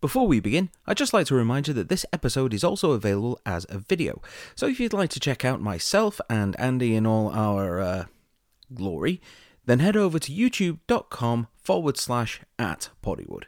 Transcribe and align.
Before 0.00 0.28
we 0.28 0.38
begin, 0.38 0.70
I'd 0.86 0.96
just 0.96 1.12
like 1.12 1.26
to 1.26 1.34
remind 1.34 1.66
you 1.66 1.74
that 1.74 1.88
this 1.88 2.06
episode 2.12 2.54
is 2.54 2.62
also 2.62 2.92
available 2.92 3.40
as 3.44 3.66
a 3.68 3.78
video. 3.78 4.22
So 4.54 4.66
if 4.66 4.78
you'd 4.78 4.92
like 4.92 5.10
to 5.10 5.20
check 5.20 5.44
out 5.44 5.60
myself 5.60 6.20
and 6.30 6.58
Andy 6.60 6.94
in 6.94 7.04
all 7.04 7.30
our 7.30 7.80
uh, 7.80 8.04
glory, 8.72 9.20
then 9.66 9.80
head 9.80 9.96
over 9.96 10.20
to 10.20 10.32
youtube.com 10.32 11.48
forward 11.56 11.98
slash 11.98 12.40
at 12.60 12.90
Poddywood. 13.02 13.44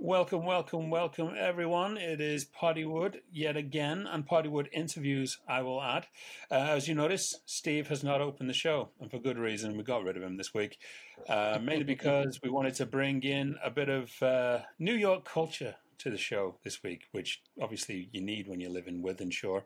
Welcome, 0.00 0.44
welcome, 0.46 0.90
welcome, 0.90 1.34
everyone. 1.36 1.96
It 1.96 2.20
is 2.20 2.44
Poddywood 2.46 3.16
yet 3.32 3.56
again, 3.56 4.06
and 4.08 4.24
Poddywood 4.24 4.68
interviews, 4.72 5.38
I 5.48 5.62
will 5.62 5.82
add. 5.82 6.06
Uh, 6.52 6.54
as 6.54 6.86
you 6.86 6.94
notice, 6.94 7.34
Steve 7.46 7.88
has 7.88 8.04
not 8.04 8.20
opened 8.20 8.48
the 8.48 8.54
show, 8.54 8.90
and 9.00 9.10
for 9.10 9.18
good 9.18 9.38
reason. 9.38 9.76
We 9.76 9.82
got 9.82 10.04
rid 10.04 10.16
of 10.16 10.22
him 10.22 10.36
this 10.36 10.54
week, 10.54 10.78
uh, 11.28 11.58
mainly 11.60 11.82
because 11.82 12.38
we 12.44 12.48
wanted 12.48 12.74
to 12.74 12.86
bring 12.86 13.24
in 13.24 13.56
a 13.62 13.70
bit 13.70 13.88
of 13.88 14.22
uh, 14.22 14.60
New 14.78 14.94
York 14.94 15.24
culture 15.24 15.74
to 15.98 16.10
the 16.10 16.16
show 16.16 16.60
this 16.62 16.80
week, 16.84 17.02
which 17.10 17.42
obviously 17.60 18.08
you 18.12 18.20
need 18.20 18.46
when 18.46 18.60
you 18.60 18.68
live 18.68 18.86
in 18.86 19.02
Wythenshawe. 19.02 19.64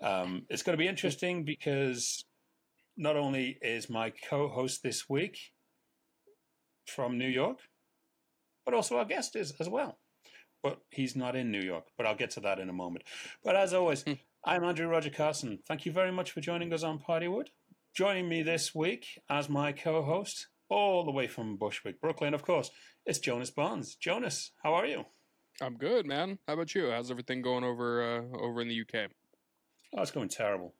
Um, 0.00 0.46
it's 0.48 0.62
going 0.62 0.78
to 0.78 0.82
be 0.82 0.88
interesting 0.88 1.44
because 1.44 2.24
not 2.96 3.16
only 3.16 3.58
is 3.60 3.90
my 3.90 4.14
co 4.30 4.48
host 4.48 4.82
this 4.82 5.10
week 5.10 5.52
from 6.86 7.18
New 7.18 7.28
York, 7.28 7.58
but 8.68 8.74
also 8.74 8.98
our 8.98 9.04
guest 9.06 9.34
is 9.34 9.54
as 9.60 9.66
well. 9.66 9.96
But 10.62 10.82
he's 10.90 11.16
not 11.16 11.34
in 11.34 11.50
New 11.50 11.62
York, 11.62 11.84
but 11.96 12.04
I'll 12.04 12.14
get 12.14 12.32
to 12.32 12.40
that 12.40 12.58
in 12.58 12.68
a 12.68 12.72
moment. 12.74 13.06
But 13.42 13.56
as 13.56 13.72
always, 13.72 14.02
Hmm. 14.02 14.12
I'm 14.44 14.62
Andrew 14.62 14.86
Roger 14.86 15.08
Carson. 15.08 15.60
Thank 15.66 15.86
you 15.86 15.92
very 15.92 16.12
much 16.12 16.32
for 16.32 16.42
joining 16.42 16.74
us 16.74 16.82
on 16.82 16.98
Poddywood. 16.98 17.46
Joining 17.96 18.28
me 18.28 18.42
this 18.42 18.74
week 18.74 19.22
as 19.30 19.48
my 19.48 19.72
co 19.72 20.02
host, 20.02 20.48
all 20.68 21.06
the 21.06 21.10
way 21.10 21.26
from 21.26 21.56
Bushwick, 21.56 21.98
Brooklyn, 21.98 22.34
of 22.34 22.42
course, 22.42 22.70
it's 23.06 23.18
Jonas 23.18 23.50
Barnes. 23.50 23.94
Jonas, 23.94 24.52
how 24.62 24.74
are 24.74 24.84
you? 24.84 25.06
I'm 25.62 25.78
good, 25.78 26.04
man. 26.04 26.38
How 26.46 26.52
about 26.52 26.74
you? 26.74 26.90
How's 26.90 27.10
everything 27.10 27.40
going 27.40 27.64
over 27.64 28.02
uh, 28.02 28.38
over 28.38 28.60
in 28.60 28.68
the 28.68 28.82
UK? 28.82 29.10
Oh, 29.96 30.02
it's 30.02 30.10
going 30.10 30.28
terrible. 30.28 30.74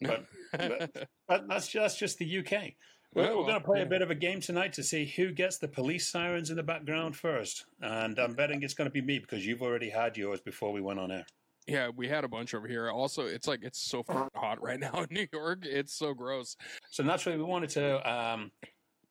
But, 0.00 0.24
yeah, 0.58 0.86
but 1.28 1.48
that's, 1.48 1.70
that's 1.70 1.98
just 1.98 2.16
the 2.16 2.38
UK. 2.38 2.72
We're, 3.16 3.34
we're 3.34 3.44
going 3.44 3.54
to 3.54 3.60
play 3.60 3.78
yeah. 3.78 3.86
a 3.86 3.88
bit 3.88 4.02
of 4.02 4.10
a 4.10 4.14
game 4.14 4.40
tonight 4.40 4.74
to 4.74 4.82
see 4.82 5.06
who 5.06 5.32
gets 5.32 5.56
the 5.56 5.68
police 5.68 6.06
sirens 6.06 6.50
in 6.50 6.56
the 6.56 6.62
background 6.62 7.16
first. 7.16 7.64
And 7.80 8.18
I'm 8.18 8.34
betting 8.34 8.62
it's 8.62 8.74
going 8.74 8.90
to 8.90 8.92
be 8.92 9.00
me 9.00 9.18
because 9.18 9.46
you've 9.46 9.62
already 9.62 9.88
had 9.88 10.18
yours 10.18 10.42
before 10.42 10.70
we 10.70 10.82
went 10.82 11.00
on 11.00 11.10
air. 11.10 11.24
Yeah, 11.66 11.88
we 11.96 12.08
had 12.08 12.24
a 12.24 12.28
bunch 12.28 12.52
over 12.52 12.68
here. 12.68 12.90
Also, 12.90 13.24
it's 13.24 13.48
like 13.48 13.60
it's 13.62 13.80
so 13.80 14.04
hot 14.34 14.62
right 14.62 14.78
now 14.78 14.92
in 15.00 15.06
New 15.10 15.26
York. 15.32 15.60
It's 15.62 15.94
so 15.94 16.12
gross. 16.12 16.58
So 16.90 17.02
naturally, 17.02 17.38
we 17.38 17.44
wanted 17.44 17.70
to 17.70 18.12
um, 18.12 18.52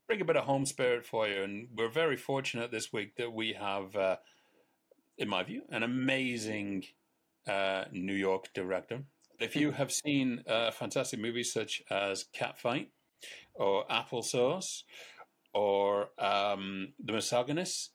bring 0.07 0.21
a 0.21 0.25
bit 0.25 0.37
of 0.37 0.45
home 0.45 0.67
spirit 0.67 1.03
for 1.03 1.27
you, 1.27 1.41
and 1.41 1.67
we're 1.75 1.89
very 1.89 2.15
fortunate 2.15 2.69
this 2.69 2.93
week 2.93 3.15
that 3.15 3.33
we 3.33 3.53
have, 3.53 3.95
uh, 3.95 4.17
in 5.17 5.27
my 5.27 5.41
view, 5.41 5.63
an 5.69 5.81
amazing 5.81 6.85
uh, 7.47 7.85
New 7.91 8.13
York 8.13 8.53
director. 8.53 9.03
If 9.39 9.55
you 9.55 9.71
have 9.71 9.91
seen 9.91 10.43
uh, 10.47 10.69
fantastic 10.71 11.19
movies 11.19 11.51
such 11.51 11.81
as 11.89 12.25
Catfight 12.33 12.87
or 13.55 13.85
Applesauce 13.87 14.83
or 15.53 16.09
um, 16.19 16.93
The 17.03 17.13
Misogynist, 17.13 17.91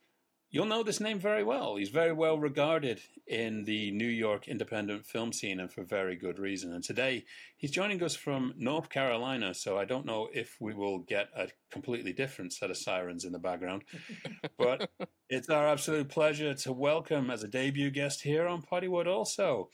you'll 0.50 0.66
know 0.66 0.83
this 0.83 1.00
name 1.00 1.19
very 1.19 1.44
well. 1.44 1.77
He's 1.77 1.91
very 1.91 2.12
well 2.12 2.39
regarded 2.39 3.00
in 3.27 3.64
the 3.64 3.91
New 3.92 4.08
York 4.08 4.48
independent 4.48 5.06
film 5.06 5.33
scene, 5.33 5.61
and 5.61 5.70
for 5.70 5.84
very 5.84 6.16
good 6.16 6.38
reason. 6.38 6.72
And 6.72 6.83
today, 6.83 7.25
he's 7.56 7.70
joining 7.70 8.03
us 8.03 8.16
from 8.16 8.55
North 8.56 8.88
Carolina, 8.88 9.55
so 9.55 9.78
I 9.78 9.84
don't 9.84 10.06
know 10.06 10.28
if 10.33 10.56
we 10.61 10.75
will 10.75 10.98
get 10.98 11.28
a 11.36 11.48
completely 11.70 12.12
different 12.12 12.53
set 12.53 12.70
of 12.70 12.77
sirens 12.77 13.25
in 13.25 13.33
the 13.33 13.38
background. 13.38 13.84
but 14.58 14.91
it's 15.28 15.48
our 15.48 15.69
absolute 15.69 16.08
pleasure 16.08 16.55
to 16.55 16.72
welcome 16.72 17.31
as 17.31 17.44
a 17.44 17.48
debut 17.48 17.91
guest 17.91 18.22
here 18.22 18.47
on 18.47 18.62
Poddywood 18.62 19.06
also. 19.06 19.70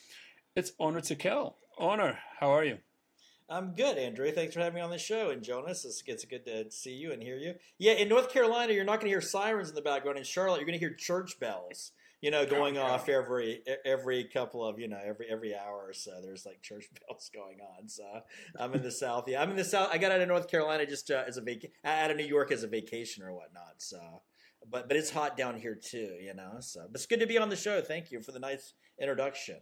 It's 0.54 0.72
Onur 0.80 1.00
Tukel. 1.00 1.54
Onur, 1.78 2.16
how 2.40 2.50
are 2.50 2.64
you? 2.64 2.78
I'm 3.48 3.74
good, 3.74 3.96
Andrew. 3.96 4.30
Thanks 4.32 4.54
for 4.54 4.60
having 4.60 4.74
me 4.74 4.80
on 4.80 4.90
the 4.90 4.98
show. 4.98 5.30
And 5.30 5.42
Jonas, 5.42 5.84
it's, 5.84 6.02
it's 6.06 6.24
good 6.24 6.44
to 6.46 6.68
see 6.70 6.94
you 6.94 7.12
and 7.12 7.22
hear 7.22 7.36
you. 7.36 7.54
Yeah, 7.78 7.92
in 7.92 8.08
North 8.08 8.32
Carolina, 8.32 8.72
you're 8.72 8.84
not 8.84 9.00
going 9.00 9.06
to 9.08 9.14
hear 9.14 9.20
sirens 9.20 9.68
in 9.68 9.76
the 9.76 9.82
background. 9.82 10.18
In 10.18 10.24
Charlotte, 10.24 10.56
you're 10.56 10.66
going 10.66 10.78
to 10.78 10.84
hear 10.84 10.94
church 10.94 11.38
bells, 11.38 11.92
you 12.20 12.32
know, 12.32 12.44
going 12.44 12.74
yeah. 12.74 12.82
off 12.82 13.08
every 13.08 13.62
every 13.84 14.24
couple 14.24 14.66
of 14.66 14.80
you 14.80 14.88
know 14.88 14.98
every 15.04 15.26
every 15.30 15.54
hour 15.54 15.84
or 15.86 15.92
so. 15.92 16.10
There's 16.22 16.44
like 16.44 16.60
church 16.60 16.86
bells 17.08 17.30
going 17.32 17.58
on. 17.60 17.88
So 17.88 18.04
I'm 18.58 18.74
in 18.74 18.82
the 18.82 18.90
South. 18.90 19.28
Yeah, 19.28 19.40
I'm 19.42 19.50
in 19.50 19.56
the 19.56 19.64
South. 19.64 19.90
I 19.92 19.98
got 19.98 20.10
out 20.10 20.20
of 20.20 20.26
North 20.26 20.48
Carolina 20.48 20.84
just 20.84 21.12
uh, 21.12 21.22
as 21.28 21.36
a 21.36 21.40
vac- 21.40 21.70
out 21.84 22.10
of 22.10 22.16
New 22.16 22.26
York 22.26 22.50
as 22.50 22.64
a 22.64 22.68
vacation 22.68 23.22
or 23.22 23.32
whatnot. 23.32 23.74
So, 23.78 24.00
but 24.68 24.88
but 24.88 24.96
it's 24.96 25.10
hot 25.10 25.36
down 25.36 25.56
here 25.56 25.76
too, 25.76 26.16
you 26.20 26.34
know. 26.34 26.56
So, 26.58 26.80
but 26.90 26.96
it's 26.96 27.06
good 27.06 27.20
to 27.20 27.28
be 27.28 27.38
on 27.38 27.48
the 27.48 27.56
show. 27.56 27.80
Thank 27.80 28.10
you 28.10 28.20
for 28.20 28.32
the 28.32 28.40
nice 28.40 28.74
introduction. 29.00 29.58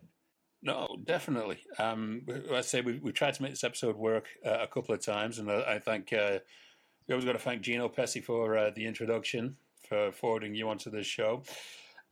No, 0.64 0.96
definitely. 1.04 1.58
Um, 1.78 2.22
I 2.50 2.62
say 2.62 2.80
we 2.80 2.94
we 2.98 3.12
tried 3.12 3.34
to 3.34 3.42
make 3.42 3.52
this 3.52 3.64
episode 3.64 3.96
work 3.96 4.26
uh, 4.44 4.58
a 4.62 4.66
couple 4.66 4.94
of 4.94 5.04
times, 5.04 5.38
and 5.38 5.50
I, 5.50 5.74
I 5.74 5.78
think 5.78 6.10
uh, 6.12 6.38
we 7.06 7.12
always 7.12 7.26
got 7.26 7.32
to 7.34 7.38
thank 7.38 7.60
Gino 7.62 7.88
Pesci 7.88 8.24
for 8.24 8.56
uh, 8.56 8.70
the 8.74 8.86
introduction 8.86 9.56
for 9.88 10.10
forwarding 10.10 10.54
you 10.54 10.68
onto 10.70 10.90
this 10.90 11.06
show. 11.06 11.42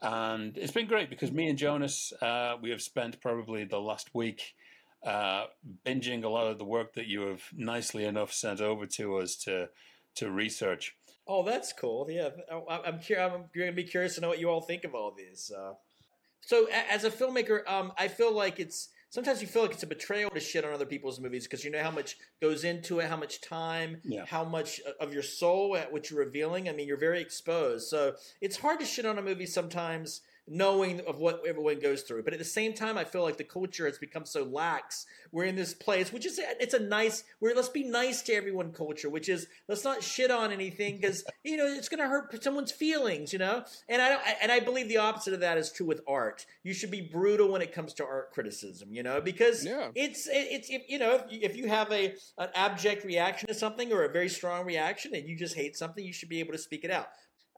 And 0.03 0.59
it's 0.59 0.73
been 0.73 0.87
great 0.87 1.09
because 1.09 1.33
me 1.33 1.49
and 1.49 1.57
Jonas, 1.59 2.13
uh, 2.21 2.57
we 2.61 2.71
have 2.71 2.83
spent 2.83 3.21
probably 3.23 3.65
the 3.65 3.79
last 3.81 4.11
week 4.15 4.55
uh, 5.03 5.45
binging 5.87 6.23
a 6.25 6.29
lot 6.29 6.49
of 6.49 6.59
the 6.59 6.65
work 6.65 6.93
that 6.95 7.07
you 7.07 7.23
have 7.23 7.43
nicely 7.55 8.05
enough 8.05 8.33
sent 8.33 8.61
over 8.61 8.84
to 8.87 9.17
us 9.17 9.37
to 9.45 9.69
to 10.17 10.31
research. 10.31 10.95
Oh, 11.27 11.43
that's 11.43 11.73
cool. 11.73 12.07
Yeah, 12.11 12.29
I- 12.69 12.83
I'm 12.84 12.99
curious. 12.99 13.33
I'm 13.33 13.45
going 13.57 13.69
to 13.71 13.73
be 13.73 13.84
curious 13.84 14.17
to 14.17 14.21
know 14.21 14.29
what 14.29 14.41
you 14.41 14.51
all 14.51 14.61
think 14.61 14.84
of 14.84 14.95
all 14.95 15.15
these. 15.17 15.51
Uh, 15.57 15.73
so, 16.44 16.66
as 16.91 17.04
a 17.04 17.10
filmmaker, 17.10 17.66
um, 17.70 17.92
I 17.98 18.08
feel 18.08 18.32
like 18.34 18.58
it's 18.60 18.88
sometimes 19.10 19.41
you 19.42 19.47
feel 19.48 19.62
like 19.62 19.72
it's 19.72 19.82
a 19.82 19.86
betrayal 19.86 20.30
to 20.30 20.41
shit 20.41 20.64
on 20.64 20.72
other 20.72 20.86
people's 20.86 21.20
movies 21.20 21.44
because 21.47 21.64
you 21.64 21.70
know 21.70 21.82
how 21.82 21.91
much 21.91 22.16
goes 22.41 22.64
into 22.64 22.98
it, 23.00 23.08
how 23.08 23.16
much 23.16 23.41
time, 23.41 24.00
Yeah. 24.04 24.25
how 24.26 24.44
much 24.44 24.80
of 25.00 25.12
your 25.12 25.22
soul 25.22 25.76
at 25.76 25.92
what 25.92 26.10
you're 26.10 26.19
revealing. 26.25 26.69
I 26.69 26.72
mean, 26.72 26.88
you're 26.88 26.97
very 26.97 27.20
exposed, 27.20 27.88
so 27.88 28.14
it's 28.41 28.56
hard 28.56 28.80
to 28.80 28.86
shit 28.86 29.06
on 29.06 29.19
a 29.19 29.22
movie 29.22 29.47
sometimes. 29.47 30.22
Knowing 30.48 31.00
of 31.06 31.19
what 31.19 31.41
everyone 31.47 31.78
goes 31.78 32.03
through, 32.03 32.25
but 32.25 32.32
at 32.32 32.38
the 32.41 32.44
same 32.44 32.75
time, 32.75 32.98
I 32.98 33.04
feel 33.04 33.22
like 33.22 33.36
the 33.36 33.44
culture 33.44 33.86
has 33.86 33.97
become 33.97 34.26
so 34.26 34.42
lax. 34.42 35.06
We're 35.30 35.44
in 35.44 35.54
this 35.54 35.72
place, 35.72 36.12
which 36.12 36.26
is 36.26 36.41
it's 36.58 36.75
a 36.75 36.80
nice. 36.80 37.22
We're 37.41 37.54
let's 37.54 37.69
be 37.69 37.84
nice 37.84 38.22
to 38.22 38.32
everyone 38.34 38.72
culture, 38.72 39.08
which 39.08 39.28
is 39.28 39.47
let's 39.69 39.84
not 39.84 40.03
shit 40.03 40.32
on 40.32 40.50
anything 40.50 40.97
because 40.97 41.22
you 41.44 41.56
know 41.56 41.66
it's 41.66 41.88
going 41.88 42.00
to 42.00 42.08
hurt 42.08 42.42
someone's 42.42 42.72
feelings, 42.72 43.32
you 43.32 43.38
know. 43.38 43.62
And 43.88 44.03
I 44.03 44.08
don't, 44.08 44.22
and 44.42 44.50
I 44.50 44.58
believe 44.58 44.88
the 44.88 44.97
opposite 44.97 45.32
of 45.32 45.41
that 45.41 45.58
is 45.58 45.70
true 45.70 45.86
with 45.86 46.00
art. 46.08 46.44
You 46.64 46.74
should 46.74 46.91
be 46.91 47.00
brutal 47.03 47.53
when 47.53 47.62
it 47.62 47.72
comes 47.72 47.94
to 47.94 48.04
art 48.04 48.32
criticism, 48.32 48.92
you 48.92 49.04
know, 49.04 49.20
because 49.20 49.64
Yeah. 49.64 49.91
it's 49.94 50.28
it's 50.30 50.69
if, 50.70 50.82
you 50.88 50.98
know 50.98 51.14
if 51.14 51.22
you, 51.30 51.38
if 51.42 51.56
you 51.56 51.69
have 51.69 51.91
a 51.92 52.14
an 52.38 52.48
abject 52.56 53.04
reaction 53.04 53.47
to 53.47 53.54
something 53.54 53.92
or 53.92 54.03
a 54.03 54.12
very 54.12 54.28
strong 54.28 54.66
reaction 54.66 55.14
and 55.14 55.28
you 55.28 55.36
just 55.36 55.54
hate 55.54 55.76
something, 55.76 56.04
you 56.04 56.12
should 56.12 56.28
be 56.28 56.41
able 56.41 56.53
to 56.53 56.59
speak 56.59 56.82
it 56.82 56.91
out. 56.91 57.06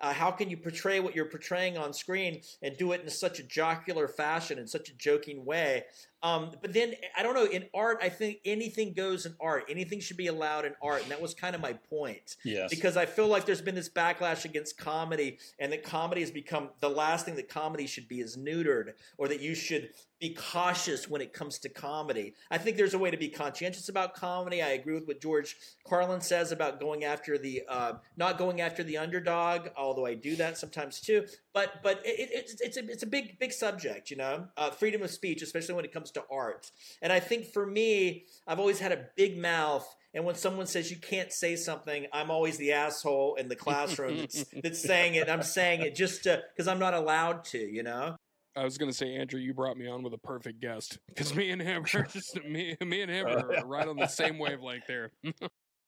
Uh, 0.00 0.12
how 0.12 0.30
can 0.30 0.50
you 0.50 0.56
portray 0.56 1.00
what 1.00 1.14
you're 1.14 1.24
portraying 1.24 1.78
on 1.78 1.92
screen 1.92 2.40
and 2.62 2.76
do 2.76 2.92
it 2.92 3.00
in 3.02 3.08
such 3.08 3.38
a 3.38 3.42
jocular 3.42 4.08
fashion 4.08 4.58
in 4.58 4.66
such 4.66 4.88
a 4.88 4.94
joking 4.94 5.44
way 5.44 5.84
um, 6.24 6.52
but 6.62 6.72
then 6.72 6.94
I 7.16 7.22
don't 7.22 7.34
know. 7.34 7.44
In 7.44 7.66
art, 7.74 7.98
I 8.02 8.08
think 8.08 8.38
anything 8.46 8.94
goes 8.94 9.26
in 9.26 9.34
art. 9.38 9.66
Anything 9.68 10.00
should 10.00 10.16
be 10.16 10.28
allowed 10.28 10.64
in 10.64 10.72
art, 10.82 11.02
and 11.02 11.10
that 11.10 11.20
was 11.20 11.34
kind 11.34 11.54
of 11.54 11.60
my 11.60 11.74
point. 11.74 12.36
Yes. 12.44 12.70
Because 12.70 12.96
I 12.96 13.04
feel 13.04 13.28
like 13.28 13.44
there's 13.44 13.60
been 13.60 13.74
this 13.74 13.90
backlash 13.90 14.46
against 14.46 14.78
comedy, 14.78 15.36
and 15.58 15.70
that 15.70 15.84
comedy 15.84 16.22
has 16.22 16.30
become 16.30 16.70
the 16.80 16.88
last 16.88 17.26
thing 17.26 17.36
that 17.36 17.50
comedy 17.50 17.86
should 17.86 18.08
be 18.08 18.20
is 18.20 18.38
neutered, 18.38 18.94
or 19.18 19.28
that 19.28 19.42
you 19.42 19.54
should 19.54 19.90
be 20.20 20.30
cautious 20.30 21.10
when 21.10 21.20
it 21.20 21.34
comes 21.34 21.58
to 21.58 21.68
comedy. 21.68 22.32
I 22.50 22.56
think 22.56 22.78
there's 22.78 22.94
a 22.94 22.98
way 22.98 23.10
to 23.10 23.16
be 23.18 23.28
conscientious 23.28 23.90
about 23.90 24.14
comedy. 24.14 24.62
I 24.62 24.68
agree 24.68 24.94
with 24.94 25.06
what 25.06 25.20
George 25.20 25.56
Carlin 25.86 26.22
says 26.22 26.50
about 26.50 26.80
going 26.80 27.04
after 27.04 27.36
the 27.36 27.62
uh, 27.68 27.94
not 28.16 28.38
going 28.38 28.62
after 28.62 28.82
the 28.82 28.96
underdog, 28.96 29.68
although 29.76 30.06
I 30.06 30.14
do 30.14 30.36
that 30.36 30.56
sometimes 30.56 31.00
too. 31.00 31.26
But 31.52 31.82
but 31.82 32.00
it, 32.06 32.18
it, 32.18 32.30
it's 32.32 32.60
it's 32.62 32.76
a 32.78 32.86
it's 32.90 33.02
a 33.02 33.06
big 33.06 33.38
big 33.38 33.52
subject, 33.52 34.10
you 34.10 34.16
know, 34.16 34.46
uh, 34.56 34.70
freedom 34.70 35.02
of 35.02 35.10
speech, 35.10 35.42
especially 35.42 35.74
when 35.74 35.84
it 35.84 35.92
comes 35.92 36.10
to 36.14 36.24
art. 36.30 36.70
And 37.02 37.12
I 37.12 37.20
think 37.20 37.46
for 37.52 37.66
me, 37.66 38.24
I've 38.46 38.58
always 38.58 38.80
had 38.80 38.92
a 38.92 39.06
big 39.16 39.38
mouth. 39.38 39.86
And 40.14 40.24
when 40.24 40.36
someone 40.36 40.66
says 40.66 40.90
you 40.90 40.96
can't 40.96 41.32
say 41.32 41.56
something, 41.56 42.06
I'm 42.12 42.30
always 42.30 42.56
the 42.56 42.72
asshole 42.72 43.34
in 43.34 43.48
the 43.48 43.56
classroom 43.56 44.18
that's, 44.18 44.44
that's 44.62 44.80
saying 44.80 45.16
it. 45.16 45.28
I'm 45.28 45.42
saying 45.42 45.82
it 45.82 45.94
just 45.94 46.22
because 46.24 46.68
I'm 46.68 46.78
not 46.78 46.94
allowed 46.94 47.44
to, 47.46 47.58
you 47.58 47.82
know. 47.82 48.16
I 48.56 48.62
was 48.62 48.78
gonna 48.78 48.92
say, 48.92 49.16
Andrew, 49.16 49.40
you 49.40 49.52
brought 49.52 49.76
me 49.76 49.88
on 49.88 50.04
with 50.04 50.14
a 50.14 50.18
perfect 50.18 50.60
guest 50.60 51.00
because 51.08 51.34
me 51.34 51.50
and 51.50 51.60
him 51.60 51.84
are 51.92 52.04
just 52.04 52.38
me, 52.44 52.76
me 52.80 53.02
and 53.02 53.10
him 53.10 53.26
are 53.26 53.48
right 53.66 53.88
on 53.88 53.96
the 53.96 54.06
same 54.06 54.38
wavelength 54.38 54.86
there. 54.86 55.10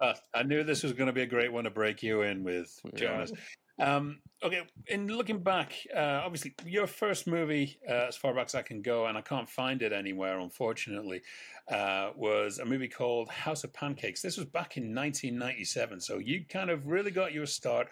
Uh, 0.01 0.15
I 0.35 0.43
knew 0.43 0.65
this 0.65 0.83
was 0.83 0.93
going 0.93 1.07
to 1.07 1.13
be 1.13 1.23
a 1.23 1.27
great 1.27 1.53
one 1.53 1.65
to 1.65 1.71
break 1.71 2.03
you 2.03 2.23
in 2.23 2.43
with, 2.43 2.77
Yeah. 2.93 2.99
Jonas. 2.99 3.33
Um, 3.79 4.21
okay, 4.43 4.63
in 4.87 5.07
looking 5.09 5.43
back, 5.43 5.75
uh, 5.95 6.23
obviously 6.25 6.55
your 6.65 6.87
first 6.87 7.27
movie, 7.27 7.79
uh, 7.89 8.07
as 8.09 8.17
far 8.17 8.35
back 8.35 8.47
as 8.47 8.55
I 8.55 8.63
can 8.63 8.81
go, 8.81 9.07
and 9.07 9.19
I 9.19 9.21
can't 9.21 9.49
find 9.49 9.83
it 9.83 9.93
anywhere, 9.93 10.39
unfortunately, 10.41 11.23
uh, 11.71 12.11
was 12.17 12.59
a 12.59 12.65
movie 12.65 12.89
called 12.89 13.29
House 13.29 13.65
of 13.65 13.73
Pancakes. 13.75 14.23
This 14.23 14.37
was 14.37 14.47
back 14.47 14.77
in 14.77 14.95
1997, 14.95 16.01
so 16.01 16.19
you 16.19 16.45
kind 16.49 16.71
of 16.71 16.87
really 16.87 17.11
got 17.11 17.33
your 17.33 17.47
start 17.47 17.89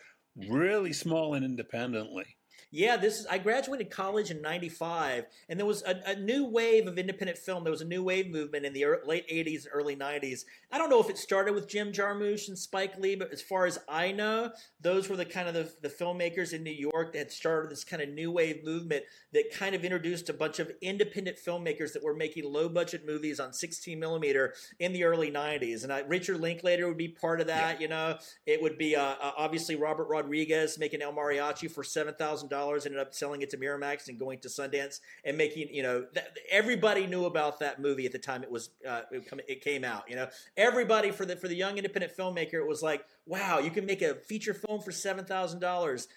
really 0.49 0.93
small 0.93 1.35
and 1.35 1.45
independently. 1.45 2.37
Yeah, 2.75 2.97
this 2.97 3.21
is. 3.21 3.27
I 3.27 3.39
graduated 3.39 3.89
college 3.89 4.33
in 4.33 4.43
'95, 4.43 5.27
and 5.49 5.61
there 5.61 5.65
was 5.65 5.85
a, 5.85 5.95
a, 6.09 6.17
new 6.17 6.45
wave 6.45 6.89
of 6.89 6.99
independent 6.99 7.39
film. 7.39 7.63
There 7.63 7.71
was 7.71 7.83
a 7.83 7.85
new 7.85 8.03
wave 8.03 8.33
movement 8.33 8.67
in 8.67 8.73
the 8.73 8.85
early, 8.85 9.07
late 9.07 9.29
'80s 9.29 9.65
and 9.65 9.69
early 9.73 9.95
'90s. 9.95 10.45
I 10.73 10.79
don't 10.79 10.91
know 10.91 11.01
if 11.01 11.09
it 11.09 11.17
started 11.17 11.55
with 11.55 11.69
Jim 11.69 11.93
Jarmusch 11.93 12.49
and 12.49 12.59
Spike 12.59 12.99
Lee, 12.99 13.15
but 13.15 13.33
as 13.33 13.41
far 13.41 13.67
as 13.67 13.79
I 13.89 14.11
know, 14.11 14.51
those 14.81 15.09
were 15.09 15.15
the 15.15 15.25
kind 15.25 15.47
of 15.47 15.55
the, 15.55 15.73
the 15.83 15.89
filmmakers 15.89 16.53
in 16.53 16.65
New 16.65 16.73
York 16.73 17.13
that 17.13 17.19
had 17.19 17.31
started 17.31 17.71
this 17.71 17.85
kind 17.85 18.03
of 18.03 18.09
new 18.09 18.33
wave 18.33 18.65
movement 18.65 19.05
that 19.33 19.53
kind 19.55 19.77
of 19.77 19.85
introduced 19.85 20.29
a 20.29 20.35
bunch 20.35 20.59
of 20.59 20.73
independent 20.83 21.37
filmmakers 21.37 21.93
that 21.93 22.03
were 22.03 22.17
making 22.17 22.53
low 22.53 22.69
budget 22.69 23.07
movies 23.07 23.39
on 23.39 23.53
16 23.53 24.01
millimeter 24.01 24.53
in 24.81 24.93
the 24.93 25.05
early 25.05 25.31
'90s. 25.31 25.85
And 25.85 25.93
I, 25.93 26.01
Richard 26.01 26.41
Linklater 26.41 26.89
would 26.89 26.99
be 26.99 27.07
part 27.07 27.41
of 27.41 27.47
that. 27.47 27.77
Yeah. 27.77 27.83
You 27.83 27.89
know, 27.89 28.19
it 28.47 28.61
would 28.61 28.79
be 28.79 28.97
uh, 28.97 29.15
uh 29.23 29.31
obviously 29.39 29.77
Robert 29.77 30.09
Rodriguez 30.09 30.77
making 30.77 31.03
El 31.03 31.13
Mariachi 31.13 31.71
for 31.71 31.85
seven 31.85 32.15
thousand 32.15 32.49
dollars 32.49 32.64
dollars, 32.65 32.87
ended 32.87 33.01
up 33.01 33.15
selling 33.15 33.43
it 33.43 33.51
to 33.51 33.57
Miramax 33.57 34.09
and 34.09 34.19
going 34.19 34.39
to 34.41 34.49
Sundance 34.49 35.01
and 35.25 35.37
making 35.37 35.69
you 35.73 35.83
know 35.83 36.07
everybody 36.51 37.07
knew 37.07 37.25
about 37.25 37.61
that 37.61 37.81
movie 37.81 38.07
at 38.07 38.13
the 38.13 38.19
time 38.19 38.43
it 38.43 38.51
was 38.51 38.71
uh, 38.89 39.03
it, 39.11 39.61
came 39.63 39.85
out. 39.85 40.05
You 40.09 40.17
know, 40.17 40.29
everybody 40.57 41.11
for 41.11 41.25
the 41.25 41.37
for 41.37 41.49
the 41.49 41.57
young 41.57 41.77
independent 41.77 42.17
filmmaker, 42.17 42.55
it 42.55 42.69
was 42.69 42.83
like, 42.83 43.05
wow, 43.27 43.59
you 43.59 43.71
can 43.71 43.87
make 43.87 44.03
a 44.03 44.15
feature 44.15 44.55
film 44.55 44.81
for 44.81 44.93
seven 44.93 45.25
thousand 45.25 45.61
dollars. 45.61 46.09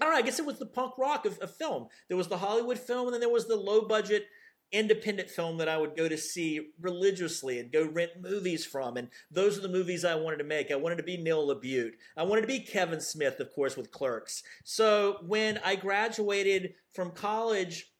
I 0.00 0.04
don't 0.04 0.14
know. 0.14 0.18
I 0.18 0.22
guess 0.22 0.38
it 0.38 0.46
was 0.46 0.58
the 0.58 0.66
punk 0.66 0.96
rock 0.98 1.26
of, 1.26 1.38
of 1.40 1.54
film. 1.54 1.88
There 2.08 2.16
was 2.16 2.28
the 2.28 2.38
Hollywood 2.38 2.78
film, 2.78 3.06
and 3.06 3.14
then 3.14 3.20
there 3.20 3.28
was 3.28 3.48
the 3.48 3.56
low 3.56 3.82
budget 3.82 4.26
independent 4.72 5.30
film 5.30 5.58
that 5.58 5.68
I 5.68 5.76
would 5.76 5.96
go 5.96 6.08
to 6.08 6.16
see 6.16 6.70
religiously 6.80 7.58
and 7.58 7.72
go 7.72 7.86
rent 7.86 8.12
movies 8.20 8.64
from. 8.64 8.96
And 8.96 9.08
those 9.30 9.58
are 9.58 9.62
the 9.62 9.68
movies 9.68 10.04
I 10.04 10.14
wanted 10.14 10.38
to 10.38 10.44
make. 10.44 10.70
I 10.70 10.76
wanted 10.76 10.96
to 10.96 11.02
be 11.02 11.16
Neil 11.16 11.46
LaBute. 11.48 11.92
I 12.16 12.22
wanted 12.22 12.42
to 12.42 12.46
be 12.46 12.60
Kevin 12.60 13.00
Smith, 13.00 13.40
of 13.40 13.52
course, 13.52 13.76
with 13.76 13.90
Clerks. 13.90 14.42
So 14.64 15.18
when 15.26 15.58
I 15.64 15.76
graduated 15.76 16.74
from 16.94 17.10
college, 17.10 17.90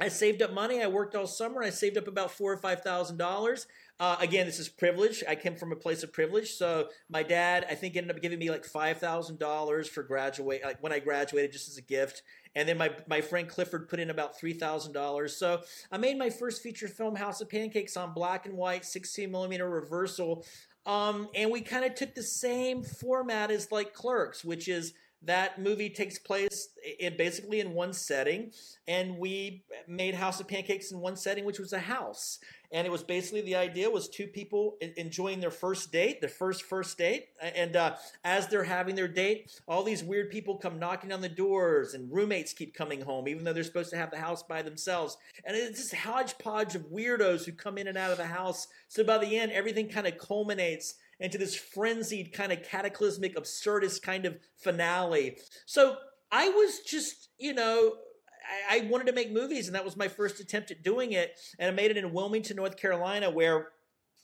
I 0.00 0.08
saved 0.08 0.42
up 0.42 0.52
money. 0.52 0.82
I 0.82 0.86
worked 0.86 1.16
all 1.16 1.26
summer. 1.26 1.62
I 1.62 1.70
saved 1.70 1.98
up 1.98 2.06
about 2.06 2.30
four 2.30 2.52
or 2.52 2.56
five 2.58 2.82
thousand 2.82 3.16
dollars. 3.16 3.66
Uh, 4.00 4.16
again, 4.20 4.46
this 4.46 4.60
is 4.60 4.68
privilege. 4.68 5.24
I 5.28 5.34
came 5.34 5.56
from 5.56 5.72
a 5.72 5.76
place 5.76 6.04
of 6.04 6.12
privilege. 6.12 6.52
So 6.52 6.88
my 7.10 7.24
dad, 7.24 7.66
I 7.68 7.74
think, 7.74 7.96
ended 7.96 8.14
up 8.14 8.22
giving 8.22 8.38
me 8.38 8.48
like 8.48 8.64
five 8.64 8.98
thousand 8.98 9.40
dollars 9.40 9.88
for 9.88 10.04
graduate, 10.04 10.62
like 10.64 10.80
when 10.80 10.92
I 10.92 11.00
graduated, 11.00 11.50
just 11.50 11.68
as 11.68 11.78
a 11.78 11.82
gift. 11.82 12.22
And 12.54 12.68
then 12.68 12.78
my 12.78 12.90
my 13.06 13.20
friend 13.20 13.48
Clifford 13.48 13.88
put 13.88 14.00
in 14.00 14.10
about 14.10 14.38
three 14.38 14.52
thousand 14.52 14.92
dollars. 14.92 15.36
So 15.36 15.60
I 15.92 15.98
made 15.98 16.18
my 16.18 16.30
first 16.30 16.62
feature 16.62 16.88
film, 16.88 17.14
House 17.16 17.40
of 17.40 17.48
Pancakes, 17.48 17.96
on 17.96 18.12
black 18.12 18.46
and 18.46 18.56
white, 18.56 18.84
sixteen 18.84 19.30
millimeter 19.30 19.68
reversal. 19.68 20.44
Um, 20.86 21.28
and 21.34 21.50
we 21.50 21.60
kind 21.60 21.84
of 21.84 21.94
took 21.94 22.14
the 22.14 22.22
same 22.22 22.82
format 22.82 23.50
as 23.50 23.70
like 23.70 23.92
Clerks, 23.92 24.44
which 24.44 24.68
is 24.68 24.94
that 25.22 25.60
movie 25.60 25.90
takes 25.90 26.18
place 26.18 26.68
in 27.00 27.16
basically 27.16 27.58
in 27.58 27.74
one 27.74 27.92
setting 27.92 28.52
and 28.86 29.18
we 29.18 29.64
made 29.88 30.14
house 30.14 30.38
of 30.38 30.46
pancakes 30.46 30.92
in 30.92 31.00
one 31.00 31.16
setting 31.16 31.44
which 31.44 31.58
was 31.58 31.72
a 31.72 31.78
house. 31.80 32.38
And 32.70 32.86
it 32.86 32.90
was 32.90 33.02
basically 33.02 33.40
the 33.40 33.56
idea 33.56 33.90
was 33.90 34.08
two 34.08 34.26
people 34.26 34.76
enjoying 34.96 35.40
their 35.40 35.50
first 35.50 35.90
date 35.90 36.20
their 36.20 36.30
first 36.30 36.62
first 36.62 36.96
date 36.98 37.30
and 37.40 37.74
uh, 37.74 37.96
as 38.22 38.46
they're 38.46 38.62
having 38.62 38.94
their 38.94 39.08
date 39.08 39.60
all 39.66 39.82
these 39.82 40.04
weird 40.04 40.30
people 40.30 40.56
come 40.56 40.78
knocking 40.78 41.12
on 41.12 41.20
the 41.20 41.28
doors 41.28 41.94
and 41.94 42.12
roommates 42.12 42.52
keep 42.52 42.72
coming 42.72 43.00
home 43.00 43.26
even 43.26 43.42
though 43.42 43.52
they're 43.52 43.64
supposed 43.64 43.90
to 43.90 43.96
have 43.96 44.12
the 44.12 44.18
house 44.18 44.44
by 44.44 44.62
themselves. 44.62 45.16
And 45.44 45.56
it's 45.56 45.90
this 45.90 46.00
hodgepodge 46.00 46.76
of 46.76 46.92
weirdos 46.92 47.44
who 47.44 47.52
come 47.52 47.76
in 47.76 47.88
and 47.88 47.98
out 47.98 48.12
of 48.12 48.18
the 48.18 48.26
house. 48.26 48.68
So 48.86 49.02
by 49.02 49.18
the 49.18 49.36
end 49.36 49.50
everything 49.50 49.88
kind 49.88 50.06
of 50.06 50.16
culminates 50.16 50.94
into 51.20 51.38
this 51.38 51.54
frenzied 51.54 52.32
kind 52.32 52.52
of 52.52 52.62
cataclysmic 52.62 53.36
absurdist 53.36 54.02
kind 54.02 54.24
of 54.24 54.38
finale. 54.56 55.38
So 55.66 55.96
I 56.30 56.48
was 56.48 56.80
just, 56.80 57.28
you 57.38 57.54
know, 57.54 57.94
I, 58.70 58.78
I 58.78 58.80
wanted 58.86 59.06
to 59.06 59.12
make 59.12 59.32
movies, 59.32 59.66
and 59.66 59.74
that 59.74 59.84
was 59.84 59.96
my 59.96 60.08
first 60.08 60.40
attempt 60.40 60.70
at 60.70 60.82
doing 60.82 61.12
it. 61.12 61.38
And 61.58 61.68
I 61.68 61.72
made 61.72 61.90
it 61.90 61.96
in 61.96 62.12
Wilmington, 62.12 62.56
North 62.56 62.76
Carolina, 62.76 63.30
where 63.30 63.68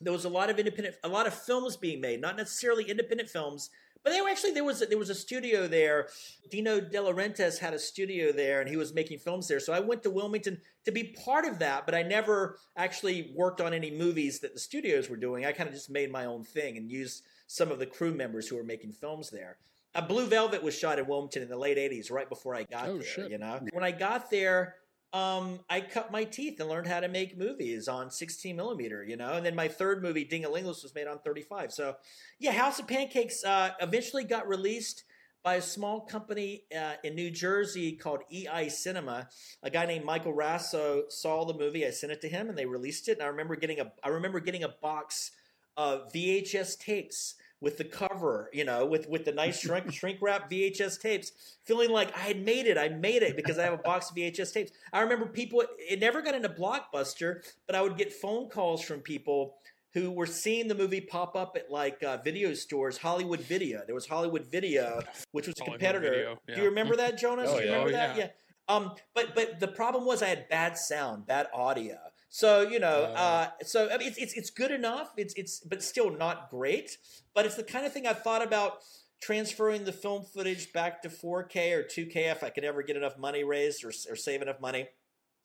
there 0.01 0.13
was 0.13 0.25
a 0.25 0.29
lot 0.29 0.51
of 0.51 0.59
independent, 0.59 0.97
a 1.03 1.09
lot 1.09 1.27
of 1.27 1.35
films 1.35 1.77
being 1.77 2.01
made, 2.01 2.21
not 2.21 2.37
necessarily 2.37 2.85
independent 2.85 3.29
films, 3.29 3.71
but 4.05 4.13
they 4.13 4.21
were 4.21 4.29
actually 4.29 4.53
there 4.53 4.65
was 4.65 4.83
a, 4.83 4.87
there 4.87 4.99
was 4.99 5.11
a 5.11 5.15
studio 5.15 5.67
there. 5.67 6.09
Dino 6.51 6.79
De 6.79 6.99
Laurentiis 6.99 7.59
had 7.59 7.73
a 7.73 7.79
studio 7.79 8.31
there, 8.33 8.61
and 8.61 8.69
he 8.69 8.77
was 8.77 8.93
making 8.93 9.19
films 9.19 9.49
there. 9.49 9.59
So 9.59 9.73
I 9.73 9.81
went 9.81 10.03
to 10.03 10.11
Wilmington 10.11 10.61
to 10.85 10.93
be 10.93 11.17
part 11.25 11.47
of 11.47 11.59
that, 11.61 11.87
but 11.87 11.95
I 11.95 12.03
never 12.03 12.59
actually 12.77 13.33
worked 13.35 13.63
on 13.63 13.73
any 13.73 13.91
movies 13.91 14.41
that 14.41 14.53
the 14.53 14.61
studios 14.61 15.09
were 15.09 15.17
doing. 15.17 15.47
I 15.47 15.53
kind 15.53 15.69
of 15.69 15.75
just 15.75 15.91
made 15.91 16.13
my 16.13 16.27
own 16.27 16.45
thing 16.45 16.77
and 16.77 16.91
used 16.91 17.25
some 17.47 17.73
of 17.73 17.79
the 17.79 17.87
crew 17.87 18.15
members 18.15 18.47
who 18.47 18.57
were 18.57 18.65
making 18.65 18.93
films 18.93 19.31
there. 19.31 19.57
A 19.95 20.03
Blue 20.03 20.27
Velvet 20.27 20.63
was 20.63 20.77
shot 20.77 20.99
in 20.99 21.07
Wilmington 21.07 21.43
in 21.43 21.49
the 21.49 21.57
late 21.57 21.79
'80s, 21.79 22.13
right 22.13 22.29
before 22.29 22.55
I 22.55 22.65
got 22.65 22.89
oh, 22.89 22.99
there. 22.99 23.07
Shit. 23.07 23.31
You 23.31 23.39
know, 23.39 23.61
when 23.73 23.85
I 23.85 23.91
got 23.91 24.31
there, 24.31 24.77
um, 25.15 25.61
I 25.71 25.81
cut 25.81 26.11
my 26.11 26.25
teeth 26.25 26.59
and 26.59 26.69
learned 26.69 26.89
how 26.89 26.99
to 26.99 27.07
make 27.07 27.39
movies 27.39 27.87
on 27.87 28.11
16 28.11 28.57
millimeter, 28.57 29.05
you 29.05 29.17
know. 29.17 29.35
And 29.35 29.47
then 29.47 29.55
my 29.55 29.69
third 29.69 30.03
movie, 30.03 30.25
Dingalingless, 30.25 30.83
was 30.83 30.93
made 30.93 31.07
on 31.07 31.21
35. 31.21 31.73
So, 31.73 31.95
yeah, 32.41 32.51
House 32.51 32.81
of 32.81 32.89
Pancakes 32.89 33.45
uh, 33.45 33.71
eventually 33.81 34.25
got 34.25 34.49
released 34.49 35.05
by 35.45 35.55
a 35.55 35.63
small 35.63 36.01
company 36.01 36.65
uh, 36.77 36.95
in 37.05 37.15
New 37.15 37.31
Jersey 37.31 37.93
called 37.93 38.23
EI 38.33 38.69
Cinema. 38.69 39.29
A 39.63 39.71
guy 39.71 39.87
named 39.87 40.05
Michael 40.05 40.35
Raso 40.35 41.03
saw 41.13 41.45
the 41.45 41.55
movie. 41.55 41.87
I 41.87 41.91
sent 41.91 42.11
it 42.11 42.21
to 42.23 42.29
him, 42.29 42.49
and 42.49 42.59
they 42.59 42.67
released 42.67 43.09
it. 43.09 43.19
And 43.19 43.23
I 43.23 43.27
remember 43.27 43.55
getting 43.55 43.79
a 43.79 43.93
I 44.03 44.09
remember 44.09 44.41
getting 44.41 44.65
a 44.65 44.69
box 44.69 45.31
of 45.77 46.13
VHS 46.13 46.77
tapes 46.81 47.37
with 47.65 47.79
the 47.79 47.85
cover, 47.85 48.51
you 48.53 48.65
know, 48.65 48.85
with 48.85 49.09
with 49.09 49.25
the 49.25 49.33
nice 49.33 49.61
shrink 49.61 49.91
shrink 49.99 50.19
wrap 50.21 50.51
VHS 50.51 51.01
tapes, 51.01 51.33
feeling 51.65 51.91
like 51.91 52.15
I 52.17 52.21
had 52.21 52.45
made 52.45 52.67
it. 52.67 52.77
I 52.77 52.91
made 52.91 53.23
it 53.23 53.35
because 53.35 53.59
I 53.59 53.65
have 53.65 53.73
a 53.73 53.79
box 53.79 54.11
of 54.11 54.17
VHS 54.17 54.53
tapes. 54.53 54.73
I 54.93 55.01
remember 55.01 55.27
people. 55.27 55.65
It 55.79 55.99
never 55.99 56.23
got 56.23 56.35
into 56.35 56.51
Blockbuster, 56.51 57.41
but 57.67 57.75
I 57.75 57.81
would 57.81 57.97
get 57.97 58.13
phone 58.13 58.49
calls 58.49 58.83
from 58.83 59.01
people 59.01 59.57
who 59.95 60.11
were 60.11 60.27
seeing 60.27 60.69
the 60.69 60.75
movie 60.75 61.01
pop 61.01 61.35
up 61.35 61.57
at 61.57 61.71
like 61.71 62.03
uh, 62.03 62.19
video 62.19 62.53
stores, 62.53 62.99
Hollywood 62.99 63.41
Video. 63.41 63.83
There 63.87 63.95
was 63.95 64.07
Hollywood 64.07 64.45
Video, 64.45 65.01
which 65.33 65.47
was 65.47 65.55
a 65.61 65.65
competitor. 65.65 66.37
Yeah. 66.47 66.55
Do 66.55 66.61
you 66.61 66.69
remember 66.69 66.97
that, 66.97 67.19
Jonas? 67.19 67.49
oh, 67.51 67.59
Do 67.59 67.65
you 67.65 67.71
remember 67.71 67.89
oh, 67.89 67.93
that? 67.93 68.17
Yeah. 68.17 68.25
yeah. 68.25 68.31
Um, 68.69 68.93
but 69.15 69.35
but 69.35 69.59
the 69.59 69.69
problem 69.69 70.05
was 70.05 70.23
I 70.23 70.27
had 70.27 70.49
bad 70.49 70.77
sound, 70.77 71.27
bad 71.27 71.49
audio. 71.55 71.97
So 72.35 72.63
you 72.63 72.81
know, 72.81 73.15
uh, 73.15 73.17
uh, 73.17 73.49
so 73.63 73.89
I 73.93 73.97
mean, 73.97 74.09
it's, 74.09 74.19
it's 74.19 74.33
it's 74.33 74.51
good 74.51 74.73
enough. 74.73 75.13
It's 75.17 75.35
it's 75.35 75.61
but 75.61 75.85
still 75.85 76.11
not 76.11 76.51
great. 76.51 76.99
But 77.33 77.47
it's 77.47 77.55
the 77.55 77.63
kind 77.63 77.87
of 77.87 77.93
thing 77.93 78.09
I've 78.09 78.25
thought 78.25 78.43
about 78.45 78.79
transferring 79.23 79.85
the 79.85 79.93
film 79.93 80.25
footage 80.25 80.73
back 80.73 81.01
to 81.03 81.09
4K 81.09 81.77
or 81.77 81.85
2K 81.85 82.33
if 82.33 82.43
I 82.43 82.51
could 82.51 82.65
ever 82.65 82.83
get 82.83 82.97
enough 82.97 83.17
money 83.17 83.45
raised 83.45 83.85
or, 83.85 83.93
or 84.11 84.17
save 84.17 84.43
enough 84.43 84.61
money. 84.61 84.89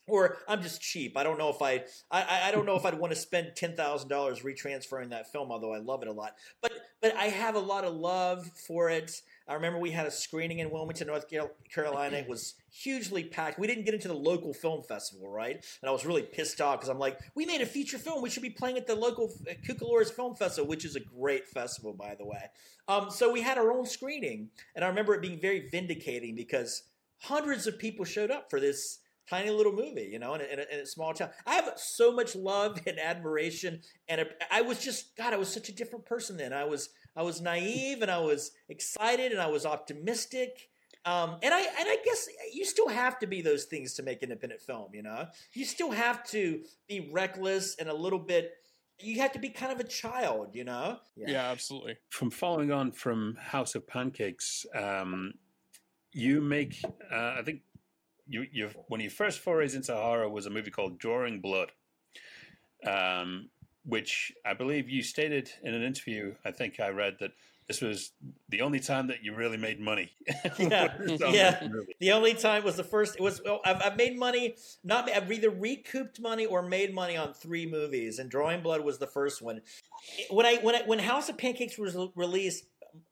Or 0.08 0.38
I'm 0.48 0.62
just 0.62 0.82
cheap. 0.82 1.16
I 1.16 1.22
don't 1.22 1.38
know 1.38 1.50
if 1.50 1.62
I 1.62 1.84
I, 2.10 2.48
I 2.48 2.50
don't 2.50 2.66
know 2.66 2.74
if 2.74 2.84
I'd 2.84 2.98
want 2.98 3.12
to 3.12 3.16
spend 3.20 3.52
ten 3.54 3.76
thousand 3.76 4.08
dollars 4.08 4.40
retransferring 4.40 5.10
that 5.10 5.30
film, 5.30 5.52
although 5.52 5.72
I 5.72 5.78
love 5.78 6.02
it 6.02 6.08
a 6.08 6.12
lot. 6.12 6.34
But 6.60 6.72
but 7.00 7.14
I 7.14 7.26
have 7.26 7.54
a 7.54 7.60
lot 7.60 7.84
of 7.84 7.94
love 7.94 8.50
for 8.66 8.90
it. 8.90 9.22
I 9.50 9.54
remember 9.54 9.80
we 9.80 9.90
had 9.90 10.06
a 10.06 10.12
screening 10.12 10.60
in 10.60 10.70
Wilmington, 10.70 11.08
North 11.08 11.26
Carolina. 11.68 12.18
It 12.18 12.28
was 12.28 12.54
hugely 12.70 13.24
packed. 13.24 13.58
We 13.58 13.66
didn't 13.66 13.84
get 13.84 13.94
into 13.94 14.06
the 14.06 14.14
local 14.14 14.54
film 14.54 14.84
festival, 14.84 15.28
right? 15.28 15.56
And 15.82 15.88
I 15.88 15.90
was 15.90 16.06
really 16.06 16.22
pissed 16.22 16.60
off 16.60 16.76
because 16.76 16.88
I'm 16.88 17.00
like, 17.00 17.18
we 17.34 17.44
made 17.44 17.60
a 17.60 17.66
feature 17.66 17.98
film. 17.98 18.22
We 18.22 18.30
should 18.30 18.44
be 18.44 18.50
playing 18.50 18.76
at 18.76 18.86
the 18.86 18.94
local 18.94 19.28
Cucalorus 19.66 20.12
Film 20.12 20.36
Festival, 20.36 20.68
which 20.68 20.84
is 20.84 20.94
a 20.94 21.00
great 21.00 21.48
festival, 21.48 21.92
by 21.92 22.14
the 22.14 22.24
way. 22.24 22.44
Um, 22.86 23.10
so 23.10 23.32
we 23.32 23.42
had 23.42 23.58
our 23.58 23.72
own 23.72 23.86
screening, 23.86 24.50
and 24.76 24.84
I 24.84 24.88
remember 24.88 25.14
it 25.14 25.20
being 25.20 25.40
very 25.40 25.68
vindicating 25.68 26.36
because 26.36 26.84
hundreds 27.18 27.66
of 27.66 27.76
people 27.76 28.04
showed 28.04 28.30
up 28.30 28.50
for 28.50 28.60
this 28.60 29.00
tiny 29.28 29.50
little 29.50 29.72
movie, 29.72 30.08
you 30.12 30.20
know, 30.20 30.34
in 30.34 30.42
a, 30.42 30.44
in 30.44 30.58
a, 30.60 30.74
in 30.74 30.80
a 30.80 30.86
small 30.86 31.12
town. 31.12 31.30
I 31.44 31.54
have 31.54 31.72
so 31.76 32.12
much 32.12 32.36
love 32.36 32.78
and 32.86 33.00
admiration, 33.00 33.80
and 34.08 34.26
I 34.48 34.62
was 34.62 34.80
just 34.80 35.16
God. 35.16 35.32
I 35.32 35.38
was 35.38 35.52
such 35.52 35.68
a 35.68 35.74
different 35.74 36.06
person 36.06 36.36
then. 36.36 36.52
I 36.52 36.64
was 36.64 36.90
I 37.16 37.22
was 37.22 37.40
naive 37.40 38.02
and 38.02 38.10
I 38.10 38.18
was 38.18 38.52
excited 38.68 39.32
and 39.32 39.40
I 39.40 39.46
was 39.46 39.66
optimistic. 39.66 40.68
Um, 41.04 41.36
and 41.42 41.54
I 41.54 41.60
and 41.60 41.88
I 41.88 41.96
guess 42.04 42.28
you 42.52 42.64
still 42.64 42.88
have 42.88 43.18
to 43.20 43.26
be 43.26 43.40
those 43.40 43.64
things 43.64 43.94
to 43.94 44.02
make 44.02 44.22
independent 44.22 44.60
film. 44.60 44.90
You 44.92 45.02
know, 45.02 45.28
you 45.54 45.64
still 45.64 45.90
have 45.92 46.24
to 46.28 46.62
be 46.88 47.10
reckless 47.12 47.76
and 47.78 47.88
a 47.88 47.94
little 47.94 48.18
bit. 48.18 48.52
You 48.98 49.20
have 49.20 49.32
to 49.32 49.38
be 49.38 49.48
kind 49.48 49.72
of 49.72 49.80
a 49.80 49.84
child. 49.84 50.54
You 50.54 50.64
know. 50.64 50.98
Yeah, 51.16 51.30
yeah 51.30 51.50
absolutely. 51.50 51.96
From 52.10 52.30
following 52.30 52.70
on 52.70 52.92
from 52.92 53.36
House 53.40 53.74
of 53.74 53.86
Pancakes, 53.86 54.66
um, 54.74 55.32
you 56.12 56.42
make 56.42 56.82
uh, 57.10 57.36
I 57.38 57.42
think 57.46 57.62
you 58.26 58.46
you 58.52 58.68
when 58.88 59.00
you 59.00 59.08
first 59.08 59.40
forays 59.40 59.74
into 59.74 59.94
horror 59.94 60.28
was 60.28 60.44
a 60.44 60.50
movie 60.50 60.70
called 60.70 60.98
Drawing 60.98 61.40
Blood. 61.40 61.72
Um, 62.86 63.48
which 63.84 64.32
I 64.44 64.54
believe 64.54 64.88
you 64.88 65.02
stated 65.02 65.50
in 65.62 65.74
an 65.74 65.82
interview. 65.82 66.34
I 66.44 66.50
think 66.50 66.80
I 66.80 66.88
read 66.88 67.16
that 67.20 67.32
this 67.68 67.80
was 67.80 68.10
the 68.48 68.62
only 68.62 68.80
time 68.80 69.06
that 69.06 69.22
you 69.22 69.32
really 69.32 69.56
made 69.56 69.78
money. 69.80 70.10
yeah, 70.58 70.92
yeah. 71.30 71.68
The 72.00 72.10
only 72.10 72.34
time 72.34 72.64
was 72.64 72.76
the 72.76 72.82
first. 72.82 73.14
It 73.14 73.22
was. 73.22 73.40
Well, 73.44 73.60
I've, 73.64 73.80
I've, 73.80 73.96
made 73.96 74.18
money. 74.18 74.56
Not 74.82 75.08
I've 75.08 75.30
either 75.30 75.50
recouped 75.50 76.20
money 76.20 76.46
or 76.46 76.62
made 76.62 76.92
money 76.92 77.16
on 77.16 77.32
three 77.32 77.66
movies, 77.66 78.18
and 78.18 78.28
Drawing 78.28 78.60
Blood 78.60 78.80
was 78.80 78.98
the 78.98 79.06
first 79.06 79.40
one. 79.40 79.60
When 80.30 80.46
I 80.46 80.56
when 80.56 80.74
I, 80.74 80.82
when 80.82 80.98
House 80.98 81.28
of 81.28 81.38
Pancakes 81.38 81.78
was 81.78 81.96
released, 82.16 82.64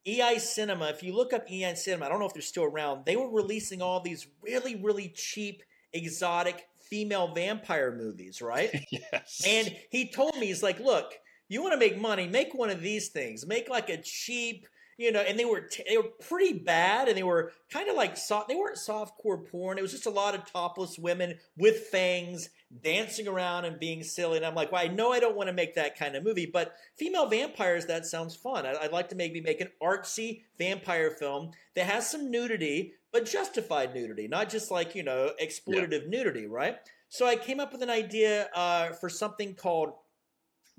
EI 0.06 0.38
Cinema. 0.38 0.86
If 0.88 1.02
you 1.02 1.14
look 1.14 1.32
up 1.32 1.50
EI 1.50 1.74
Cinema, 1.74 2.06
I 2.06 2.08
don't 2.08 2.18
know 2.18 2.26
if 2.26 2.34
they're 2.34 2.42
still 2.42 2.64
around. 2.64 3.04
They 3.06 3.16
were 3.16 3.30
releasing 3.30 3.82
all 3.82 4.00
these 4.00 4.26
really, 4.42 4.76
really 4.76 5.12
cheap, 5.14 5.62
exotic 5.92 6.67
female 6.90 7.34
vampire 7.34 7.94
movies, 7.94 8.40
right? 8.42 8.70
yes. 8.90 9.42
And 9.46 9.74
he 9.90 10.08
told 10.08 10.36
me, 10.36 10.46
he's 10.46 10.62
like, 10.62 10.80
look, 10.80 11.12
you 11.48 11.62
want 11.62 11.72
to 11.72 11.78
make 11.78 12.00
money, 12.00 12.26
make 12.26 12.54
one 12.54 12.70
of 12.70 12.80
these 12.80 13.08
things. 13.08 13.46
Make 13.46 13.68
like 13.68 13.88
a 13.88 14.02
cheap, 14.02 14.66
you 14.98 15.12
know, 15.12 15.20
and 15.20 15.38
they 15.38 15.44
were 15.44 15.60
t- 15.60 15.84
they 15.88 15.96
were 15.96 16.10
pretty 16.28 16.58
bad, 16.58 17.08
and 17.08 17.16
they 17.16 17.22
were 17.22 17.52
kind 17.72 17.88
of 17.88 17.96
like 17.96 18.16
soft. 18.16 18.48
They 18.48 18.56
weren't 18.56 18.76
soft 18.76 19.16
core 19.16 19.38
porn. 19.38 19.78
It 19.78 19.82
was 19.82 19.92
just 19.92 20.06
a 20.06 20.10
lot 20.10 20.34
of 20.34 20.50
topless 20.50 20.98
women 20.98 21.38
with 21.56 21.86
fangs 21.86 22.50
dancing 22.82 23.26
around 23.28 23.64
and 23.64 23.78
being 23.78 24.02
silly. 24.02 24.36
And 24.36 24.44
I'm 24.44 24.54
like, 24.56 24.70
well, 24.72 24.84
I 24.84 24.88
know 24.88 25.12
I 25.12 25.20
don't 25.20 25.36
want 25.36 25.46
to 25.48 25.54
make 25.54 25.76
that 25.76 25.96
kind 25.96 26.16
of 26.16 26.24
movie, 26.24 26.44
but 26.44 26.74
female 26.98 27.26
vampires, 27.26 27.86
that 27.86 28.04
sounds 28.04 28.36
fun. 28.36 28.66
I- 28.66 28.76
I'd 28.82 28.92
like 28.92 29.08
to 29.10 29.16
maybe 29.16 29.40
make 29.40 29.60
an 29.62 29.70
artsy 29.82 30.42
vampire 30.58 31.10
film 31.10 31.52
that 31.76 31.86
has 31.86 32.10
some 32.10 32.30
nudity, 32.30 32.92
but 33.12 33.24
justified 33.24 33.94
nudity, 33.94 34.28
not 34.28 34.50
just 34.50 34.70
like 34.70 34.94
you 34.96 35.04
know 35.04 35.30
exploitative 35.40 36.08
nudity, 36.08 36.46
right? 36.46 36.76
So 37.08 37.24
I 37.24 37.36
came 37.36 37.60
up 37.60 37.72
with 37.72 37.82
an 37.82 37.88
idea 37.88 38.50
uh, 38.54 38.90
for 38.94 39.08
something 39.08 39.54
called 39.54 39.92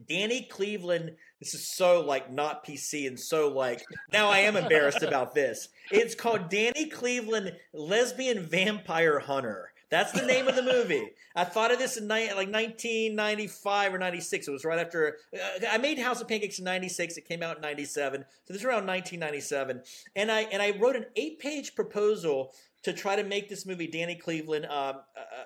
Danny 0.07 0.43
Cleveland. 0.43 1.15
This 1.39 1.53
is 1.53 1.67
so 1.67 2.01
like 2.01 2.31
not 2.31 2.65
PC 2.65 3.07
and 3.07 3.19
so 3.19 3.47
like 3.47 3.83
now 4.11 4.29
I 4.29 4.39
am 4.39 4.55
embarrassed 4.55 5.03
about 5.03 5.33
this. 5.33 5.69
It's 5.91 6.15
called 6.15 6.49
Danny 6.49 6.87
Cleveland 6.87 7.53
Lesbian 7.73 8.43
Vampire 8.43 9.19
Hunter. 9.19 9.71
That's 9.89 10.11
the 10.11 10.25
name 10.25 10.47
of 10.47 10.55
the 10.55 10.61
movie. 10.61 11.13
I 11.35 11.43
thought 11.45 11.71
of 11.71 11.79
this 11.79 11.97
in 11.97 12.03
ni- 12.07 12.29
like 12.29 12.51
1995 12.51 13.93
or 13.93 13.97
96. 13.97 14.47
It 14.47 14.51
was 14.51 14.63
right 14.63 14.79
after 14.79 15.17
uh, 15.33 15.65
I 15.71 15.79
made 15.79 15.97
House 15.97 16.21
of 16.21 16.27
Pancakes 16.27 16.59
in 16.59 16.65
96. 16.65 17.17
It 17.17 17.27
came 17.27 17.41
out 17.41 17.55
in 17.55 17.61
97. 17.61 18.21
So 18.21 18.53
this 18.53 18.57
is 18.57 18.65
around 18.65 18.85
1997. 18.85 19.81
And 20.15 20.31
I 20.31 20.41
and 20.41 20.61
I 20.61 20.77
wrote 20.77 20.95
an 20.95 21.05
eight-page 21.15 21.73
proposal 21.73 22.53
to 22.83 22.93
try 22.93 23.15
to 23.15 23.23
make 23.23 23.49
this 23.49 23.65
movie 23.65 23.87
Danny 23.87 24.15
Cleveland 24.15 24.65
um, 24.65 25.01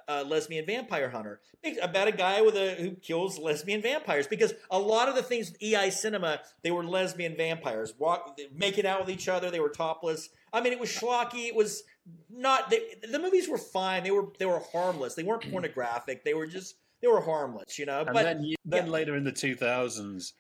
a, 0.07 0.19
a 0.19 0.23
lesbian 0.23 0.65
vampire 0.65 1.09
hunter. 1.09 1.41
About 1.81 2.07
a 2.07 2.11
guy 2.11 2.41
with 2.41 2.55
a 2.55 2.75
who 2.75 2.91
kills 2.91 3.39
lesbian 3.39 3.81
vampires 3.81 4.27
because 4.27 4.53
a 4.69 4.77
lot 4.77 5.09
of 5.09 5.15
the 5.15 5.23
things 5.23 5.51
with 5.51 5.63
EI 5.63 5.89
cinema 5.89 6.41
they 6.61 6.71
were 6.71 6.83
lesbian 6.83 7.35
vampires. 7.35 7.93
Walk 7.97 8.37
making 8.53 8.85
out 8.85 8.99
with 8.99 9.09
each 9.09 9.27
other 9.27 9.49
they 9.49 9.59
were 9.59 9.69
topless. 9.69 10.29
I 10.51 10.61
mean 10.61 10.73
it 10.73 10.79
was 10.79 10.89
schlocky 10.89 11.47
it 11.47 11.55
was 11.55 11.83
not 12.29 12.69
they, 12.69 12.95
the 13.09 13.19
movies 13.19 13.49
were 13.49 13.57
fine 13.57 14.03
they 14.03 14.11
were 14.11 14.27
they 14.37 14.45
were 14.45 14.61
harmless. 14.71 15.15
They 15.15 15.23
weren't 15.23 15.49
pornographic 15.49 16.23
they 16.23 16.33
were 16.33 16.47
just 16.47 16.75
they 17.01 17.07
were 17.07 17.21
harmless 17.21 17.79
you 17.79 17.85
know? 17.85 18.01
And 18.01 18.13
but 18.13 18.23
then, 18.23 18.43
you, 18.43 18.55
then 18.65 18.85
yeah. 18.85 18.91
later 18.91 19.15
in 19.15 19.23
the 19.23 19.31
2000s, 19.31 20.33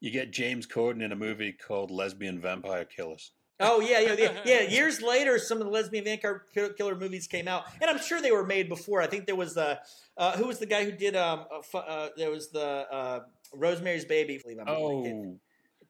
you 0.00 0.10
get 0.10 0.30
James 0.30 0.66
Corden 0.66 1.02
in 1.02 1.12
a 1.12 1.16
movie 1.16 1.52
called 1.52 1.90
Lesbian 1.90 2.38
Vampire 2.38 2.84
Killers. 2.84 3.32
Oh 3.58 3.80
yeah, 3.80 4.00
yeah, 4.00 4.14
yeah, 4.18 4.40
yeah. 4.44 4.60
Years 4.68 5.00
later, 5.00 5.38
some 5.38 5.58
of 5.58 5.64
the 5.64 5.70
lesbian 5.70 6.04
vampire 6.04 6.44
killer 6.76 6.94
movies 6.94 7.26
came 7.26 7.48
out, 7.48 7.64
and 7.80 7.90
I'm 7.90 7.98
sure 7.98 8.20
they 8.20 8.32
were 8.32 8.44
made 8.46 8.68
before. 8.68 9.00
I 9.00 9.06
think 9.06 9.26
there 9.26 9.36
was 9.36 9.54
the 9.54 9.78
uh, 10.16 10.36
who 10.36 10.46
was 10.46 10.58
the 10.58 10.66
guy 10.66 10.84
who 10.84 10.92
did 10.92 11.16
um 11.16 11.44
uh, 11.74 11.78
uh, 11.78 12.08
there 12.16 12.30
was 12.30 12.50
the 12.50 12.60
uh, 12.92 13.20
Rosemary's 13.54 14.04
Baby. 14.04 14.34
I 14.38 14.42
believe 14.42 14.58
I'm 14.60 14.68
Oh, 14.68 15.38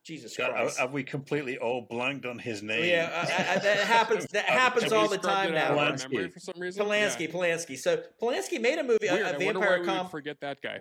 Jesus 0.04 0.36
God, 0.36 0.52
Christ! 0.52 0.78
have 0.78 0.92
we 0.92 1.02
completely 1.02 1.58
all 1.58 1.84
blanked 1.90 2.26
on 2.26 2.38
his 2.38 2.62
name? 2.62 2.84
yeah, 2.84 3.10
I, 3.12 3.54
I, 3.54 3.58
that 3.58 3.78
happens. 3.78 4.24
That 4.26 4.44
happens 4.62 4.92
all 4.92 5.08
the 5.08 5.18
time 5.18 5.48
it 5.52 5.56
out 5.56 5.72
of 5.72 5.76
now. 5.76 5.82
our 5.82 5.92
Polanski. 5.94 6.32
for 6.32 6.38
some 6.38 6.54
reason. 6.60 6.86
Polanski, 6.86 7.32
Polanski. 7.32 7.76
So 7.76 8.00
Polanski 8.22 8.60
made 8.60 8.78
a 8.78 8.84
movie, 8.84 8.98
Yeah. 9.06 9.14
Weird. 9.14 9.26
a, 9.26 9.26
I 9.26 9.30
a 9.30 9.32
wonder 9.46 9.60
vampire 9.60 9.84
why 9.84 10.02
we 10.04 10.08
forget 10.08 10.36
that 10.42 10.58
guy. 10.62 10.78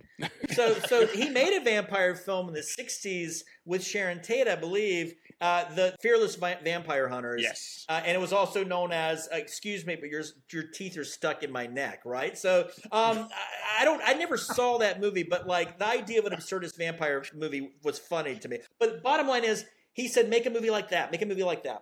so 0.54 0.76
so 0.88 1.08
he 1.16 1.30
made 1.32 1.60
a 1.60 1.64
vampire 1.64 2.14
film 2.14 2.48
in 2.50 2.54
the 2.54 2.60
60s 2.62 3.40
with 3.66 3.84
Sharon 3.84 4.22
Tate, 4.22 4.48
I 4.48 4.56
believe, 4.56 5.16
uh, 5.42 5.74
the 5.74 5.96
Fearless 6.02 6.36
Va- 6.36 6.60
Vampire 6.64 7.10
Hunters. 7.10 7.42
Yes. 7.42 7.86
Uh, 7.90 8.02
and 8.06 8.16
it 8.16 8.20
was 8.20 8.34
also 8.34 8.64
known 8.64 8.92
as 8.92 9.28
uh, 9.32 9.38
"Excuse 9.38 9.86
me, 9.86 9.96
but 9.96 10.10
your 10.10 10.24
your 10.52 10.64
teeth 10.64 10.98
are 10.98 11.04
stuck 11.04 11.44
in 11.44 11.52
my 11.52 11.68
neck." 11.68 12.02
Right. 12.06 12.38
So 12.38 12.70
um, 12.92 13.30
I, 13.78 13.82
I 13.82 13.86
don't. 13.86 14.02
I 14.06 14.14
never 14.14 14.38
saw 14.38 14.78
that 14.80 15.02
movie, 15.02 15.24
but 15.24 15.48
like 15.48 15.78
the 15.78 15.88
idea 15.88 16.20
of 16.20 16.26
an 16.26 16.34
absurdist 16.34 16.78
vampire 16.78 17.24
movie 17.36 17.72
was 17.84 18.00
funny 18.00 18.36
to 18.38 18.48
me. 18.48 18.60
But 18.80 19.04
bottom 19.04 19.28
line 19.28 19.44
is, 19.44 19.66
he 19.94 20.08
said, 20.08 20.30
"Make 20.30 20.46
a 20.46 20.50
movie 20.50 20.72
like 20.72 20.90
that. 20.90 21.12
Make 21.12 21.22
a 21.22 21.26
movie 21.26 21.44
like 21.44 21.64
that." 21.64 21.82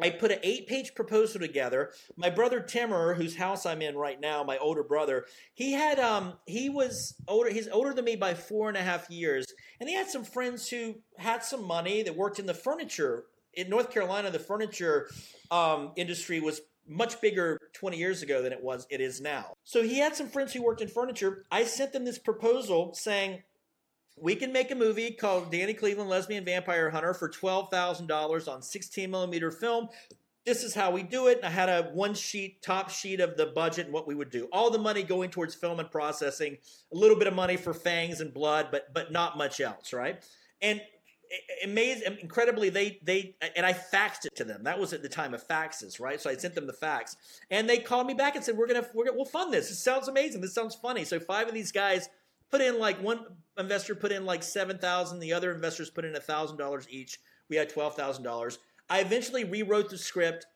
I 0.00 0.10
put 0.10 0.30
an 0.30 0.38
eight 0.42 0.66
page 0.66 0.94
proposal 0.94 1.40
together. 1.40 1.92
My 2.16 2.30
brother 2.30 2.60
Timmer, 2.60 3.14
whose 3.14 3.36
house 3.36 3.66
I'm 3.66 3.82
in 3.82 3.96
right 3.96 4.20
now, 4.20 4.44
my 4.44 4.58
older 4.58 4.82
brother, 4.82 5.26
he 5.54 5.72
had 5.72 5.98
um 5.98 6.34
he 6.46 6.68
was 6.68 7.14
older 7.28 7.50
he's 7.50 7.68
older 7.68 7.92
than 7.92 8.04
me 8.04 8.16
by 8.16 8.34
four 8.34 8.68
and 8.68 8.76
a 8.76 8.82
half 8.82 9.10
years. 9.10 9.46
And 9.80 9.88
he 9.88 9.94
had 9.94 10.08
some 10.08 10.24
friends 10.24 10.68
who 10.68 10.96
had 11.18 11.42
some 11.44 11.64
money 11.64 12.02
that 12.02 12.16
worked 12.16 12.38
in 12.38 12.46
the 12.46 12.54
furniture. 12.54 13.24
In 13.54 13.70
North 13.70 13.90
Carolina, 13.90 14.30
the 14.30 14.38
furniture 14.38 15.08
um, 15.50 15.92
industry 15.96 16.40
was 16.40 16.60
much 16.88 17.20
bigger 17.20 17.58
20 17.72 17.96
years 17.96 18.22
ago 18.22 18.42
than 18.42 18.52
it 18.52 18.62
was 18.62 18.86
it 18.90 19.00
is 19.00 19.20
now. 19.20 19.54
So 19.64 19.82
he 19.82 19.98
had 19.98 20.14
some 20.14 20.28
friends 20.28 20.52
who 20.52 20.62
worked 20.62 20.80
in 20.80 20.88
furniture. 20.88 21.44
I 21.50 21.64
sent 21.64 21.92
them 21.92 22.04
this 22.04 22.18
proposal 22.18 22.94
saying 22.94 23.42
we 24.16 24.34
can 24.34 24.52
make 24.52 24.70
a 24.70 24.74
movie 24.74 25.10
called 25.10 25.50
Danny 25.50 25.74
Cleveland 25.74 26.08
Lesbian 26.08 26.44
Vampire 26.44 26.90
Hunter 26.90 27.12
for 27.12 27.28
$12,000 27.28 28.48
on 28.48 28.62
16 28.62 29.10
millimeter 29.10 29.50
film. 29.50 29.88
This 30.46 30.62
is 30.62 30.74
how 30.74 30.90
we 30.90 31.02
do 31.02 31.26
it. 31.26 31.38
And 31.38 31.46
I 31.46 31.50
had 31.50 31.68
a 31.68 31.90
one 31.92 32.14
sheet, 32.14 32.62
top 32.62 32.88
sheet 32.88 33.20
of 33.20 33.36
the 33.36 33.46
budget 33.46 33.86
and 33.86 33.94
what 33.94 34.06
we 34.06 34.14
would 34.14 34.30
do. 34.30 34.48
All 34.52 34.70
the 34.70 34.78
money 34.78 35.02
going 35.02 35.30
towards 35.30 35.54
film 35.54 35.80
and 35.80 35.90
processing, 35.90 36.56
a 36.92 36.96
little 36.96 37.18
bit 37.18 37.26
of 37.26 37.34
money 37.34 37.56
for 37.56 37.74
fangs 37.74 38.20
and 38.20 38.32
blood, 38.32 38.68
but 38.70 38.94
but 38.94 39.10
not 39.10 39.36
much 39.36 39.60
else, 39.60 39.92
right? 39.92 40.24
And 40.62 40.80
amazing, 41.64 42.18
incredibly, 42.20 42.70
they 42.70 43.00
they 43.02 43.34
and 43.56 43.66
I 43.66 43.72
faxed 43.72 44.24
it 44.24 44.36
to 44.36 44.44
them. 44.44 44.62
That 44.64 44.78
was 44.78 44.92
at 44.92 45.02
the 45.02 45.08
time 45.08 45.34
of 45.34 45.46
faxes, 45.46 46.00
right? 46.00 46.20
So 46.20 46.30
I 46.30 46.36
sent 46.36 46.54
them 46.54 46.68
the 46.68 46.72
fax, 46.72 47.16
and 47.50 47.68
they 47.68 47.78
called 47.78 48.06
me 48.06 48.14
back 48.14 48.36
and 48.36 48.44
said, 48.44 48.56
"We're 48.56 48.68
gonna 48.68 48.86
we're 48.94 49.04
gonna 49.04 49.16
we'll 49.16 49.26
fund 49.26 49.52
this. 49.52 49.68
This 49.68 49.82
sounds 49.82 50.08
amazing. 50.08 50.40
This 50.40 50.54
sounds 50.54 50.74
funny." 50.74 51.04
So 51.04 51.18
five 51.18 51.48
of 51.48 51.54
these 51.54 51.72
guys 51.72 52.08
put 52.50 52.60
in 52.60 52.78
like 52.78 53.02
one 53.02 53.20
investor 53.58 53.94
put 53.94 54.12
in 54.12 54.24
like 54.24 54.42
seven 54.42 54.78
thousand. 54.78 55.20
The 55.20 55.32
other 55.32 55.54
investors 55.54 55.90
put 55.90 56.04
in 56.04 56.14
a 56.16 56.20
thousand 56.20 56.58
dollars 56.58 56.86
each. 56.90 57.18
We 57.48 57.56
had 57.56 57.68
twelve 57.68 57.94
thousand 57.94 58.24
dollars. 58.24 58.58
I 58.88 59.00
eventually 59.00 59.44
rewrote 59.44 59.90
the 59.90 59.98
script, 59.98 60.46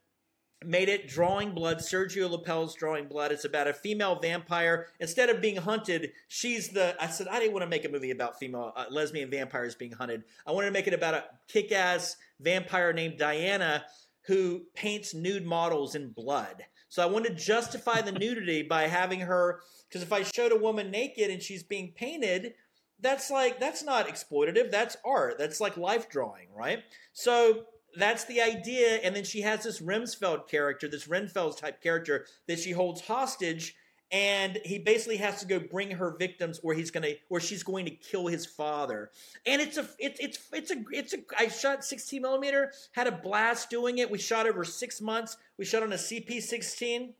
made 0.65 0.89
it 0.89 1.09
Drawing 1.09 1.53
Blood, 1.53 1.79
Sergio 1.79 2.31
Lapel's 2.31 2.75
Drawing 2.75 3.09
Blood. 3.09 3.33
It's 3.33 3.45
about 3.45 3.67
a 3.67 3.73
female 3.73 4.21
vampire. 4.21 4.87
Instead 5.01 5.31
of 5.31 5.41
being 5.41 5.57
hunted, 5.57 6.13
she's 6.29 6.69
the. 6.69 6.95
I 7.01 7.09
said 7.09 7.29
I 7.29 7.39
didn't 7.41 7.55
want 7.55 7.65
to 7.65 7.71
make 7.71 7.85
a 7.85 7.89
movie 7.89 8.11
about 8.11 8.39
female 8.39 8.73
uh, 8.77 8.85
lesbian 8.91 9.31
vampires 9.31 9.75
being 9.75 9.93
hunted. 9.93 10.25
I 10.47 10.53
wanted 10.53 10.69
to 10.69 10.73
make 10.73 10.87
it 10.87 10.95
about 10.95 11.15
a 11.15 11.25
kick-ass 11.49 12.17
vampire 12.41 12.93
named 12.93 13.19
Diana 13.19 13.85
who 14.27 14.63
paints 14.75 15.15
nude 15.15 15.47
models 15.47 15.95
in 15.95 16.11
blood. 16.11 16.63
So 16.91 17.03
I 17.03 17.07
wanted 17.07 17.39
to 17.39 17.45
justify 17.45 18.03
the 18.03 18.13
nudity 18.13 18.63
by 18.63 18.83
having 18.83 19.21
her. 19.21 19.61
Because 19.89 20.03
if 20.03 20.13
I 20.13 20.23
showed 20.23 20.53
a 20.53 20.57
woman 20.57 20.91
naked 20.91 21.31
and 21.31 21.41
she's 21.41 21.63
being 21.63 21.93
painted, 21.93 22.55
that's 23.01 23.31
like 23.31 23.59
that's 23.59 23.83
not 23.83 24.09
exploitative. 24.09 24.71
That's 24.71 24.97
art. 25.05 25.39
That's 25.39 25.61
like 25.61 25.77
life 25.77 26.11
drawing, 26.11 26.49
right? 26.55 26.83
So 27.13 27.65
that's 27.97 28.25
the 28.25 28.43
idea. 28.43 28.97
And 28.97 29.17
then 29.17 29.25
she 29.25 29.41
has 29.41 29.63
this 29.63 29.81
Remsfeld 29.81 30.49
character, 30.49 30.89
this 30.89 31.09
Renfield 31.09 31.57
type 31.57 31.83
character 31.83 32.27
that 32.47 32.59
she 32.59 32.73
holds 32.73 33.01
hostage. 33.01 33.75
And 34.13 34.59
he 34.65 34.79
basically 34.79 35.19
has 35.19 35.39
to 35.41 35.47
go 35.47 35.61
bring 35.61 35.93
her 35.93 36.17
victims, 36.19 36.59
or 36.65 36.75
he's 36.75 36.91
gonna, 36.91 37.13
or 37.29 37.39
she's 37.39 37.63
going 37.63 37.85
to 37.85 37.93
kill 37.93 38.27
his 38.27 38.45
father. 38.45 39.11
And 39.47 39.63
it's 39.63 39.77
a, 39.77 39.89
it's, 39.99 40.19
it's, 40.19 40.39
it's 40.53 40.71
a, 40.73 40.85
it's 40.91 41.15
a. 41.15 41.19
I 41.39 41.49
shot 41.49 41.85
16 41.85 42.21
millimeter, 42.21 42.73
had 42.93 43.07
a 43.07 43.13
blast 43.13 43.71
doing 43.71 43.99
it. 43.99 44.11
We 44.11 44.19
shot 44.19 44.49
over 44.49 44.65
six 44.65 45.01
months. 45.01 45.37
We 45.59 45.65
shot 45.65 45.85
on 45.85 45.93
a 45.93 45.97
CP16. 45.97 47.13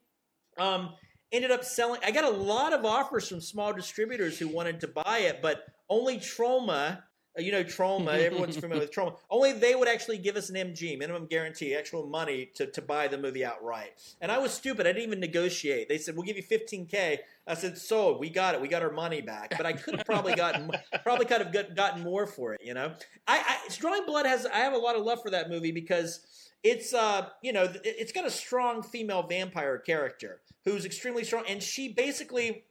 Um, 0.59 0.91
ended 1.33 1.51
up 1.51 1.65
selling. 1.65 2.01
I 2.05 2.11
got 2.11 2.25
a 2.25 2.37
lot 2.37 2.73
of 2.73 2.85
offers 2.85 3.29
from 3.29 3.41
small 3.41 3.73
distributors 3.73 4.39
who 4.39 4.49
wanted 4.49 4.81
to 4.81 4.89
buy 4.89 5.21
it, 5.21 5.41
but 5.41 5.67
only 5.89 6.19
Troma 6.19 7.03
you 7.39 7.53
know 7.53 7.63
Troma 7.63 8.19
everyone's 8.19 8.57
familiar 8.61 8.83
with 8.83 8.93
Troma. 8.93 9.17
Only 9.31 9.53
they 9.53 9.75
would 9.75 9.89
actually 9.89 10.19
give 10.19 10.37
us 10.37 10.51
an 10.51 10.57
mg 10.57 10.99
minimum 10.99 11.27
guarantee 11.27 11.75
actual 11.75 12.07
money 12.07 12.51
to, 12.55 12.67
to 12.67 12.83
buy 12.83 13.09
the 13.09 13.19
movie 13.19 13.45
outright. 13.45 13.91
And 14.21 14.31
i 14.31 14.39
was 14.39 14.53
stupid. 14.53 14.87
I 14.87 14.93
didn't 14.93 15.09
even 15.09 15.21
negotiate. 15.21 15.89
They 15.89 15.99
said 15.99 16.17
we'll 16.17 16.25
give 16.25 16.37
you 16.37 16.43
15k 16.43 17.19
i 17.47 17.55
said 17.55 17.77
sold 17.79 18.21
we 18.21 18.31
got 18.31 18.55
it. 18.55 18.61
We 18.61 18.69
got 18.69 18.83
our 18.83 18.93
money 18.93 19.21
back. 19.21 19.55
But 19.57 19.67
i 19.67 19.73
could 19.73 19.97
have 19.97 20.07
probably 20.07 20.35
gotten 20.35 20.71
probably 21.05 21.27
could 21.27 21.41
have 21.41 21.53
got, 21.53 21.75
gotten 21.75 22.03
more 22.03 22.27
for 22.27 22.55
it 22.55 22.61
you 22.65 22.75
know? 22.75 22.93
I, 23.27 23.39
I 23.39 23.57
drawing 23.79 24.07
blood 24.07 24.27
has 24.27 24.47
i 24.47 24.59
have 24.59 24.73
a 24.73 24.79
lot 24.79 24.97
of 24.97 25.05
love 25.05 25.23
for 25.23 25.31
that 25.31 25.49
movie 25.49 25.73
because 25.73 26.27
it's 26.63 26.93
uh 26.93 27.29
you 27.43 27.53
know 27.53 27.73
it's 27.85 28.13
got 28.13 28.27
a 28.27 28.31
strong 28.31 28.83
female 28.83 29.23
vampire 29.23 29.79
character 29.79 30.41
who's 30.65 30.85
extremely 30.85 31.25
strong. 31.25 31.45
And 31.49 31.63
she 31.63 31.93
basically 31.93 32.65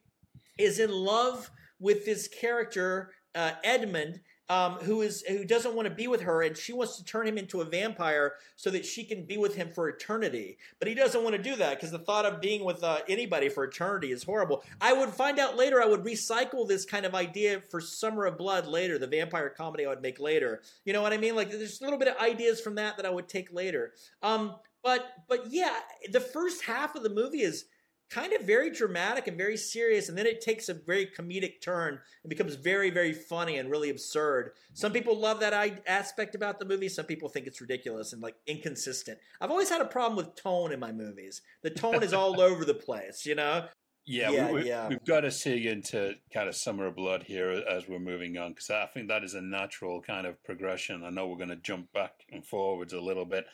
is 0.57 0.79
in 0.79 0.91
love 0.91 1.49
with 1.79 2.05
this 2.05 2.27
character 2.27 3.11
uh, 3.35 3.51
edmund 3.63 4.21
um, 4.49 4.73
who 4.73 5.01
is 5.01 5.21
who 5.21 5.45
doesn't 5.45 5.75
want 5.75 5.87
to 5.87 5.93
be 5.93 6.07
with 6.07 6.21
her, 6.21 6.41
and 6.41 6.57
she 6.57 6.73
wants 6.73 6.97
to 6.97 7.03
turn 7.05 7.27
him 7.27 7.37
into 7.37 7.61
a 7.61 7.65
vampire 7.65 8.33
so 8.55 8.71
that 8.71 8.85
she 8.85 9.03
can 9.03 9.23
be 9.23 9.37
with 9.37 9.55
him 9.55 9.69
for 9.69 9.87
eternity. 9.87 10.57
But 10.79 10.87
he 10.87 10.95
doesn't 10.95 11.23
want 11.23 11.35
to 11.35 11.41
do 11.41 11.55
that 11.57 11.75
because 11.75 11.91
the 11.91 11.99
thought 11.99 12.25
of 12.25 12.41
being 12.41 12.65
with 12.65 12.83
uh, 12.83 12.99
anybody 13.07 13.47
for 13.47 13.63
eternity 13.63 14.11
is 14.11 14.23
horrible. 14.23 14.63
I 14.81 14.93
would 14.93 15.09
find 15.09 15.37
out 15.39 15.55
later. 15.55 15.81
I 15.81 15.85
would 15.85 16.03
recycle 16.03 16.67
this 16.67 16.83
kind 16.83 17.05
of 17.05 17.13
idea 17.13 17.61
for 17.69 17.79
Summer 17.79 18.25
of 18.25 18.37
Blood 18.37 18.67
later, 18.67 18.97
the 18.97 19.07
vampire 19.07 19.49
comedy 19.49 19.85
I 19.85 19.89
would 19.89 20.01
make 20.01 20.19
later. 20.19 20.61
You 20.83 20.93
know 20.93 21.01
what 21.03 21.13
I 21.13 21.17
mean? 21.17 21.35
Like 21.35 21.51
there's 21.51 21.79
a 21.79 21.83
little 21.83 21.99
bit 21.99 22.07
of 22.07 22.17
ideas 22.17 22.59
from 22.59 22.75
that 22.75 22.97
that 22.97 23.05
I 23.05 23.11
would 23.11 23.29
take 23.29 23.53
later. 23.53 23.93
Um, 24.23 24.55
but 24.83 25.13
but 25.27 25.51
yeah, 25.51 25.75
the 26.11 26.21
first 26.21 26.63
half 26.63 26.95
of 26.95 27.03
the 27.03 27.09
movie 27.09 27.41
is 27.41 27.65
kind 28.09 28.33
of 28.33 28.41
very 28.41 28.69
dramatic 28.71 29.27
and 29.27 29.37
very 29.37 29.57
serious 29.57 30.09
and 30.09 30.17
then 30.17 30.25
it 30.25 30.41
takes 30.41 30.67
a 30.69 30.73
very 30.73 31.05
comedic 31.05 31.61
turn 31.61 31.99
and 32.23 32.29
becomes 32.29 32.55
very 32.55 32.89
very 32.89 33.13
funny 33.13 33.57
and 33.57 33.69
really 33.69 33.89
absurd. 33.89 34.51
Some 34.73 34.91
people 34.91 35.17
love 35.17 35.39
that 35.41 35.81
aspect 35.87 36.35
about 36.35 36.59
the 36.59 36.65
movie. 36.65 36.89
Some 36.89 37.05
people 37.05 37.29
think 37.29 37.47
it's 37.47 37.61
ridiculous 37.61 38.13
and 38.13 38.21
like 38.21 38.35
inconsistent. 38.47 39.19
I've 39.39 39.51
always 39.51 39.69
had 39.69 39.81
a 39.81 39.85
problem 39.85 40.17
with 40.17 40.35
tone 40.35 40.71
in 40.71 40.79
my 40.79 40.91
movies. 40.91 41.41
The 41.61 41.69
tone 41.69 42.03
is 42.03 42.13
all 42.13 42.41
over 42.49 42.65
the 42.65 42.73
place 42.73 43.25
you 43.25 43.35
know? 43.35 43.65
Yeah, 44.05 44.31
yeah, 44.31 44.51
we, 44.51 44.67
yeah. 44.67 44.87
We've 44.87 45.05
got 45.05 45.19
to 45.21 45.29
see 45.29 45.67
into 45.67 46.15
kind 46.33 46.49
of 46.49 46.55
Summer 46.55 46.87
of 46.87 46.95
Blood 46.95 47.21
here 47.21 47.51
as 47.51 47.87
we're 47.87 47.99
moving 47.99 48.39
on 48.39 48.53
because 48.53 48.71
I 48.71 48.87
think 48.87 49.07
that 49.09 49.23
is 49.23 49.35
a 49.35 49.41
natural 49.41 50.01
kind 50.01 50.25
of 50.25 50.43
progression. 50.43 51.03
I 51.03 51.11
know 51.11 51.27
we're 51.27 51.37
going 51.37 51.49
to 51.49 51.55
jump 51.57 51.93
back 51.93 52.13
and 52.31 52.43
forwards 52.43 52.93
a 52.93 52.99
little 52.99 53.25
bit, 53.25 53.45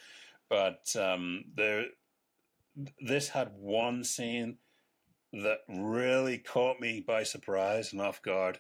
but 0.50 0.96
um, 0.98 1.44
there 1.58 1.88
this 3.00 3.30
had 3.30 3.52
one 3.58 4.04
scene 4.04 4.58
that 5.34 5.60
really 5.68 6.38
caught 6.38 6.80
me 6.80 7.04
by 7.06 7.24
surprise 7.24 7.92
and 7.92 8.02
off 8.02 8.22
guard. 8.22 8.60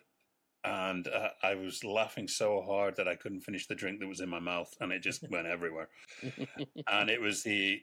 And 0.63 1.07
uh, 1.07 1.29
I 1.43 1.55
was 1.55 1.83
laughing 1.83 2.27
so 2.27 2.61
hard 2.61 2.95
that 2.95 3.07
I 3.07 3.15
couldn't 3.15 3.41
finish 3.41 3.67
the 3.67 3.75
drink 3.75 3.99
that 3.99 4.07
was 4.07 4.19
in 4.19 4.29
my 4.29 4.39
mouth, 4.39 4.73
and 4.81 4.91
it 4.91 5.03
just 5.03 5.23
went 5.29 5.45
everywhere. 5.45 5.89
and 6.87 7.09
it 7.09 7.21
was 7.21 7.43
the 7.43 7.81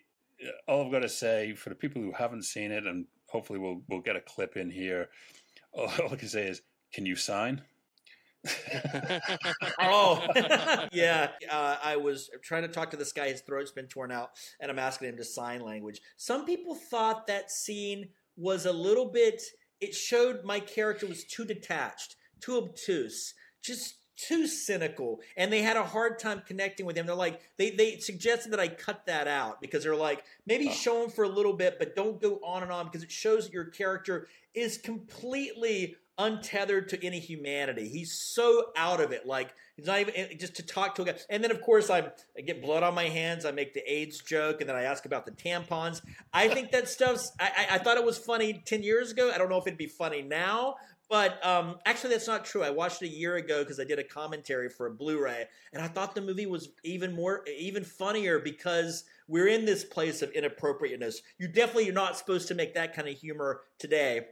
all 0.66 0.84
I've 0.84 0.92
got 0.92 1.00
to 1.00 1.08
say 1.08 1.54
for 1.54 1.68
the 1.68 1.74
people 1.74 2.02
who 2.02 2.12
haven't 2.12 2.44
seen 2.44 2.72
it, 2.72 2.86
and 2.86 3.06
hopefully 3.28 3.58
we'll 3.58 3.82
we'll 3.88 4.00
get 4.00 4.16
a 4.16 4.20
clip 4.20 4.56
in 4.56 4.70
here. 4.70 5.08
All 5.72 5.88
I 5.88 6.16
can 6.16 6.28
say 6.28 6.48
is, 6.48 6.60
can 6.92 7.06
you 7.06 7.16
sign? 7.16 7.62
oh, 9.80 10.26
yeah. 10.92 11.28
Uh, 11.50 11.76
I 11.82 11.96
was 11.96 12.30
trying 12.42 12.62
to 12.62 12.68
talk 12.68 12.90
to 12.90 12.96
this 12.96 13.12
guy. 13.12 13.28
His 13.28 13.40
throat's 13.40 13.70
been 13.70 13.86
torn 13.86 14.10
out, 14.10 14.30
and 14.60 14.70
I'm 14.70 14.78
asking 14.78 15.08
him 15.10 15.16
to 15.16 15.24
sign 15.24 15.60
language. 15.60 16.00
Some 16.16 16.44
people 16.44 16.74
thought 16.74 17.26
that 17.26 17.50
scene 17.50 18.08
was 18.36 18.66
a 18.66 18.72
little 18.72 19.06
bit. 19.06 19.42
It 19.80 19.94
showed 19.94 20.44
my 20.44 20.60
character 20.60 21.06
was 21.06 21.24
too 21.24 21.44
detached, 21.44 22.16
too 22.40 22.56
obtuse, 22.56 23.34
just 23.62 23.96
too 24.16 24.46
cynical, 24.46 25.20
and 25.36 25.52
they 25.52 25.62
had 25.62 25.76
a 25.76 25.84
hard 25.84 26.18
time 26.18 26.42
connecting 26.46 26.86
with 26.86 26.96
him. 26.96 27.06
They're 27.06 27.14
like, 27.14 27.40
they 27.58 27.70
they 27.70 27.98
suggested 27.98 28.52
that 28.52 28.60
I 28.60 28.68
cut 28.68 29.06
that 29.06 29.28
out 29.28 29.60
because 29.60 29.84
they're 29.84 29.96
like, 29.96 30.24
maybe 30.46 30.68
oh. 30.68 30.72
show 30.72 31.04
him 31.04 31.10
for 31.10 31.24
a 31.24 31.28
little 31.28 31.54
bit, 31.54 31.76
but 31.78 31.96
don't 31.96 32.20
go 32.20 32.40
on 32.44 32.62
and 32.62 32.72
on 32.72 32.86
because 32.86 33.02
it 33.02 33.10
shows 33.10 33.44
that 33.44 33.52
your 33.52 33.66
character 33.66 34.28
is 34.54 34.78
completely 34.78 35.96
untethered 36.18 36.88
to 36.90 37.04
any 37.04 37.18
humanity. 37.18 37.88
He's 37.88 38.12
so 38.12 38.66
out 38.76 39.00
of 39.00 39.12
it. 39.12 39.26
Like 39.26 39.54
he's 39.76 39.86
not 39.86 40.00
even 40.00 40.38
just 40.38 40.56
to 40.56 40.62
talk 40.62 40.94
to 40.96 41.02
a 41.02 41.04
guy. 41.06 41.14
And 41.30 41.42
then 41.42 41.50
of 41.50 41.62
course 41.62 41.90
I, 41.90 42.10
I 42.36 42.42
get 42.42 42.62
blood 42.62 42.82
on 42.82 42.94
my 42.94 43.08
hands. 43.08 43.44
I 43.44 43.50
make 43.50 43.74
the 43.74 43.82
AIDS 43.90 44.20
joke, 44.20 44.60
and 44.60 44.68
then 44.68 44.76
I 44.76 44.82
ask 44.82 45.04
about 45.04 45.26
the 45.26 45.32
tampons. 45.32 46.02
I 46.32 46.48
think 46.48 46.72
that 46.72 46.88
stuff's. 46.88 47.32
I, 47.40 47.66
I, 47.72 47.78
thought 47.78 47.96
it 47.96 48.04
was 48.04 48.18
funny 48.18 48.62
ten 48.64 48.82
years 48.82 49.12
ago. 49.12 49.30
I 49.34 49.38
don't 49.38 49.48
know 49.48 49.58
if 49.58 49.66
it'd 49.66 49.78
be 49.78 49.86
funny 49.86 50.22
now. 50.22 50.76
But 51.12 51.44
um, 51.44 51.76
actually, 51.84 52.14
that's 52.14 52.26
not 52.26 52.46
true. 52.46 52.62
I 52.62 52.70
watched 52.70 53.02
it 53.02 53.06
a 53.06 53.14
year 53.14 53.36
ago 53.36 53.62
because 53.62 53.78
I 53.78 53.84
did 53.84 53.98
a 53.98 54.04
commentary 54.04 54.70
for 54.70 54.86
a 54.86 54.90
Blu-ray, 54.90 55.44
and 55.74 55.82
I 55.82 55.86
thought 55.86 56.14
the 56.14 56.22
movie 56.22 56.46
was 56.46 56.70
even 56.84 57.14
more, 57.14 57.44
even 57.54 57.84
funnier 57.84 58.38
because 58.38 59.04
we're 59.28 59.48
in 59.48 59.66
this 59.66 59.84
place 59.84 60.22
of 60.22 60.30
inappropriateness. 60.30 61.20
You 61.36 61.48
definitely 61.48 61.84
you're 61.84 61.92
not 61.92 62.16
supposed 62.16 62.48
to 62.48 62.54
make 62.54 62.72
that 62.74 62.94
kind 62.94 63.08
of 63.08 63.14
humor 63.14 63.60
today, 63.78 64.22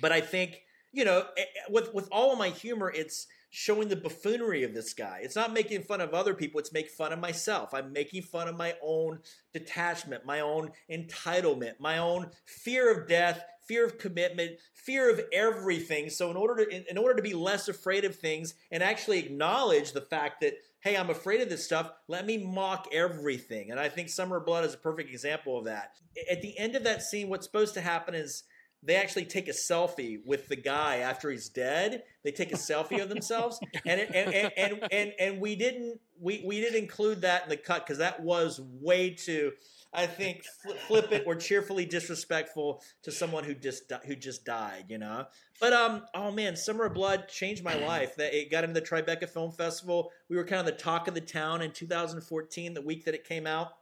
but 0.00 0.12
I 0.12 0.20
think 0.20 0.60
you 0.92 1.04
know, 1.04 1.24
with 1.68 1.92
with 1.94 2.08
all 2.12 2.32
of 2.32 2.38
my 2.38 2.50
humor, 2.50 2.92
it's 2.94 3.26
showing 3.50 3.88
the 3.88 3.96
buffoonery 3.96 4.62
of 4.64 4.72
this 4.72 4.94
guy. 4.94 5.20
It's 5.22 5.36
not 5.36 5.52
making 5.52 5.82
fun 5.82 6.00
of 6.00 6.14
other 6.14 6.32
people, 6.32 6.58
it's 6.58 6.72
making 6.72 6.92
fun 6.92 7.12
of 7.12 7.18
myself. 7.18 7.74
I'm 7.74 7.92
making 7.92 8.22
fun 8.22 8.48
of 8.48 8.56
my 8.56 8.74
own 8.82 9.20
detachment, 9.52 10.24
my 10.24 10.40
own 10.40 10.70
entitlement, 10.90 11.74
my 11.78 11.98
own 11.98 12.30
fear 12.46 12.90
of 12.90 13.06
death, 13.06 13.44
fear 13.66 13.84
of 13.84 13.98
commitment, 13.98 14.52
fear 14.74 15.10
of 15.10 15.20
everything. 15.32 16.08
So 16.08 16.30
in 16.30 16.36
order 16.36 16.64
to 16.64 16.74
in, 16.74 16.84
in 16.90 16.98
order 16.98 17.14
to 17.14 17.22
be 17.22 17.34
less 17.34 17.68
afraid 17.68 18.04
of 18.04 18.16
things 18.16 18.54
and 18.70 18.82
actually 18.82 19.18
acknowledge 19.18 19.92
the 19.92 20.00
fact 20.00 20.40
that 20.40 20.54
hey, 20.80 20.96
I'm 20.96 21.10
afraid 21.10 21.40
of 21.40 21.48
this 21.48 21.64
stuff. 21.64 21.92
Let 22.08 22.26
me 22.26 22.38
mock 22.38 22.88
everything. 22.92 23.70
And 23.70 23.78
I 23.78 23.88
think 23.88 24.08
Summer 24.08 24.40
Blood 24.40 24.64
is 24.64 24.74
a 24.74 24.78
perfect 24.78 25.10
example 25.10 25.56
of 25.56 25.66
that. 25.66 25.92
At 26.28 26.42
the 26.42 26.58
end 26.58 26.74
of 26.74 26.82
that 26.84 27.02
scene, 27.02 27.28
what's 27.28 27.46
supposed 27.46 27.74
to 27.74 27.80
happen 27.80 28.16
is 28.16 28.42
they 28.82 28.96
actually 28.96 29.24
take 29.24 29.48
a 29.48 29.52
selfie 29.52 30.18
with 30.24 30.48
the 30.48 30.56
guy 30.56 30.96
after 30.98 31.30
he's 31.30 31.48
dead. 31.48 32.02
They 32.24 32.32
take 32.32 32.52
a 32.52 32.56
selfie 32.56 33.00
of 33.00 33.08
themselves, 33.08 33.60
and, 33.86 34.00
it, 34.00 34.10
and, 34.14 34.34
and, 34.34 34.52
and 34.56 34.88
and 34.90 35.12
and 35.18 35.40
we 35.40 35.56
didn't 35.56 36.00
we 36.20 36.42
we 36.44 36.60
didn't 36.60 36.82
include 36.82 37.22
that 37.22 37.44
in 37.44 37.48
the 37.48 37.56
cut 37.56 37.86
because 37.86 37.98
that 37.98 38.22
was 38.22 38.60
way 38.60 39.10
too, 39.10 39.52
I 39.92 40.06
think, 40.06 40.44
flippant 40.88 41.24
or 41.26 41.36
cheerfully 41.36 41.84
disrespectful 41.84 42.82
to 43.02 43.12
someone 43.12 43.44
who 43.44 43.54
just 43.54 43.92
who 44.04 44.16
just 44.16 44.44
died. 44.44 44.86
You 44.88 44.98
know, 44.98 45.26
but 45.60 45.72
um, 45.72 46.02
oh 46.14 46.32
man, 46.32 46.56
Summer 46.56 46.86
of 46.86 46.94
Blood 46.94 47.28
changed 47.28 47.62
my 47.62 47.74
life. 47.86 48.16
That 48.16 48.34
it 48.34 48.50
got 48.50 48.64
into 48.64 48.80
the 48.80 48.86
Tribeca 48.86 49.28
Film 49.28 49.52
Festival. 49.52 50.10
We 50.28 50.36
were 50.36 50.44
kind 50.44 50.60
of 50.60 50.66
the 50.66 50.72
talk 50.72 51.06
of 51.06 51.14
the 51.14 51.20
town 51.20 51.62
in 51.62 51.70
2014, 51.70 52.74
the 52.74 52.82
week 52.82 53.04
that 53.04 53.14
it 53.14 53.24
came 53.24 53.46
out 53.46 53.74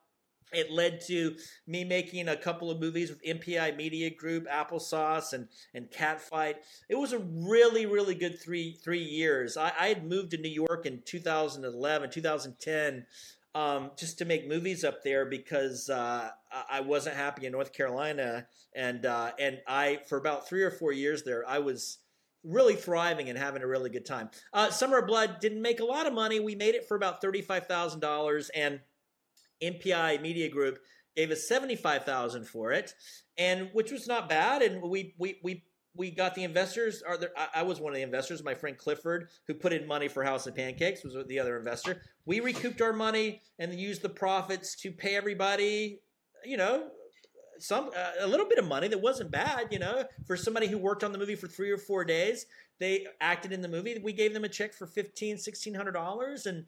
it 0.53 0.71
led 0.71 1.01
to 1.07 1.37
me 1.67 1.85
making 1.85 2.29
a 2.29 2.37
couple 2.37 2.71
of 2.71 2.81
movies 2.81 3.11
with 3.11 3.23
MPI 3.25 3.77
Media 3.77 4.11
Group, 4.11 4.47
Applesauce, 4.49 5.33
and 5.33 5.49
and 5.75 5.91
Catfight. 5.91 6.57
It 6.89 6.97
was 6.97 7.13
a 7.13 7.19
really 7.19 7.87
really 7.87 8.15
good 8.15 8.41
three 8.41 8.79
three 8.83 9.03
years. 9.03 9.57
I, 9.57 9.73
I 9.79 9.89
had 9.89 10.07
moved 10.07 10.31
to 10.33 10.39
New 10.39 10.49
York 10.49 10.87
in 10.87 11.03
2011, 11.05 12.11
2010, 12.11 13.07
um, 13.55 13.91
just 13.97 14.19
to 14.19 14.25
make 14.25 14.49
movies 14.49 14.85
up 14.85 15.03
there 15.03 15.27
because 15.27 15.91
uh, 15.91 16.31
I 16.71 16.81
wasn't 16.81 17.17
happy 17.17 17.47
in 17.47 17.53
North 17.53 17.73
Carolina, 17.73 18.47
and 18.75 19.05
uh, 19.07 19.33
and 19.39 19.61
I 19.67 20.01
for 20.09 20.19
about 20.19 20.49
three 20.49 20.63
or 20.63 20.71
four 20.71 20.93
years 20.93 21.23
there 21.23 21.49
I 21.49 21.59
was 21.59 21.99
really 22.43 22.75
thriving 22.75 23.29
and 23.29 23.39
having 23.39 23.63
a 23.63 23.67
really 23.67 23.91
good 23.91 24.07
time. 24.07 24.31
Uh, 24.53 24.71
Summer 24.71 24.99
of 24.99 25.07
Blood 25.07 25.41
didn't 25.41 25.61
make 25.61 25.81
a 25.81 25.85
lot 25.85 26.07
of 26.07 26.15
money. 26.15 26.41
We 26.41 26.55
made 26.55 26.75
it 26.75 26.87
for 26.87 26.97
about 26.97 27.21
thirty 27.21 27.43
five 27.43 27.67
thousand 27.67 28.01
dollars 28.01 28.51
and 28.55 28.81
MPI 29.63 30.21
Media 30.21 30.49
Group 30.49 30.79
gave 31.17 31.31
us 31.31 31.49
seventy 31.49 31.77
five 31.77 32.05
thousand 32.05 32.47
for 32.47 32.73
it, 32.73 32.95
and 33.39 33.71
which 33.73 33.91
was 33.91 34.07
not 34.07 34.29
bad. 34.29 34.63
And 34.63 34.83
we 34.83 35.15
we 35.19 35.39
we 35.43 35.65
we 35.95 36.11
got 36.11 36.35
the 36.35 36.45
investors. 36.45 37.03
Are 37.03 37.17
there, 37.17 37.31
I, 37.55 37.63
was 37.63 37.81
one 37.81 37.93
of 37.93 37.97
the 37.97 38.03
investors. 38.03 38.45
My 38.45 38.55
friend 38.55 38.77
Clifford, 38.77 39.29
who 39.47 39.55
put 39.55 39.73
in 39.73 39.87
money 39.87 40.09
for 40.09 40.23
House 40.23 40.47
of 40.47 40.55
Pancakes, 40.55 41.03
was 41.03 41.17
the 41.27 41.39
other 41.39 41.59
investor. 41.59 42.03
We 42.27 42.41
recouped 42.41 42.81
our 42.81 42.93
money 42.93 43.43
and 43.59 43.75
used 43.75 44.03
the 44.03 44.09
profits 44.09 44.77
to 44.77 44.93
pay 44.93 45.17
everybody. 45.17 46.01
You 46.45 46.57
know, 46.57 46.91
some 47.59 47.91
uh, 47.97 48.13
a 48.21 48.27
little 48.27 48.49
bit 48.49 48.59
of 48.59 48.67
money 48.67 48.89
that 48.89 49.01
wasn't 49.01 49.31
bad. 49.31 49.69
You 49.71 49.81
know, 49.81 50.05
for 50.27 50.37
somebody 50.37 50.69
who 50.69 50.79
worked 50.79 51.03
on 51.03 51.13
the 51.13 51.19
movie 51.19 51.37
for 51.37 51.49
three 51.49 51.71
or 51.71 51.79
four 51.79 52.05
days, 52.05 52.47
they 52.79 53.07
acted 53.21 53.53
in 53.53 53.61
the 53.61 53.69
movie. 53.69 53.99
We 54.03 54.13
gave 54.13 54.33
them 54.33 54.45
a 54.45 54.49
check 54.49 54.73
for 54.73 54.87
fifteen, 54.87 55.39
sixteen 55.39 55.75
hundred 55.75 55.93
dollars, 55.93 56.47
and 56.47 56.67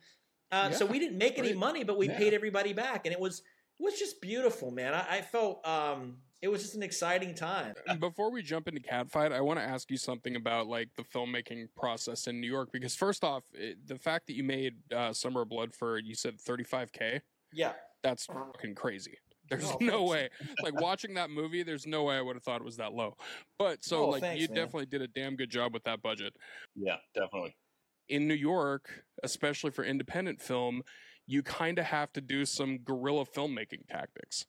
uh, 0.52 0.68
yeah, 0.70 0.76
so 0.76 0.84
we 0.84 0.98
didn't 0.98 1.16
make 1.16 1.38
any 1.38 1.54
money, 1.54 1.82
but 1.82 1.96
we 1.96 2.08
yeah. 2.08 2.18
paid 2.18 2.34
everybody 2.34 2.74
back, 2.74 3.06
and 3.06 3.12
it 3.12 3.18
was 3.18 3.40
it 3.80 3.82
was 3.82 3.98
just 3.98 4.20
beautiful, 4.20 4.70
man. 4.70 4.92
I, 4.92 5.16
I 5.16 5.20
felt 5.22 5.66
um, 5.66 6.18
it 6.42 6.48
was 6.48 6.62
just 6.62 6.74
an 6.74 6.82
exciting 6.82 7.34
time. 7.34 7.74
Before 7.98 8.30
we 8.30 8.42
jump 8.42 8.68
into 8.68 8.80
Catfight, 8.80 9.32
I 9.32 9.40
want 9.40 9.58
to 9.60 9.64
ask 9.64 9.90
you 9.90 9.96
something 9.96 10.36
about 10.36 10.66
like 10.66 10.90
the 10.94 11.04
filmmaking 11.04 11.68
process 11.74 12.26
in 12.26 12.38
New 12.38 12.50
York 12.50 12.70
because 12.70 12.94
first 12.94 13.24
off, 13.24 13.44
it, 13.54 13.78
the 13.86 13.96
fact 13.96 14.26
that 14.26 14.34
you 14.34 14.44
made 14.44 14.74
uh, 14.94 15.12
Summer 15.14 15.42
of 15.42 15.48
Blood 15.48 15.74
for 15.74 15.98
you 15.98 16.14
said 16.14 16.38
35k, 16.38 17.22
yeah, 17.54 17.72
that's 18.02 18.26
fucking 18.26 18.74
crazy. 18.74 19.16
There's 19.48 19.64
oh, 19.64 19.78
no 19.80 20.02
way. 20.02 20.28
Like 20.62 20.80
watching 20.80 21.14
that 21.14 21.30
movie, 21.30 21.62
there's 21.62 21.86
no 21.86 22.04
way 22.04 22.16
I 22.16 22.20
would 22.20 22.36
have 22.36 22.42
thought 22.42 22.60
it 22.60 22.64
was 22.64 22.76
that 22.76 22.92
low. 22.92 23.16
But 23.58 23.84
so 23.84 24.04
oh, 24.04 24.08
like 24.10 24.20
thanks, 24.20 24.42
you 24.42 24.48
man. 24.48 24.56
definitely 24.56 24.86
did 24.86 25.00
a 25.00 25.08
damn 25.08 25.34
good 25.34 25.50
job 25.50 25.72
with 25.72 25.84
that 25.84 26.02
budget. 26.02 26.34
Yeah, 26.76 26.96
definitely 27.14 27.56
in 28.12 28.28
New 28.28 28.34
York, 28.34 29.04
especially 29.22 29.70
for 29.70 29.82
independent 29.82 30.40
film, 30.40 30.82
you 31.26 31.42
kind 31.42 31.78
of 31.78 31.86
have 31.86 32.12
to 32.12 32.20
do 32.20 32.44
some 32.44 32.78
guerrilla 32.78 33.24
filmmaking 33.24 33.88
tactics. 33.88 34.44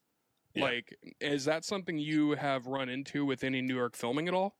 Yeah. 0.54 0.66
Like, 0.66 0.98
is 1.22 1.46
that 1.46 1.64
something 1.64 1.98
you 1.98 2.32
have 2.32 2.68
run 2.68 2.90
into 2.90 3.26
with 3.26 3.44
any 3.44 3.62
New 3.62 3.76
York 3.76 3.96
filming 3.96 4.28
at 4.28 4.34
all? 4.34 4.58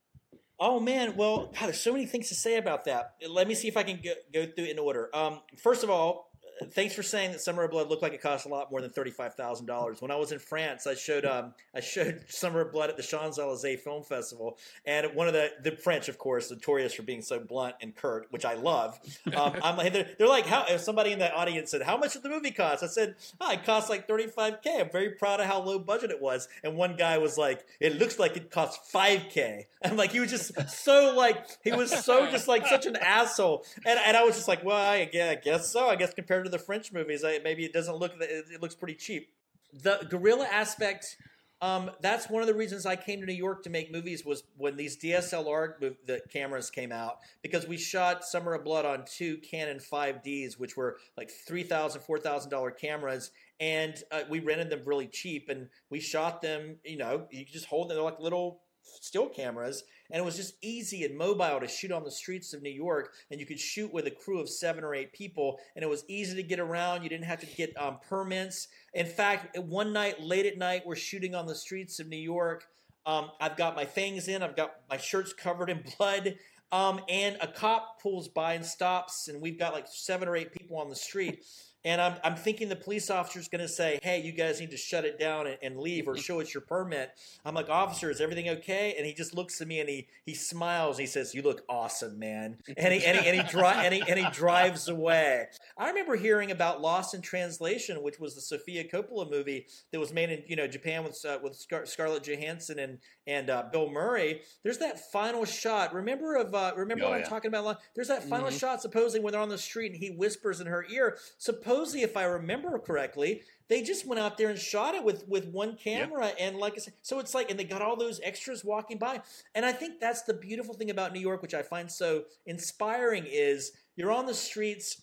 Oh 0.58 0.80
man, 0.80 1.16
well, 1.16 1.52
God, 1.58 1.66
there's 1.66 1.80
so 1.80 1.92
many 1.92 2.06
things 2.06 2.28
to 2.28 2.34
say 2.34 2.56
about 2.56 2.84
that. 2.86 3.14
Let 3.28 3.46
me 3.46 3.54
see 3.54 3.68
if 3.68 3.76
I 3.76 3.82
can 3.82 4.00
go, 4.02 4.12
go 4.32 4.46
through 4.46 4.66
in 4.66 4.78
order. 4.78 5.14
Um, 5.14 5.40
first 5.58 5.84
of 5.84 5.90
all, 5.90 6.30
thanks 6.70 6.94
for 6.94 7.02
saying 7.02 7.32
that 7.32 7.40
Summer 7.40 7.64
of 7.64 7.70
Blood 7.70 7.88
looked 7.88 8.02
like 8.02 8.12
it 8.12 8.22
cost 8.22 8.46
a 8.46 8.48
lot 8.48 8.70
more 8.70 8.80
than 8.80 8.90
thirty 8.90 9.10
five 9.10 9.34
thousand 9.34 9.66
dollars. 9.66 10.00
When 10.00 10.10
I 10.10 10.16
was 10.16 10.32
in 10.32 10.38
France, 10.38 10.86
I 10.86 10.94
showed 10.94 11.24
um, 11.24 11.54
I 11.74 11.80
showed 11.80 12.24
Summer 12.28 12.60
of 12.60 12.72
Blood 12.72 12.90
at 12.90 12.96
the 12.96 13.02
Champs 13.02 13.38
Elysees 13.38 13.80
Film 13.80 14.02
Festival, 14.02 14.58
and 14.86 15.14
one 15.14 15.26
of 15.26 15.32
the 15.32 15.50
the 15.62 15.72
French, 15.72 16.08
of 16.08 16.18
course, 16.18 16.50
notorious 16.50 16.94
for 16.94 17.02
being 17.02 17.22
so 17.22 17.40
blunt 17.40 17.74
and 17.80 17.94
curt, 17.94 18.26
which 18.30 18.44
I 18.44 18.54
love. 18.54 18.98
Um, 19.34 19.54
I'm 19.62 19.76
like 19.76 19.92
they're, 19.92 20.08
they're, 20.18 20.28
like 20.28 20.46
how 20.46 20.64
if 20.68 20.80
somebody 20.80 21.12
in 21.12 21.18
the 21.18 21.32
audience 21.32 21.70
said 21.70 21.82
how 21.82 21.96
much 21.96 22.12
did 22.12 22.22
the 22.22 22.28
movie 22.28 22.50
cost? 22.50 22.82
I 22.82 22.86
said 22.86 23.16
oh, 23.40 23.52
it 23.52 23.64
cost 23.64 23.90
like 23.90 24.06
thirty 24.06 24.26
five 24.26 24.62
k. 24.62 24.80
I'm 24.80 24.90
very 24.90 25.10
proud 25.10 25.40
of 25.40 25.46
how 25.46 25.60
low 25.60 25.78
budget 25.78 26.10
it 26.10 26.20
was, 26.20 26.48
and 26.62 26.76
one 26.76 26.96
guy 26.96 27.18
was 27.18 27.36
like 27.36 27.64
it 27.80 27.98
looks 27.98 28.18
like 28.18 28.36
it 28.36 28.50
cost 28.50 28.90
five 28.90 29.26
k. 29.30 29.66
I'm 29.84 29.96
like 29.96 30.12
he 30.12 30.20
was 30.20 30.30
just 30.30 30.70
so 30.70 31.14
like 31.16 31.46
he 31.62 31.72
was 31.72 31.90
so 32.04 32.30
just 32.30 32.48
like 32.48 32.66
such 32.66 32.86
an 32.86 32.96
asshole, 32.96 33.64
and 33.84 33.98
and 34.06 34.16
I 34.16 34.22
was 34.24 34.36
just 34.36 34.48
like 34.48 34.64
well 34.64 34.76
I, 34.76 35.08
yeah, 35.12 35.30
I 35.30 35.34
guess 35.34 35.70
so. 35.70 35.88
I 35.88 35.96
guess 35.96 36.14
compared 36.14 36.43
to 36.44 36.50
the 36.50 36.58
French 36.58 36.92
movies, 36.92 37.24
I, 37.24 37.40
maybe 37.42 37.64
it 37.64 37.72
doesn't 37.72 37.96
look 37.96 38.12
it 38.20 38.62
looks 38.62 38.74
pretty 38.74 38.94
cheap. 38.94 39.30
The 39.72 40.06
guerrilla 40.08 40.46
aspect, 40.46 41.16
um, 41.60 41.90
that's 42.00 42.28
one 42.30 42.42
of 42.42 42.46
the 42.46 42.54
reasons 42.54 42.86
I 42.86 42.94
came 42.94 43.20
to 43.20 43.26
New 43.26 43.32
York 43.32 43.64
to 43.64 43.70
make 43.70 43.90
movies 43.90 44.24
was 44.24 44.44
when 44.56 44.76
these 44.76 44.96
DSLR 44.96 45.80
the 46.06 46.20
cameras 46.32 46.70
came 46.70 46.92
out 46.92 47.18
because 47.42 47.66
we 47.66 47.76
shot 47.76 48.24
Summer 48.24 48.54
of 48.54 48.64
Blood 48.64 48.84
on 48.84 49.04
two 49.06 49.38
Canon 49.38 49.78
5Ds, 49.78 50.58
which 50.58 50.76
were 50.76 50.98
like 51.16 51.30
three 51.30 51.62
thousand, 51.62 52.02
four 52.02 52.18
thousand 52.18 52.50
dollar 52.50 52.70
cameras, 52.70 53.30
and 53.60 54.02
uh, 54.12 54.22
we 54.28 54.40
rented 54.40 54.70
them 54.70 54.82
really 54.84 55.06
cheap, 55.06 55.48
and 55.48 55.68
we 55.90 56.00
shot 56.00 56.42
them. 56.42 56.76
You 56.84 56.98
know, 56.98 57.26
you 57.30 57.44
just 57.44 57.66
hold 57.66 57.88
them; 57.88 57.96
they're 57.96 58.04
like 58.04 58.20
little 58.20 58.60
still 58.84 59.28
cameras, 59.28 59.84
and 60.10 60.20
it 60.20 60.24
was 60.24 60.36
just 60.36 60.54
easy 60.62 61.04
and 61.04 61.16
mobile 61.16 61.60
to 61.60 61.68
shoot 61.68 61.92
on 61.92 62.04
the 62.04 62.10
streets 62.10 62.52
of 62.52 62.62
New 62.62 62.70
York. 62.70 63.12
And 63.30 63.40
you 63.40 63.46
could 63.46 63.60
shoot 63.60 63.92
with 63.92 64.06
a 64.06 64.10
crew 64.10 64.40
of 64.40 64.48
seven 64.48 64.84
or 64.84 64.94
eight 64.94 65.12
people, 65.12 65.58
and 65.74 65.82
it 65.82 65.88
was 65.88 66.04
easy 66.08 66.36
to 66.36 66.42
get 66.42 66.60
around. 66.60 67.02
You 67.02 67.08
didn't 67.08 67.26
have 67.26 67.40
to 67.40 67.46
get 67.46 67.76
um, 67.76 67.98
permits. 68.08 68.68
In 68.92 69.06
fact, 69.06 69.58
one 69.58 69.92
night, 69.92 70.20
late 70.20 70.46
at 70.46 70.58
night, 70.58 70.82
we're 70.86 70.96
shooting 70.96 71.34
on 71.34 71.46
the 71.46 71.54
streets 71.54 71.98
of 72.00 72.08
New 72.08 72.16
York. 72.16 72.64
Um, 73.06 73.30
I've 73.40 73.56
got 73.56 73.76
my 73.76 73.84
fangs 73.84 74.28
in, 74.28 74.42
I've 74.42 74.56
got 74.56 74.76
my 74.88 74.96
shirts 74.96 75.32
covered 75.32 75.70
in 75.70 75.82
blood. 75.98 76.36
Um, 76.72 77.00
and 77.08 77.36
a 77.40 77.46
cop 77.46 78.02
pulls 78.02 78.26
by 78.26 78.54
and 78.54 78.64
stops, 78.64 79.28
and 79.28 79.40
we've 79.40 79.58
got 79.58 79.74
like 79.74 79.86
seven 79.88 80.26
or 80.26 80.34
eight 80.34 80.52
people 80.52 80.78
on 80.78 80.88
the 80.88 80.96
street. 80.96 81.44
And 81.84 82.00
I'm, 82.00 82.16
I'm 82.24 82.36
thinking 82.36 82.68
the 82.68 82.76
police 82.76 83.10
officer 83.10 83.38
is 83.38 83.48
going 83.48 83.60
to 83.60 83.68
say, 83.68 83.98
hey, 84.02 84.22
you 84.22 84.32
guys 84.32 84.58
need 84.58 84.70
to 84.70 84.76
shut 84.76 85.04
it 85.04 85.18
down 85.18 85.46
and, 85.46 85.58
and, 85.62 85.78
leave 85.78 86.08
or 86.08 86.16
show 86.16 86.40
us 86.40 86.54
your 86.54 86.62
permit. 86.62 87.10
I'm 87.44 87.54
like, 87.54 87.68
officer, 87.68 88.10
is 88.10 88.20
everything 88.20 88.48
okay? 88.48 88.94
And 88.96 89.04
he 89.04 89.12
just 89.12 89.34
looks 89.34 89.60
at 89.60 89.68
me 89.68 89.80
and 89.80 89.88
he, 89.88 90.06
he 90.24 90.34
smiles. 90.34 90.96
he 90.96 91.04
says, 91.04 91.34
you 91.34 91.42
look 91.42 91.62
awesome, 91.68 92.18
man. 92.18 92.56
And 92.76 92.94
he, 92.94 93.04
and 93.04 93.18
he, 93.18 93.28
and 93.28 93.36
he, 93.36 93.50
dri- 93.50 93.64
and 93.66 93.92
he, 93.92 94.02
and 94.08 94.18
he 94.18 94.30
drives 94.30 94.88
away. 94.88 95.46
I 95.76 95.88
remember 95.88 96.16
hearing 96.16 96.52
about 96.52 96.80
Lost 96.80 97.12
in 97.12 97.20
Translation, 97.20 98.02
which 98.02 98.18
was 98.18 98.34
the 98.34 98.40
Sofia 98.40 98.84
Coppola 98.84 99.30
movie 99.30 99.66
that 99.92 100.00
was 100.00 100.12
made 100.12 100.30
in 100.30 100.42
you 100.46 100.56
know 100.56 100.66
Japan 100.66 101.04
with, 101.04 101.22
uh, 101.24 101.38
with 101.42 101.56
Scar- 101.56 101.86
Scarlett 101.86 102.22
Johansson 102.22 102.78
and, 102.78 102.98
and 103.26 103.50
uh, 103.50 103.64
Bill 103.70 103.90
Murray. 103.90 104.40
There's 104.62 104.78
that 104.78 105.12
final 105.12 105.44
shot. 105.44 105.92
Remember 105.92 106.36
of 106.36 106.54
uh, 106.54 106.72
remember 106.76 107.04
oh, 107.04 107.10
what 107.10 107.18
yeah. 107.18 107.24
I'm 107.24 107.30
talking 107.30 107.48
about? 107.48 107.78
There's 107.94 108.08
that 108.08 108.24
final 108.24 108.48
mm-hmm. 108.48 108.56
shot, 108.56 108.80
supposing 108.80 109.22
when 109.22 109.32
they're 109.32 109.40
on 109.40 109.48
the 109.48 109.58
street 109.58 109.92
and 109.92 110.00
he 110.00 110.10
whispers 110.10 110.60
in 110.60 110.66
her 110.66 110.86
ear. 110.90 111.18
Suppose 111.38 111.73
supposedly, 111.74 112.02
if 112.02 112.16
I 112.16 112.24
remember 112.24 112.78
correctly, 112.78 113.42
they 113.68 113.82
just 113.82 114.06
went 114.06 114.20
out 114.20 114.38
there 114.38 114.50
and 114.50 114.58
shot 114.58 114.94
it 114.94 115.02
with 115.02 115.26
with 115.28 115.46
one 115.48 115.76
camera 115.76 116.32
and 116.38 116.56
like 116.56 116.74
I 116.74 116.78
said, 116.78 116.94
so 117.02 117.18
it's 117.18 117.34
like 117.34 117.50
and 117.50 117.58
they 117.58 117.64
got 117.64 117.82
all 117.82 117.96
those 117.96 118.20
extras 118.22 118.64
walking 118.64 118.98
by. 118.98 119.22
And 119.54 119.64
I 119.64 119.72
think 119.72 120.00
that's 120.00 120.22
the 120.22 120.34
beautiful 120.34 120.74
thing 120.74 120.90
about 120.90 121.12
New 121.12 121.20
York, 121.20 121.42
which 121.42 121.54
I 121.54 121.62
find 121.62 121.90
so 121.90 122.24
inspiring, 122.46 123.24
is 123.26 123.72
you're 123.96 124.12
on 124.12 124.26
the 124.26 124.34
streets 124.34 125.02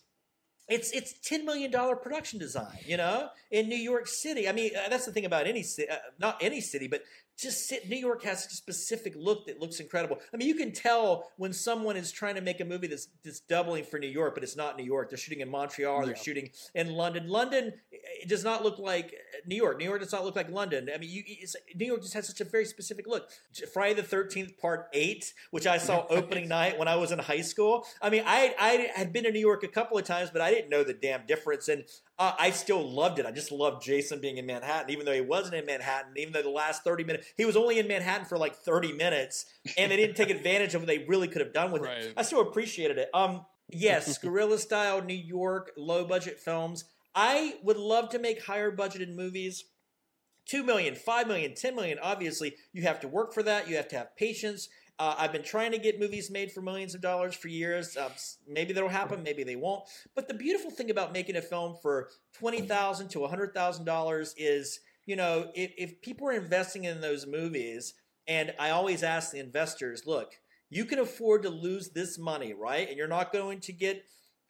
it's 0.68 0.92
it's 0.92 1.14
ten 1.28 1.44
million 1.44 1.70
dollar 1.70 1.96
production 1.96 2.38
design, 2.38 2.78
you 2.86 2.96
know, 2.96 3.28
in 3.50 3.68
New 3.68 3.76
York 3.76 4.06
City. 4.06 4.48
I 4.48 4.52
mean, 4.52 4.70
uh, 4.76 4.88
that's 4.88 5.04
the 5.04 5.12
thing 5.12 5.24
about 5.24 5.46
any 5.46 5.62
city, 5.62 5.90
uh, 5.90 5.96
not 6.18 6.38
any 6.40 6.60
city, 6.60 6.86
but 6.86 7.02
just 7.42 7.68
sit, 7.68 7.88
New 7.88 7.96
York 7.96 8.22
has 8.22 8.46
a 8.46 8.50
specific 8.50 9.14
look 9.16 9.46
that 9.46 9.60
looks 9.60 9.80
incredible. 9.80 10.18
I 10.32 10.36
mean, 10.36 10.48
you 10.48 10.54
can 10.54 10.72
tell 10.72 11.30
when 11.36 11.52
someone 11.52 11.96
is 11.96 12.12
trying 12.12 12.36
to 12.36 12.40
make 12.40 12.60
a 12.60 12.64
movie 12.64 12.86
that's, 12.86 13.08
that's 13.24 13.40
doubling 13.40 13.84
for 13.84 13.98
New 13.98 14.08
York, 14.08 14.34
but 14.34 14.42
it's 14.42 14.56
not 14.56 14.76
New 14.76 14.84
York. 14.84 15.10
They're 15.10 15.18
shooting 15.18 15.40
in 15.40 15.50
Montreal. 15.50 16.06
They're 16.06 16.16
shooting 16.16 16.50
in 16.74 16.92
London. 16.92 17.28
London 17.28 17.72
it 17.90 18.28
does 18.28 18.44
not 18.44 18.62
look 18.62 18.78
like 18.78 19.06
uh, 19.06 19.38
New 19.46 19.56
York. 19.56 19.78
New 19.78 19.84
York 19.84 20.00
does 20.00 20.12
not 20.12 20.24
look 20.24 20.36
like 20.36 20.50
London. 20.50 20.88
I 20.94 20.98
mean, 20.98 21.10
you, 21.10 21.22
New 21.74 21.86
York 21.86 22.02
just 22.02 22.14
has 22.14 22.26
such 22.26 22.40
a 22.40 22.44
very 22.44 22.64
specific 22.64 23.06
look. 23.06 23.30
Friday 23.72 23.94
the 23.94 24.02
Thirteenth 24.02 24.56
Part 24.58 24.88
Eight, 24.92 25.32
which 25.50 25.66
I 25.66 25.78
saw 25.78 26.06
opening 26.10 26.48
night 26.48 26.78
when 26.78 26.88
I 26.88 26.96
was 26.96 27.12
in 27.12 27.18
high 27.18 27.40
school. 27.40 27.86
I 28.00 28.10
mean, 28.10 28.22
I 28.26 28.54
I 28.58 28.90
had 28.94 29.12
been 29.12 29.24
to 29.24 29.32
New 29.32 29.40
York 29.40 29.64
a 29.64 29.68
couple 29.68 29.98
of 29.98 30.04
times, 30.04 30.30
but 30.30 30.40
I 30.40 30.50
didn't 30.50 30.70
know 30.70 30.84
the 30.84 30.94
damn 30.94 31.26
difference. 31.26 31.68
And 31.68 31.84
uh, 32.22 32.36
I 32.38 32.50
still 32.50 32.88
loved 32.88 33.18
it. 33.18 33.26
I 33.26 33.32
just 33.32 33.50
loved 33.50 33.82
Jason 33.82 34.20
being 34.20 34.36
in 34.36 34.46
Manhattan, 34.46 34.90
even 34.90 35.04
though 35.04 35.12
he 35.12 35.20
wasn't 35.20 35.56
in 35.56 35.66
Manhattan. 35.66 36.12
Even 36.16 36.32
though 36.32 36.42
the 36.42 36.50
last 36.50 36.84
thirty 36.84 37.02
minutes, 37.02 37.26
he 37.36 37.44
was 37.44 37.56
only 37.56 37.80
in 37.80 37.88
Manhattan 37.88 38.26
for 38.26 38.38
like 38.38 38.54
thirty 38.54 38.92
minutes, 38.92 39.46
and 39.76 39.90
they 39.90 39.96
didn't 39.96 40.14
take 40.14 40.30
advantage 40.36 40.76
of 40.76 40.82
what 40.82 40.86
they 40.86 40.98
really 41.08 41.26
could 41.26 41.40
have 41.40 41.52
done 41.52 41.72
with 41.72 41.82
right. 41.82 41.98
it. 41.98 42.14
I 42.16 42.22
still 42.22 42.40
appreciated 42.40 42.96
it. 42.96 43.10
Um, 43.12 43.44
yes, 43.68 44.18
guerrilla 44.22 44.58
style 44.58 45.02
New 45.02 45.14
York, 45.14 45.72
low 45.76 46.04
budget 46.04 46.38
films. 46.38 46.84
I 47.12 47.56
would 47.64 47.76
love 47.76 48.10
to 48.10 48.20
make 48.20 48.44
higher 48.44 48.70
budgeted 48.70 49.12
movies. 49.12 49.64
2 50.48 50.64
million, 50.64 50.94
5 50.96 51.28
million, 51.28 51.54
10 51.54 51.74
million. 51.76 51.98
Obviously, 52.02 52.54
you 52.72 52.82
have 52.82 52.98
to 53.00 53.08
work 53.08 53.32
for 53.32 53.44
that. 53.44 53.68
You 53.68 53.76
have 53.76 53.88
to 53.88 53.96
have 53.98 54.16
patience. 54.16 54.68
Uh, 54.98 55.14
I've 55.18 55.32
been 55.32 55.42
trying 55.42 55.72
to 55.72 55.78
get 55.78 55.98
movies 55.98 56.30
made 56.30 56.52
for 56.52 56.60
millions 56.60 56.94
of 56.94 57.00
dollars 57.00 57.34
for 57.34 57.48
years. 57.48 57.96
Uh, 57.96 58.10
maybe 58.46 58.72
that'll 58.72 58.88
happen, 58.88 59.22
maybe 59.22 59.42
they 59.42 59.56
won't. 59.56 59.84
But 60.14 60.28
the 60.28 60.34
beautiful 60.34 60.70
thing 60.70 60.90
about 60.90 61.12
making 61.12 61.36
a 61.36 61.42
film 61.42 61.76
for 61.82 62.10
twenty 62.32 62.60
thousand 62.60 63.08
to 63.10 63.26
hundred 63.26 63.54
thousand 63.54 63.84
dollars 63.84 64.34
is, 64.36 64.80
you 65.06 65.16
know, 65.16 65.50
if, 65.54 65.72
if 65.76 66.02
people 66.02 66.28
are 66.28 66.32
investing 66.32 66.84
in 66.84 67.00
those 67.00 67.26
movies, 67.26 67.94
and 68.28 68.52
I 68.60 68.70
always 68.70 69.02
ask 69.02 69.32
the 69.32 69.40
investors, 69.40 70.02
look, 70.06 70.34
you 70.70 70.84
can 70.84 70.98
afford 70.98 71.42
to 71.42 71.50
lose 71.50 71.90
this 71.90 72.18
money, 72.18 72.54
right? 72.54 72.88
And 72.88 72.96
you're 72.96 73.08
not 73.08 73.32
going 73.32 73.60
to 73.60 73.72
get 73.72 74.04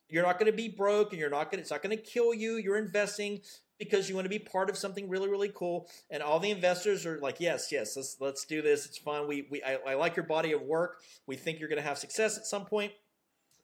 you're 0.09 0.25
not 0.25 0.39
going 0.39 0.51
to 0.51 0.57
be 0.57 0.69
broke 0.69 1.13
and 1.13 1.21
you're 1.21 1.31
not 1.31 1.51
going 1.51 1.57
to, 1.57 1.63
it's 1.63 1.71
not 1.71 1.83
going 1.83 1.97
to 1.97 2.03
kill 2.03 2.35
you. 2.35 2.57
You're 2.57 2.77
investing 2.77 3.41
because 3.83 4.09
you 4.09 4.15
want 4.15 4.25
to 4.27 4.31
be 4.31 4.39
part 4.39 4.71
of 4.71 4.77
something 4.79 5.09
really, 5.09 5.29
really 5.29 5.51
cool. 5.53 5.89
And 6.09 6.23
all 6.23 6.39
the 6.39 6.53
investors 6.53 7.05
are 7.05 7.19
like, 7.19 7.41
yes, 7.41 7.73
yes, 7.73 7.97
let's, 7.97 8.17
let's 8.21 8.45
do 8.45 8.63
this. 8.63 8.87
It's 8.87 8.97
fun. 8.97 9.27
We, 9.27 9.49
we, 9.51 9.61
I, 9.63 9.79
I 9.89 9.95
like 9.95 10.15
your 10.15 10.25
body 10.25 10.53
of 10.53 10.63
work. 10.63 11.01
We 11.27 11.35
think 11.35 11.59
you're 11.59 11.69
going 11.69 11.83
to 11.83 11.89
have 11.89 11.99
success 11.99 12.39
at 12.39 12.47
some 12.47 12.65
point. 12.65 12.93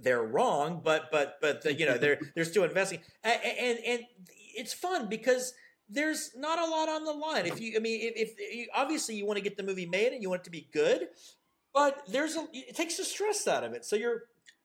They're 0.00 0.22
wrong, 0.22 0.80
but, 0.84 1.10
but, 1.12 1.38
but, 1.40 1.62
the, 1.62 1.72
you 1.72 1.86
know, 1.86 1.98
they're, 1.98 2.18
they're 2.34 2.44
still 2.44 2.64
investing. 2.64 2.98
And, 3.22 3.40
and, 3.44 3.78
and 3.86 4.00
it's 4.56 4.72
fun 4.72 5.08
because 5.08 5.54
there's 5.88 6.32
not 6.36 6.58
a 6.58 6.68
lot 6.68 6.88
on 6.88 7.04
the 7.04 7.12
line. 7.12 7.46
If 7.46 7.60
you, 7.60 7.74
I 7.76 7.78
mean, 7.78 8.00
if, 8.02 8.34
if 8.38 8.56
you, 8.56 8.66
obviously 8.74 9.14
you 9.14 9.24
want 9.24 9.36
to 9.36 9.42
get 9.42 9.56
the 9.56 9.62
movie 9.62 9.86
made 9.86 10.12
and 10.12 10.20
you 10.20 10.30
want 10.30 10.40
it 10.40 10.44
to 10.44 10.50
be 10.50 10.68
good, 10.72 11.08
but 11.72 12.02
there's 12.08 12.34
a, 12.34 12.44
it 12.52 12.74
takes 12.74 12.96
the 12.96 13.04
stress 13.04 13.46
out 13.46 13.62
of 13.62 13.72
it. 13.72 13.84
So 13.84 13.94
you're, 13.94 14.24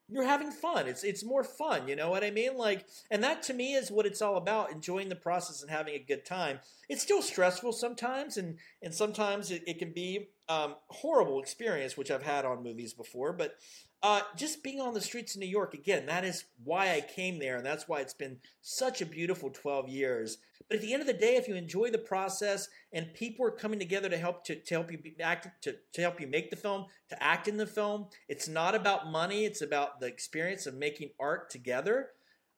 you're 0.10 0.26
having 0.26 0.52
fun. 0.52 0.88
It's 0.88 1.04
it's 1.04 1.24
more 1.24 1.44
fun, 1.44 1.88
you 1.88 1.96
know 1.96 2.10
what 2.10 2.24
I 2.24 2.32
mean? 2.32 2.58
Like 2.58 2.86
and 3.10 3.24
that 3.24 3.44
to 3.44 3.54
me 3.54 3.74
is 3.74 3.92
what 3.92 4.06
it's 4.06 4.22
all 4.22 4.38
about, 4.38 4.72
enjoying 4.72 5.10
the 5.10 5.16
process 5.16 5.62
and 5.62 5.72
having 5.72 5.96
a 5.96 6.00
good 6.00 6.26
time. 6.26 6.60
It's 6.90 7.02
still 7.02 7.22
stressful 7.22 7.74
sometimes 7.74 8.38
and 8.38 8.58
and 8.82 8.94
sometimes 8.94 9.52
it, 9.52 9.64
it 9.66 9.80
can 9.80 9.92
be 9.94 10.30
um, 10.50 10.76
horrible 10.90 11.40
experience, 11.40 11.98
which 11.98 12.12
I've 12.12 12.24
had 12.24 12.46
on 12.46 12.64
movies 12.64 12.94
before, 12.94 13.34
but 13.34 13.58
uh, 14.04 14.22
just 14.36 14.64
being 14.64 14.82
on 14.82 14.94
the 14.94 15.00
streets 15.00 15.34
of 15.34 15.40
New 15.40 15.48
York 15.48 15.74
again, 15.74 16.06
that 16.08 16.26
is 16.26 16.44
why 16.66 16.94
I 16.94 17.00
came 17.00 17.40
there, 17.40 17.56
and 17.56 17.66
that's 17.66 17.88
why 17.88 18.02
it's 18.02 18.14
been 18.14 18.38
such 18.62 19.02
a 19.02 19.06
beautiful 19.06 19.50
12 19.50 19.88
years. 19.88 20.40
But 20.68 20.76
at 20.76 20.82
the 20.82 20.92
end 20.92 21.02
of 21.02 21.08
the 21.08 21.14
day, 21.14 21.36
if 21.36 21.48
you 21.48 21.56
enjoy 21.56 21.90
the 21.90 21.98
process 21.98 22.68
and 22.92 23.14
people 23.14 23.46
are 23.46 23.52
coming 23.52 23.80
together 23.80 24.10
to 24.10 24.18
help 24.18 24.44
to, 24.46 24.56
to 24.56 24.74
help 24.74 24.92
you 24.92 25.00
act 25.22 25.64
to, 25.64 25.76
to 25.94 26.02
help 26.02 26.20
you 26.20 26.28
make 26.28 26.50
the 26.50 26.58
film, 26.58 26.88
to 27.10 27.24
act 27.24 27.48
in 27.48 27.56
the 27.56 27.66
film, 27.66 28.08
it's 28.28 28.50
not 28.50 28.76
about 28.76 29.10
money, 29.10 29.46
it's 29.46 29.62
about 29.62 30.02
the 30.02 30.08
experience 30.08 30.66
of 30.66 30.76
making 30.76 31.12
art 31.20 31.50
together. 31.50 32.10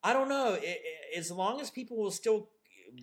I 0.04 0.14
don't 0.14 0.30
know. 0.30 0.54
It, 0.54 0.64
it, 0.64 1.18
as 1.18 1.30
long 1.30 1.62
as 1.62 1.70
people 1.70 1.98
will 1.98 2.12
still 2.12 2.50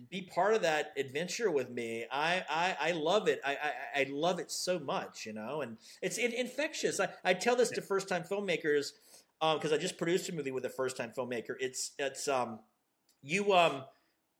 be 0.09 0.29
part 0.33 0.53
of 0.53 0.61
that 0.61 0.93
adventure 0.97 1.51
with 1.51 1.69
me. 1.69 2.05
I 2.11 2.43
I, 2.49 2.77
I 2.79 2.91
love 2.91 3.27
it. 3.27 3.41
I, 3.45 3.51
I, 3.51 4.01
I 4.01 4.07
love 4.09 4.39
it 4.39 4.51
so 4.51 4.79
much, 4.79 5.25
you 5.25 5.33
know, 5.33 5.61
and 5.61 5.77
it's 6.01 6.17
it, 6.17 6.33
infectious. 6.33 6.99
I, 6.99 7.09
I 7.23 7.33
tell 7.33 7.55
this 7.55 7.69
to 7.71 7.81
first 7.81 8.07
time 8.07 8.23
filmmakers 8.23 8.91
um 9.41 9.57
because 9.57 9.71
um, 9.71 9.77
I 9.77 9.81
just 9.81 9.97
produced 9.97 10.29
a 10.29 10.33
movie 10.33 10.51
with 10.51 10.65
a 10.65 10.69
first 10.69 10.97
time 10.97 11.11
filmmaker. 11.17 11.55
It's 11.59 11.91
it's 11.99 12.27
um 12.27 12.59
you 13.21 13.53
um 13.53 13.83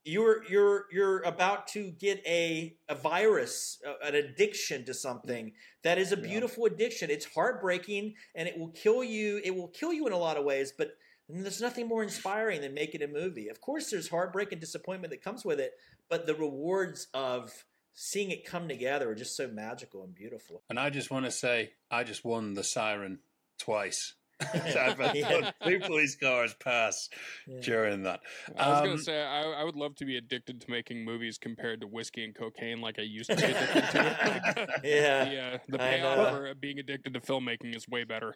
you're 0.06 0.44
you're 0.50 0.86
you're 0.92 1.22
about 1.22 1.68
to 1.70 1.92
get 1.92 2.22
a 2.26 2.76
a 2.90 2.96
virus, 2.96 3.82
an 4.04 4.16
addiction 4.16 4.84
to 4.86 4.94
something 4.94 5.54
that 5.84 5.98
is 5.98 6.12
a 6.12 6.18
beautiful 6.18 6.68
yeah. 6.68 6.74
addiction. 6.74 7.10
It's 7.10 7.26
heartbreaking 7.26 8.16
and 8.36 8.48
it 8.48 8.58
will 8.58 8.70
kill 8.70 9.04
you. 9.04 9.40
It 9.44 9.56
will 9.56 9.70
kill 9.70 9.94
you 9.94 10.06
in 10.08 10.14
a 10.14 10.18
lot 10.18 10.38
of 10.38 10.44
ways, 10.44 10.74
but 10.78 10.98
and 11.34 11.44
there's 11.44 11.62
nothing 11.62 11.88
more 11.88 12.04
inspiring 12.04 12.62
than 12.62 12.74
making 12.74 13.02
a 13.02 13.08
movie. 13.08 13.50
Of 13.50 13.62
course, 13.62 13.90
there's 13.90 14.10
heartbreak 14.10 14.52
and 14.52 14.62
disappointment 14.62 15.12
that 15.12 15.24
comes 15.24 15.44
with 15.44 15.60
it, 15.60 15.72
but 16.10 16.26
the 16.26 16.36
rewards 16.36 17.08
of 17.14 17.52
seeing 17.94 18.32
it 18.32 18.46
come 18.46 18.68
together 18.68 19.12
are 19.12 19.16
just 19.16 19.36
so 19.38 19.48
magical 19.48 20.04
and 20.04 20.14
beautiful. 20.16 20.64
And 20.70 20.80
I 20.80 20.90
just 20.90 21.12
want 21.12 21.26
to 21.26 21.32
say, 21.32 21.72
I 21.92 22.04
just 22.04 22.24
won 22.26 22.54
the 22.54 22.64
siren 22.64 23.20
twice. 23.60 24.14
I've 24.54 24.98
had 24.98 25.54
two 25.64 25.80
police 25.80 26.16
cars 26.16 26.54
pass 26.56 27.08
Yeah. 27.48 27.62
during 27.62 28.04
that. 28.04 28.20
I 28.58 28.70
was 28.70 28.80
Um, 28.80 28.86
gonna 28.88 28.98
say 28.98 29.22
I, 29.22 29.44
I 29.44 29.64
would 29.64 29.76
love 29.76 29.96
to 29.98 30.06
be 30.06 30.18
addicted 30.18 30.60
to 30.62 30.72
making 30.72 31.06
movies 31.06 31.38
compared 31.38 31.82
to 31.82 31.88
whiskey 31.88 32.26
and 32.26 32.36
cocaine, 32.36 32.82
like 32.82 32.98
I 33.00 33.04
used 33.04 33.30
to 33.30 33.36
be 33.38 33.44
addicted 33.44 33.92
to. 33.92 34.68
yeah. 34.84 35.26
the, 35.26 35.40
uh, 35.40 35.58
the 35.70 35.78
payoff 35.78 36.18
know. 36.18 36.36
for 36.38 36.54
being 36.56 36.80
addicted 36.80 37.14
to 37.14 37.22
filmmaking 37.22 37.76
is 37.76 37.88
way 37.88 38.04
better. 38.04 38.36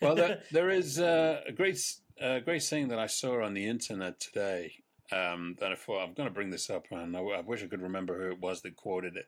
well, 0.00 0.14
there, 0.16 0.40
there 0.50 0.70
is 0.70 0.98
uh, 0.98 1.42
a 1.46 1.52
great, 1.52 1.78
uh, 2.20 2.40
great 2.40 2.62
saying 2.62 2.88
that 2.88 2.98
I 2.98 3.06
saw 3.06 3.42
on 3.42 3.54
the 3.54 3.66
internet 3.66 4.20
today. 4.20 4.74
Um, 5.10 5.56
that 5.60 5.70
I 5.70 5.74
thought 5.74 6.02
I'm 6.02 6.14
going 6.14 6.28
to 6.28 6.34
bring 6.34 6.48
this 6.48 6.70
up, 6.70 6.86
and 6.90 7.14
I 7.14 7.20
wish 7.44 7.62
I 7.62 7.66
could 7.66 7.82
remember 7.82 8.18
who 8.18 8.30
it 8.30 8.40
was 8.40 8.62
that 8.62 8.76
quoted 8.76 9.16
it. 9.16 9.26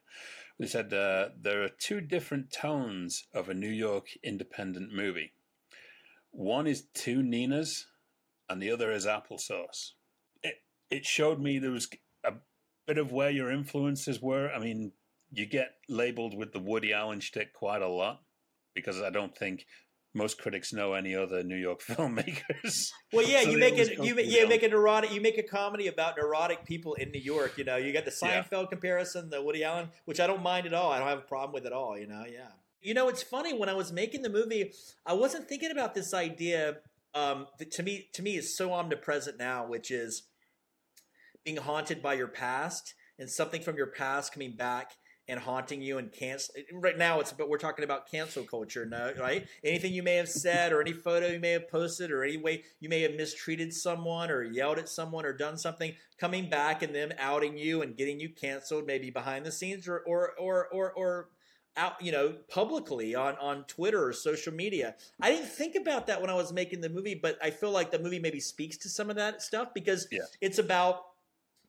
They 0.58 0.66
said 0.66 0.94
uh, 0.94 1.30
there 1.38 1.62
are 1.62 1.68
two 1.68 2.00
different 2.00 2.50
tones 2.50 3.26
of 3.34 3.48
a 3.48 3.54
New 3.54 3.68
York 3.68 4.08
independent 4.22 4.94
movie. 4.94 5.32
One 6.30 6.66
is 6.66 6.86
two 6.94 7.22
Ninas, 7.22 7.86
and 8.48 8.62
the 8.62 8.70
other 8.70 8.92
is 8.92 9.04
applesauce. 9.04 9.90
It 10.42 10.62
it 10.90 11.04
showed 11.04 11.40
me 11.40 11.58
there 11.58 11.70
was 11.70 11.88
a 12.24 12.32
bit 12.86 12.98
of 12.98 13.12
where 13.12 13.30
your 13.30 13.50
influences 13.50 14.22
were. 14.22 14.50
I 14.50 14.58
mean, 14.58 14.92
you 15.32 15.46
get 15.46 15.74
labeled 15.88 16.36
with 16.36 16.52
the 16.52 16.60
Woody 16.60 16.92
Allen 16.92 17.20
shtick 17.20 17.52
quite 17.52 17.82
a 17.82 17.88
lot 17.88 18.22
because 18.74 19.00
I 19.00 19.10
don't 19.10 19.36
think 19.36 19.66
most 20.14 20.38
critics 20.38 20.72
know 20.72 20.92
any 20.94 21.14
other 21.14 21.42
New 21.42 21.56
York 21.56 21.82
filmmakers. 21.88 22.88
Well, 23.12 23.26
yeah, 23.26 23.42
So 23.42 23.50
you 23.50 23.58
make 23.58 23.76
it. 23.76 23.98
You 24.02 24.18
yeah, 24.20 24.46
make 24.46 24.62
a 24.62 24.68
neurotic. 24.68 25.12
You 25.12 25.20
make 25.20 25.38
a 25.38 25.42
comedy 25.42 25.88
about 25.88 26.16
neurotic 26.16 26.64
people 26.64 26.94
in 26.94 27.10
New 27.10 27.20
York. 27.20 27.58
You 27.58 27.64
know, 27.64 27.76
you 27.76 27.92
got 27.92 28.04
the 28.04 28.16
Yeah. 28.22 28.42
Seinfeld 28.42 28.70
comparison, 28.70 29.30
the 29.30 29.42
Woody 29.42 29.64
Allen, 29.64 29.88
which 30.04 30.20
I 30.20 30.26
don't 30.26 30.42
mind 30.42 30.66
at 30.66 30.74
all. 30.74 30.92
I 30.92 30.98
don't 30.98 31.08
have 31.08 31.18
a 31.18 31.22
problem 31.22 31.52
with 31.52 31.66
at 31.66 31.72
all. 31.72 31.98
You 31.98 32.06
know, 32.06 32.24
yeah. 32.30 32.48
You 32.80 32.94
know, 32.94 33.08
it's 33.08 33.22
funny 33.22 33.52
when 33.58 33.68
I 33.68 33.74
was 33.74 33.92
making 33.92 34.22
the 34.22 34.28
movie, 34.28 34.72
I 35.06 35.14
wasn't 35.14 35.48
thinking 35.48 35.70
about 35.70 35.94
this 35.94 36.12
idea. 36.14 36.76
Um, 37.14 37.46
that 37.58 37.70
to 37.72 37.82
me, 37.82 38.08
to 38.14 38.22
me, 38.22 38.36
is 38.36 38.56
so 38.56 38.72
omnipresent 38.72 39.38
now, 39.38 39.66
which 39.66 39.90
is 39.90 40.24
being 41.44 41.56
haunted 41.58 42.02
by 42.02 42.14
your 42.14 42.28
past 42.28 42.94
and 43.18 43.30
something 43.30 43.62
from 43.62 43.76
your 43.76 43.86
past 43.86 44.32
coming 44.32 44.56
back 44.56 44.92
and 45.28 45.40
haunting 45.40 45.80
you 45.80 45.98
and 45.98 46.12
cancel. 46.12 46.54
Right 46.72 46.98
now, 46.98 47.20
it's 47.20 47.32
but 47.32 47.48
we're 47.48 47.58
talking 47.58 47.84
about 47.84 48.10
cancel 48.10 48.44
culture, 48.44 48.84
no, 48.84 49.12
right? 49.18 49.46
Anything 49.64 49.94
you 49.94 50.02
may 50.02 50.16
have 50.16 50.28
said, 50.28 50.72
or 50.72 50.80
any 50.80 50.92
photo 50.92 51.28
you 51.28 51.40
may 51.40 51.52
have 51.52 51.68
posted, 51.68 52.10
or 52.10 52.24
any 52.24 52.36
way 52.36 52.64
you 52.80 52.88
may 52.88 53.00
have 53.02 53.14
mistreated 53.14 53.72
someone, 53.72 54.30
or 54.30 54.42
yelled 54.42 54.78
at 54.78 54.88
someone, 54.88 55.24
or 55.24 55.32
done 55.32 55.56
something, 55.56 55.94
coming 56.18 56.50
back 56.50 56.82
and 56.82 56.94
them 56.94 57.12
outing 57.18 57.56
you 57.56 57.82
and 57.82 57.96
getting 57.96 58.20
you 58.20 58.28
canceled, 58.28 58.86
maybe 58.86 59.10
behind 59.10 59.46
the 59.46 59.52
scenes, 59.52 59.88
or 59.88 60.00
or 60.00 60.32
or 60.38 60.68
or, 60.68 60.92
or 60.92 61.28
out, 61.76 62.00
you 62.00 62.12
know, 62.12 62.34
publicly 62.48 63.14
on 63.14 63.36
on 63.36 63.64
Twitter 63.64 64.06
or 64.06 64.12
social 64.12 64.52
media. 64.52 64.94
I 65.20 65.30
didn't 65.30 65.48
think 65.48 65.74
about 65.74 66.06
that 66.06 66.20
when 66.20 66.30
I 66.30 66.34
was 66.34 66.52
making 66.52 66.80
the 66.82 66.90
movie, 66.90 67.14
but 67.14 67.38
I 67.42 67.50
feel 67.50 67.70
like 67.70 67.90
the 67.90 67.98
movie 67.98 68.18
maybe 68.18 68.40
speaks 68.40 68.76
to 68.78 68.88
some 68.88 69.10
of 69.10 69.16
that 69.16 69.42
stuff 69.42 69.72
because 69.74 70.06
Yeah. 70.10 70.20
it's 70.40 70.58
about 70.58 71.06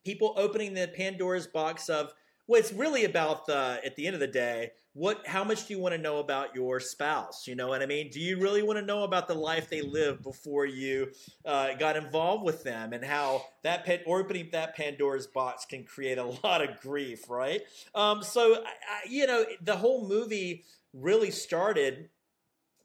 people 0.04 0.34
opening 0.36 0.74
the 0.74 0.88
Pandora's 0.88 1.48
box 1.48 1.88
of 1.88 2.12
well, 2.46 2.60
it's 2.60 2.72
really 2.72 3.04
about 3.04 3.46
the 3.46 3.80
at 3.84 3.96
the 3.96 4.06
end 4.06 4.14
of 4.14 4.20
the 4.20 4.26
day, 4.26 4.70
what 4.92 5.26
how 5.26 5.44
much 5.44 5.66
do 5.66 5.74
you 5.74 5.80
want 5.80 5.94
to 5.94 6.00
know 6.00 6.18
about 6.18 6.54
your 6.54 6.80
spouse? 6.80 7.46
You 7.46 7.54
know 7.54 7.68
what 7.68 7.82
I 7.82 7.86
mean? 7.86 8.08
Do 8.10 8.20
you 8.20 8.40
really 8.40 8.62
want 8.62 8.78
to 8.78 8.84
know 8.84 9.02
about 9.02 9.28
the 9.28 9.34
life 9.34 9.68
they 9.68 9.82
lived 9.82 10.22
before 10.22 10.64
you 10.64 11.12
uh, 11.44 11.74
got 11.74 11.96
involved 11.96 12.44
with 12.44 12.64
them, 12.64 12.92
and 12.92 13.04
how 13.04 13.44
that 13.62 13.84
pan- 13.84 14.00
opening 14.06 14.48
that 14.52 14.74
Pandora's 14.74 15.26
box 15.26 15.66
can 15.66 15.84
create 15.84 16.18
a 16.18 16.24
lot 16.44 16.62
of 16.66 16.80
grief, 16.80 17.28
right? 17.28 17.62
Um, 17.94 18.22
so 18.22 18.54
I, 18.54 18.58
I, 18.58 19.00
you 19.08 19.26
know, 19.26 19.44
the 19.60 19.76
whole 19.76 20.08
movie 20.08 20.64
really 20.94 21.30
started 21.30 22.08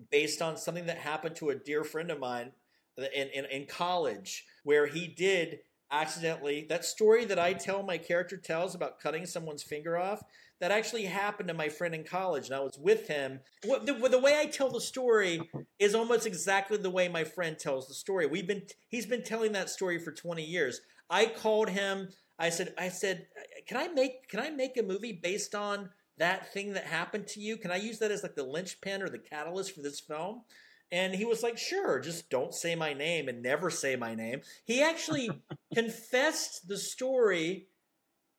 based 0.10 0.42
on 0.42 0.58
something 0.58 0.88
that 0.88 0.98
happened 0.98 1.36
to 1.38 1.52
a 1.52 1.56
dear 1.56 1.84
friend 1.84 2.12
of 2.12 2.20
mine 2.20 2.52
in, 2.98 3.30
in, 3.30 3.46
in 3.46 3.66
college, 3.68 4.46
where 4.64 4.88
he 4.88 5.08
did 5.08 5.60
accidentally 5.92 6.66
that 6.70 6.86
story 6.86 7.26
that 7.26 7.40
I 7.40 7.54
tell 7.54 7.84
my 7.84 7.98
character 7.98 8.38
tells 8.38 8.76
about 8.76 9.00
cutting 9.00 9.26
someone's 9.26 9.64
finger 9.64 9.98
off. 9.98 10.24
That 10.60 10.72
actually 10.72 11.06
happened 11.06 11.48
to 11.48 11.56
my 11.56 11.70
friend 11.70 11.96
in 11.96 12.04
college, 12.04 12.46
and 12.46 12.56
I 12.56 12.60
was 12.60 12.78
with 12.78 13.08
him. 13.08 13.40
The, 13.64 14.08
the 14.12 14.20
way 14.20 14.40
I 14.40 14.46
tell 14.46 14.70
the 14.70 14.80
story 14.80 15.42
is 15.80 15.96
almost 15.96 16.28
exactly 16.28 16.78
the 16.78 16.92
way 16.92 17.08
my 17.08 17.24
friend 17.24 17.58
tells 17.58 17.88
the 17.88 17.96
story. 17.96 18.28
We've 18.28 18.46
been 18.46 18.62
he's 18.88 19.08
been 19.08 19.24
telling 19.24 19.54
that 19.54 19.72
story 19.72 19.98
for 19.98 20.12
20 20.12 20.44
years. 20.44 20.82
I 21.10 21.26
called 21.26 21.70
him. 21.70 22.10
I 22.38 22.50
said 22.50 22.76
I 22.78 22.90
said, 22.90 23.26
"Can 23.68 23.78
I 23.78 23.88
make 23.88 24.28
can 24.30 24.40
I 24.40 24.52
make 24.52 24.78
a 24.78 24.84
movie 24.84 25.14
based 25.14 25.56
on 25.56 25.90
that 26.20 26.54
thing 26.54 26.74
that 26.74 26.86
happened 26.86 27.26
to 27.30 27.40
you? 27.40 27.58
Can 27.58 27.72
I 27.72 27.78
use 27.78 27.98
that 27.98 28.12
as 28.12 28.22
like 28.22 28.36
the 28.36 28.44
linchpin 28.44 29.02
or 29.02 29.10
the 29.10 29.18
catalyst 29.18 29.74
for 29.74 29.82
this 29.82 30.00
film?" 30.00 30.44
And 30.92 31.14
he 31.16 31.26
was 31.26 31.42
like, 31.42 31.58
"Sure, 31.58 32.00
just 32.00 32.30
don't 32.30 32.54
say 32.54 32.76
my 32.76 32.94
name 32.94 33.30
and 33.30 33.42
never 33.42 33.70
say 33.70 33.96
my 33.96 34.14
name." 34.16 34.42
He 34.66 34.82
actually 34.82 35.30
confessed 35.74 36.68
the 36.68 36.78
story 36.78 37.68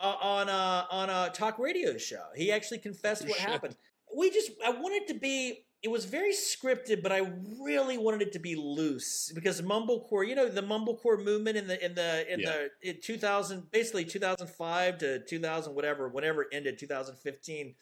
uh, 0.01 0.17
on 0.21 0.49
a 0.49 0.87
on 0.91 1.11
a 1.11 1.31
talk 1.31 1.59
radio 1.59 1.97
show. 1.97 2.25
He 2.37 2.53
actually 2.53 2.79
confessed 2.79 3.27
what 3.27 3.38
Shit. 3.38 3.49
happened. 3.49 3.77
We 4.17 4.31
just 4.31 4.51
I 4.65 4.71
wanted 4.71 5.07
to 5.09 5.15
be 5.15 5.65
it 5.83 5.91
was 5.91 6.05
very 6.05 6.33
scripted, 6.33 7.03
but 7.03 7.11
I 7.11 7.33
really 7.61 7.99
wanted 7.99 8.23
it 8.23 8.33
to 8.33 8.38
be 8.38 8.55
loose 8.55 9.33
because 9.35 9.61
mumblecore, 9.62 10.27
you 10.27 10.37
know, 10.37 10.49
the 10.49 10.62
mumblecore 10.62 11.23
movement 11.23 11.57
in 11.57 11.67
the 11.67 11.85
in 11.85 11.95
the 11.95 12.33
in 12.33 12.41
Yeah. 12.41 12.67
the 12.83 12.91
in 12.91 13.01
2000 13.03 13.71
basically 13.71 14.05
2005 14.05 14.99
to 14.99 15.25
2000 15.25 15.75
whatever 15.75 16.09
whenever 16.09 16.43
it 16.43 16.49
ended 16.53 16.79
2015. 16.79 17.75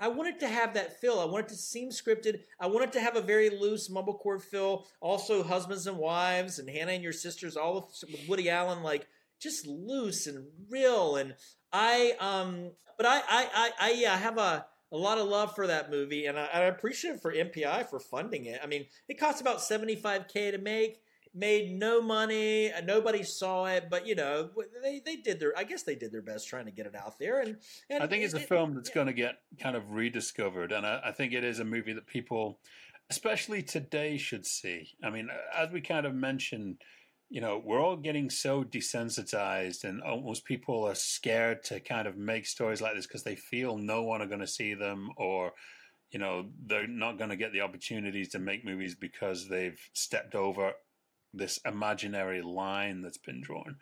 I 0.00 0.08
wanted 0.08 0.40
to 0.40 0.48
have 0.48 0.74
that 0.74 1.00
feel. 1.00 1.20
I 1.20 1.24
wanted 1.24 1.48
to 1.48 1.54
seem 1.54 1.90
scripted. 1.90 2.40
I 2.60 2.66
wanted 2.66 2.92
to 2.92 3.00
have 3.00 3.16
a 3.16 3.20
very 3.20 3.50
loose 3.50 3.88
mumblecore 3.88 4.42
feel. 4.42 4.86
Also, 5.00 5.42
husbands 5.42 5.86
and 5.86 5.98
wives 5.98 6.58
and 6.58 6.68
Hannah 6.68 6.92
and 6.92 7.02
your 7.02 7.12
sisters, 7.12 7.56
all 7.56 7.78
of 7.78 7.84
with 8.02 8.28
Woody 8.28 8.50
Allen, 8.50 8.82
like 8.82 9.06
just 9.40 9.66
loose 9.66 10.26
and 10.26 10.46
real. 10.70 11.16
And 11.16 11.34
I, 11.72 12.14
um, 12.20 12.72
but 12.96 13.06
I, 13.06 13.18
I, 13.18 13.48
I, 13.54 13.70
I 13.80 13.90
yeah, 13.92 14.14
I 14.14 14.18
have 14.18 14.38
a 14.38 14.66
a 14.92 14.96
lot 14.96 15.18
of 15.18 15.26
love 15.26 15.54
for 15.54 15.66
that 15.66 15.90
movie, 15.90 16.26
and 16.26 16.38
I, 16.38 16.44
I 16.52 16.60
appreciate 16.64 17.14
it 17.14 17.22
for 17.22 17.32
MPI 17.32 17.88
for 17.88 17.98
funding 17.98 18.44
it. 18.44 18.60
I 18.62 18.66
mean, 18.66 18.84
it 19.08 19.18
cost 19.18 19.40
about 19.40 19.62
seventy 19.62 19.96
five 19.96 20.28
k 20.28 20.50
to 20.50 20.58
make. 20.58 21.00
Made 21.34 21.72
no 21.78 22.02
money. 22.02 22.70
Nobody 22.84 23.22
saw 23.22 23.64
it, 23.64 23.88
but 23.90 24.06
you 24.06 24.14
know 24.14 24.50
they, 24.82 25.00
they 25.04 25.16
did 25.16 25.40
their. 25.40 25.56
I 25.56 25.64
guess 25.64 25.82
they 25.82 25.94
did 25.94 26.12
their 26.12 26.22
best 26.22 26.46
trying 26.46 26.66
to 26.66 26.70
get 26.70 26.86
it 26.86 26.94
out 26.94 27.18
there. 27.18 27.40
And, 27.40 27.56
and 27.88 28.02
I 28.02 28.06
think 28.06 28.22
it's 28.22 28.34
a 28.34 28.40
it- 28.40 28.48
film 28.48 28.74
that's 28.74 28.90
yeah. 28.90 28.94
going 28.96 29.06
to 29.06 29.12
get 29.14 29.36
kind 29.58 29.74
of 29.74 29.90
rediscovered, 29.90 30.72
and 30.72 30.86
I, 30.86 31.00
I 31.06 31.12
think 31.12 31.32
it 31.32 31.42
is 31.42 31.58
a 31.58 31.64
movie 31.64 31.94
that 31.94 32.06
people, 32.06 32.58
especially 33.08 33.62
today, 33.62 34.18
should 34.18 34.44
see. 34.44 34.90
I 35.02 35.08
mean, 35.08 35.28
as 35.56 35.70
we 35.72 35.80
kind 35.80 36.04
of 36.04 36.14
mentioned, 36.14 36.82
you 37.30 37.40
know, 37.40 37.62
we're 37.64 37.80
all 37.80 37.96
getting 37.96 38.28
so 38.28 38.62
desensitized, 38.62 39.84
and 39.84 40.02
almost 40.02 40.44
people 40.44 40.84
are 40.84 40.94
scared 40.94 41.64
to 41.64 41.80
kind 41.80 42.06
of 42.06 42.18
make 42.18 42.44
stories 42.44 42.82
like 42.82 42.94
this 42.94 43.06
because 43.06 43.22
they 43.22 43.36
feel 43.36 43.78
no 43.78 44.02
one 44.02 44.20
are 44.20 44.26
going 44.26 44.40
to 44.40 44.46
see 44.46 44.74
them, 44.74 45.08
or 45.16 45.52
you 46.10 46.18
know, 46.18 46.50
they're 46.66 46.86
not 46.86 47.16
going 47.16 47.30
to 47.30 47.36
get 47.36 47.54
the 47.54 47.62
opportunities 47.62 48.28
to 48.28 48.38
make 48.38 48.66
movies 48.66 48.94
because 48.94 49.48
they've 49.48 49.80
stepped 49.94 50.34
over 50.34 50.72
this 51.32 51.58
imaginary 51.64 52.42
line 52.42 53.02
that's 53.02 53.18
been 53.18 53.40
drawn. 53.40 53.76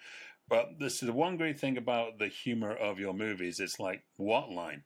But 0.48 0.78
this 0.78 0.94
is 0.94 1.06
the 1.06 1.12
one 1.12 1.36
great 1.36 1.60
thing 1.60 1.76
about 1.76 2.18
the 2.18 2.28
humor 2.28 2.74
of 2.74 2.98
your 2.98 3.14
movies. 3.14 3.60
It's 3.60 3.78
like, 3.78 4.02
what 4.16 4.50
line? 4.50 4.82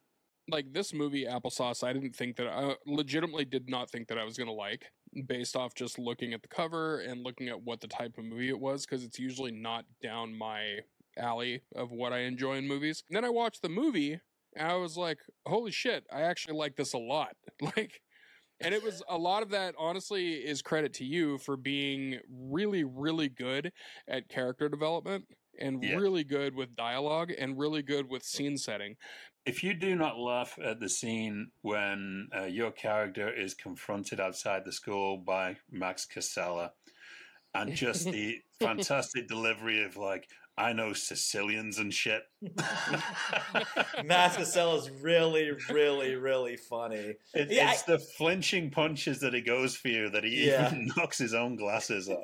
like 0.50 0.72
this 0.72 0.92
movie 0.92 1.24
applesauce 1.24 1.82
i 1.82 1.92
didn't 1.92 2.14
think 2.14 2.36
that 2.36 2.46
i 2.46 2.74
legitimately 2.86 3.44
did 3.44 3.68
not 3.68 3.90
think 3.90 4.08
that 4.08 4.18
i 4.18 4.24
was 4.24 4.36
going 4.36 4.46
to 4.46 4.52
like 4.52 4.90
based 5.26 5.56
off 5.56 5.74
just 5.74 5.98
looking 5.98 6.32
at 6.32 6.42
the 6.42 6.48
cover 6.48 7.00
and 7.00 7.22
looking 7.22 7.48
at 7.48 7.62
what 7.62 7.80
the 7.80 7.88
type 7.88 8.16
of 8.18 8.24
movie 8.24 8.48
it 8.48 8.58
was 8.58 8.84
because 8.84 9.04
it's 9.04 9.18
usually 9.18 9.52
not 9.52 9.84
down 10.02 10.36
my 10.36 10.78
alley 11.16 11.62
of 11.74 11.90
what 11.90 12.12
i 12.12 12.20
enjoy 12.20 12.56
in 12.56 12.66
movies 12.66 13.04
and 13.08 13.16
then 13.16 13.24
i 13.24 13.30
watched 13.30 13.62
the 13.62 13.68
movie 13.68 14.20
and 14.56 14.68
i 14.68 14.74
was 14.74 14.96
like 14.96 15.18
holy 15.46 15.70
shit 15.70 16.04
i 16.12 16.22
actually 16.22 16.56
like 16.56 16.76
this 16.76 16.92
a 16.92 16.98
lot 16.98 17.36
like 17.76 18.00
and 18.64 18.74
it 18.74 18.82
was 18.82 19.02
a 19.08 19.18
lot 19.18 19.42
of 19.44 19.50
that 19.50 19.74
honestly 19.78 20.34
is 20.34 20.62
credit 20.62 20.92
to 20.94 21.04
you 21.04 21.38
for 21.38 21.56
being 21.56 22.20
really 22.28 22.84
really 22.84 23.28
good 23.28 23.72
at 24.08 24.28
character 24.28 24.68
development 24.68 25.26
and 25.58 25.80
Yeah. 25.80 25.96
really 25.96 26.24
good 26.24 26.54
with 26.54 26.74
dialogue 26.76 27.32
and 27.38 27.58
really 27.58 27.82
good 27.82 28.08
with 28.08 28.24
scene 28.24 28.58
setting 28.58 28.96
If 29.46 29.62
you 29.62 29.74
do 29.74 29.94
not 29.94 30.18
laugh 30.18 30.58
at 30.58 30.80
the 30.80 30.88
scene 30.88 31.50
when 31.60 32.28
uh, 32.34 32.44
your 32.44 32.72
character 32.72 33.32
is 33.32 33.54
confronted 33.54 34.18
outside 34.20 34.64
the 34.64 34.72
school 34.72 35.18
by 35.18 35.58
Max 35.70 36.06
Casella, 36.06 36.74
and 37.54 37.74
just 37.74 38.10
the 38.10 38.42
fantastic 38.60 39.28
delivery 39.28 39.84
of 39.84 39.96
like, 39.96 40.28
I 40.56 40.72
know 40.72 40.92
Sicilians 40.92 41.78
and 41.78 41.92
shit. 41.92 42.22
Is 44.04 44.90
really, 45.00 45.50
really, 45.70 46.14
really 46.14 46.56
funny. 46.56 47.14
It, 47.34 47.50
Yeah, 47.50 47.72
it's 47.72 47.82
the 47.82 47.98
flinching 47.98 48.70
punches 48.70 49.20
that 49.20 49.34
he 49.34 49.40
goes 49.40 49.76
for 49.76 49.88
you 49.88 50.10
that 50.10 50.24
he 50.24 50.48
Yeah. 50.48 50.66
even 50.68 50.90
knocks 50.96 51.18
his 51.18 51.34
own 51.34 51.56
glasses 51.56 52.08
off. 52.08 52.22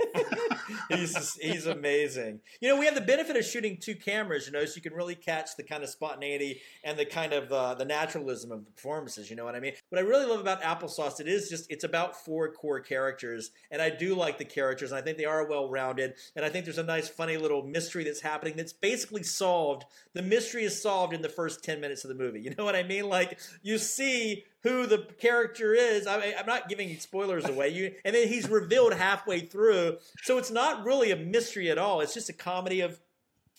he's 0.89 1.35
he's 1.35 1.67
amazing. 1.67 2.41
You 2.61 2.69
know, 2.69 2.79
we 2.79 2.87
have 2.87 2.95
the 2.95 3.01
benefit 3.01 3.37
of 3.37 3.45
shooting 3.45 3.79
two 3.81 3.95
cameras, 3.95 4.47
you 4.47 4.53
know, 4.53 4.65
so 4.65 4.77
you 4.77 4.83
can 4.83 4.93
really 4.95 5.15
catch 5.15 5.57
the 5.57 5.63
kind 5.63 5.83
of 5.83 5.89
spontaneity 5.89 6.61
and 6.85 6.99
the 6.99 7.05
kind 7.07 7.33
of 7.33 7.51
uh, 7.53 7.75
the 7.75 7.85
naturalism 7.85 8.53
of 8.53 8.65
the 8.65 8.71
performances. 8.71 9.31
You 9.31 9.37
know 9.37 9.45
what 9.45 9.55
I 9.55 9.61
mean? 9.61 9.73
What 9.89 9.99
I 9.99 10.03
really 10.03 10.27
love 10.27 10.41
about 10.41 10.63
Applesauce, 10.63 11.21
it 11.21 11.29
is 11.29 11.49
just 11.49 11.71
it's 11.71 11.85
about 11.85 12.25
four 12.25 12.53
core 12.53 12.81
characters, 12.81 13.51
and 13.71 13.81
I 13.83 13.91
do 13.91 14.15
like 14.15 14.39
the 14.39 14.45
characters, 14.45 14.93
and 14.93 14.99
I 14.99 15.03
think 15.03 15.19
they 15.19 15.25
are 15.25 15.47
well 15.49 15.69
rounded, 15.71 16.15
and 16.37 16.45
I 16.45 16.49
think 16.49 16.65
there's 16.65 16.79
a 16.79 16.83
nice, 16.83 17.09
funny 17.09 17.37
little 17.37 17.63
mystery 17.67 18.05
that's 18.05 18.20
happening 18.21 18.57
that's 18.57 18.73
basically 18.73 19.23
solved. 19.23 19.85
The 20.15 20.23
mystery 20.23 20.65
is 20.65 20.81
solved 20.81 21.13
in 21.13 21.23
the 21.23 21.29
first 21.29 21.65
ten 21.65 21.81
minutes 21.81 22.05
of 22.05 22.09
the 22.09 22.15
movie. 22.15 22.41
You 22.51 22.55
know 22.57 22.65
what 22.65 22.75
I 22.75 22.83
mean? 22.83 23.09
Like 23.09 23.39
you 23.63 23.79
see 23.79 24.45
who 24.63 24.87
the 24.87 25.07
character 25.21 25.75
is. 25.75 26.07
I, 26.07 26.35
I'm 26.39 26.47
not 26.47 26.69
giving 26.69 26.99
spoilers 26.99 27.45
away. 27.49 27.69
You 27.69 27.95
and 28.05 28.15
then 28.15 28.29
he's 28.29 28.49
revealed 28.49 28.95
halfway 28.95 29.41
through, 29.41 29.99
so 30.23 30.39
it's 30.39 30.51
not 30.51 30.85
really 30.85 31.11
a 31.11 31.17
mystery 31.17 31.71
at 31.71 31.79
all. 31.79 32.01
It's 32.01 32.15
just 32.15 32.29
a 32.29 32.35
comedy 32.35 32.81
of. 32.81 32.99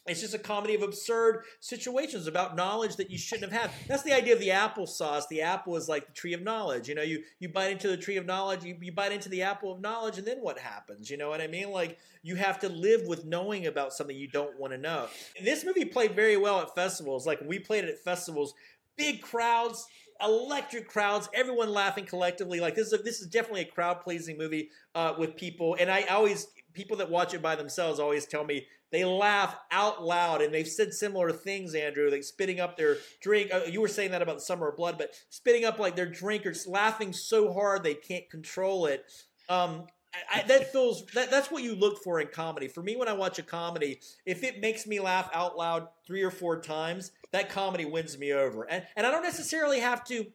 It's 0.07 0.21
just 0.21 0.33
a 0.33 0.39
comedy 0.39 0.73
of 0.73 0.81
absurd 0.81 1.43
situations 1.59 2.25
about 2.25 2.55
knowledge 2.55 2.95
that 2.95 3.11
you 3.11 3.19
shouldn't 3.19 3.51
have 3.51 3.61
had. 3.61 3.71
That's 3.87 4.01
the 4.01 4.13
idea 4.13 4.33
of 4.33 4.39
the 4.39 4.49
applesauce. 4.49 5.27
The 5.29 5.41
apple 5.41 5.75
is 5.75 5.87
like 5.87 6.07
the 6.07 6.13
tree 6.13 6.33
of 6.33 6.41
knowledge. 6.41 6.89
You 6.89 6.95
know, 6.95 7.03
you 7.03 7.23
you 7.39 7.49
bite 7.49 7.71
into 7.71 7.87
the 7.87 7.97
tree 7.97 8.17
of 8.17 8.25
knowledge, 8.25 8.63
you, 8.63 8.75
you 8.81 8.91
bite 8.91 9.11
into 9.11 9.29
the 9.29 9.43
apple 9.43 9.71
of 9.71 9.79
knowledge, 9.79 10.17
and 10.17 10.25
then 10.25 10.39
what 10.39 10.57
happens? 10.57 11.09
You 11.09 11.17
know 11.17 11.29
what 11.29 11.39
I 11.39 11.47
mean? 11.47 11.69
Like 11.69 11.99
you 12.23 12.35
have 12.35 12.59
to 12.61 12.69
live 12.69 13.01
with 13.05 13.25
knowing 13.25 13.67
about 13.67 13.93
something 13.93 14.15
you 14.15 14.27
don't 14.27 14.59
want 14.59 14.73
to 14.73 14.77
know. 14.79 15.07
This 15.43 15.63
movie 15.63 15.85
played 15.85 16.15
very 16.15 16.37
well 16.37 16.61
at 16.61 16.73
festivals. 16.73 17.27
Like 17.27 17.39
we 17.45 17.59
played 17.59 17.83
it 17.83 17.89
at 17.91 17.99
festivals, 17.99 18.55
big 18.97 19.21
crowds, 19.21 19.85
electric 20.19 20.87
crowds, 20.87 21.29
everyone 21.33 21.69
laughing 21.69 22.05
collectively. 22.05 22.59
Like 22.59 22.75
this 22.75 22.87
is 22.87 22.93
a, 22.93 22.97
this 22.97 23.21
is 23.21 23.27
definitely 23.27 23.61
a 23.61 23.65
crowd 23.65 24.01
pleasing 24.01 24.37
movie 24.37 24.69
uh, 24.95 25.13
with 25.17 25.35
people. 25.35 25.75
And 25.79 25.91
I 25.91 26.03
always 26.03 26.47
people 26.73 26.97
that 26.97 27.09
watch 27.09 27.33
it 27.33 27.41
by 27.41 27.55
themselves 27.55 27.99
always 27.99 28.25
tell 28.25 28.43
me 28.43 28.65
they 28.91 29.05
laugh 29.05 29.55
out 29.71 30.03
loud, 30.03 30.41
and 30.41 30.53
they've 30.53 30.67
said 30.67 30.93
similar 30.93 31.31
things, 31.31 31.75
Andrew, 31.75 32.11
like 32.11 32.23
spitting 32.23 32.59
up 32.59 32.75
their 32.75 32.97
drink. 33.21 33.49
Uh, 33.53 33.61
you 33.67 33.79
were 33.79 33.87
saying 33.87 34.11
that 34.11 34.21
about 34.21 34.41
Summer 34.41 34.67
of 34.67 34.75
Blood, 34.75 34.97
but 34.97 35.13
spitting 35.29 35.63
up 35.63 35.79
like 35.79 35.95
their 35.95 36.05
drink 36.05 36.45
or 36.45 36.53
laughing 36.67 37.13
so 37.13 37.53
hard 37.53 37.83
they 37.83 37.93
can't 37.93 38.29
control 38.29 38.85
it. 38.85 39.05
Um, 39.47 39.87
I, 40.33 40.43
that 40.43 40.73
feels 40.73 41.05
that, 41.13 41.31
that's 41.31 41.49
what 41.49 41.63
you 41.63 41.73
look 41.73 42.03
for 42.03 42.19
in 42.19 42.27
comedy. 42.27 42.67
For 42.67 42.83
me, 42.83 42.97
when 42.97 43.07
I 43.07 43.13
watch 43.13 43.39
a 43.39 43.43
comedy, 43.43 44.01
if 44.25 44.43
it 44.43 44.59
makes 44.59 44.85
me 44.85 44.99
laugh 44.99 45.29
out 45.33 45.57
loud 45.57 45.87
three 46.05 46.21
or 46.21 46.31
four 46.31 46.59
times, 46.59 47.11
that 47.31 47.49
comedy 47.49 47.85
wins 47.85 48.17
me 48.17 48.33
over. 48.33 48.69
And 48.69 48.85
and 48.97 49.07
I 49.07 49.11
don't 49.11 49.23
necessarily 49.23 49.79
have 49.79 50.03
to 50.05 50.25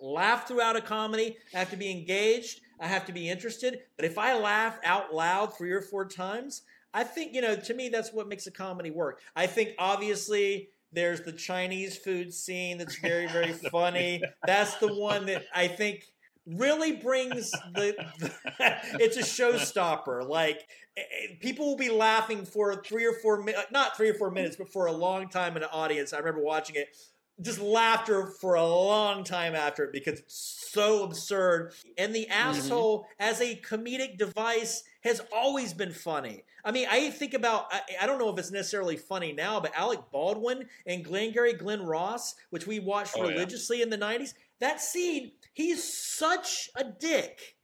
laugh 0.00 0.48
throughout 0.48 0.74
a 0.74 0.80
comedy. 0.80 1.36
I 1.54 1.58
have 1.60 1.70
to 1.70 1.76
be 1.76 1.92
engaged. 1.92 2.60
I 2.80 2.88
have 2.88 3.06
to 3.06 3.12
be 3.12 3.28
interested. 3.28 3.80
But 3.96 4.04
if 4.04 4.18
I 4.18 4.36
laugh 4.38 4.78
out 4.84 5.14
loud 5.14 5.56
three 5.56 5.72
or 5.72 5.80
four 5.82 6.06
times, 6.06 6.62
I 6.92 7.04
think 7.04 7.34
you 7.34 7.40
know. 7.40 7.56
To 7.56 7.74
me, 7.74 7.88
that's 7.88 8.12
what 8.12 8.28
makes 8.28 8.46
a 8.46 8.50
comedy 8.50 8.90
work. 8.90 9.20
I 9.34 9.46
think 9.46 9.70
obviously. 9.78 10.68
There's 10.92 11.22
the 11.22 11.32
Chinese 11.32 11.96
food 11.96 12.32
scene 12.32 12.78
that's 12.78 12.96
very, 13.00 13.26
very 13.26 13.52
funny. 13.52 14.22
That's 14.46 14.76
the 14.76 14.94
one 14.94 15.26
that 15.26 15.44
I 15.52 15.66
think 15.66 16.04
really 16.46 16.92
brings 16.92 17.50
the, 17.50 17.96
the 18.18 18.32
it's 19.00 19.16
a 19.16 19.20
showstopper 19.20 20.28
like 20.28 20.66
eh, 20.96 21.00
eh, 21.00 21.26
people 21.40 21.66
will 21.66 21.76
be 21.76 21.88
laughing 21.88 22.44
for 22.44 22.82
three 22.82 23.06
or 23.06 23.14
four 23.14 23.42
minutes 23.42 23.66
not 23.70 23.96
three 23.96 24.10
or 24.10 24.14
four 24.14 24.30
minutes 24.30 24.56
but 24.56 24.70
for 24.70 24.86
a 24.86 24.92
long 24.92 25.28
time 25.28 25.56
in 25.56 25.62
an 25.62 25.68
audience 25.72 26.12
i 26.12 26.18
remember 26.18 26.42
watching 26.42 26.76
it 26.76 26.94
just 27.40 27.60
laughter 27.60 28.26
for 28.26 28.54
a 28.54 28.66
long 28.66 29.24
time 29.24 29.54
after 29.54 29.84
it 29.84 29.92
because 29.92 30.20
it's 30.20 30.68
so 30.72 31.02
absurd. 31.02 31.72
And 31.98 32.14
the 32.14 32.28
mm-hmm. 32.30 32.48
asshole 32.48 33.06
as 33.18 33.40
a 33.40 33.56
comedic 33.56 34.18
device 34.18 34.84
has 35.02 35.20
always 35.32 35.72
been 35.72 35.92
funny. 35.92 36.44
I 36.64 36.72
mean 36.72 36.86
i 36.90 37.10
think 37.10 37.34
about 37.34 37.66
I, 37.70 37.80
I 38.00 38.06
don't 38.06 38.18
know 38.18 38.30
if 38.32 38.38
it's 38.38 38.50
necessarily 38.50 38.96
funny 38.96 39.34
now 39.34 39.60
but 39.60 39.76
alec 39.76 40.00
baldwin 40.10 40.66
and 40.86 41.04
glengarry 41.04 41.52
glen 41.52 41.82
ross 41.82 42.36
which 42.48 42.66
we 42.66 42.80
watched 42.80 43.12
Oh, 43.18 43.24
yeah. 43.24 43.32
religiously 43.32 43.82
in 43.82 43.90
the 43.90 43.98
90s 43.98 44.32
that 44.60 44.80
scene 44.80 45.32
he's 45.54 45.82
such 45.82 46.68
a 46.76 46.84
dick. 46.84 47.56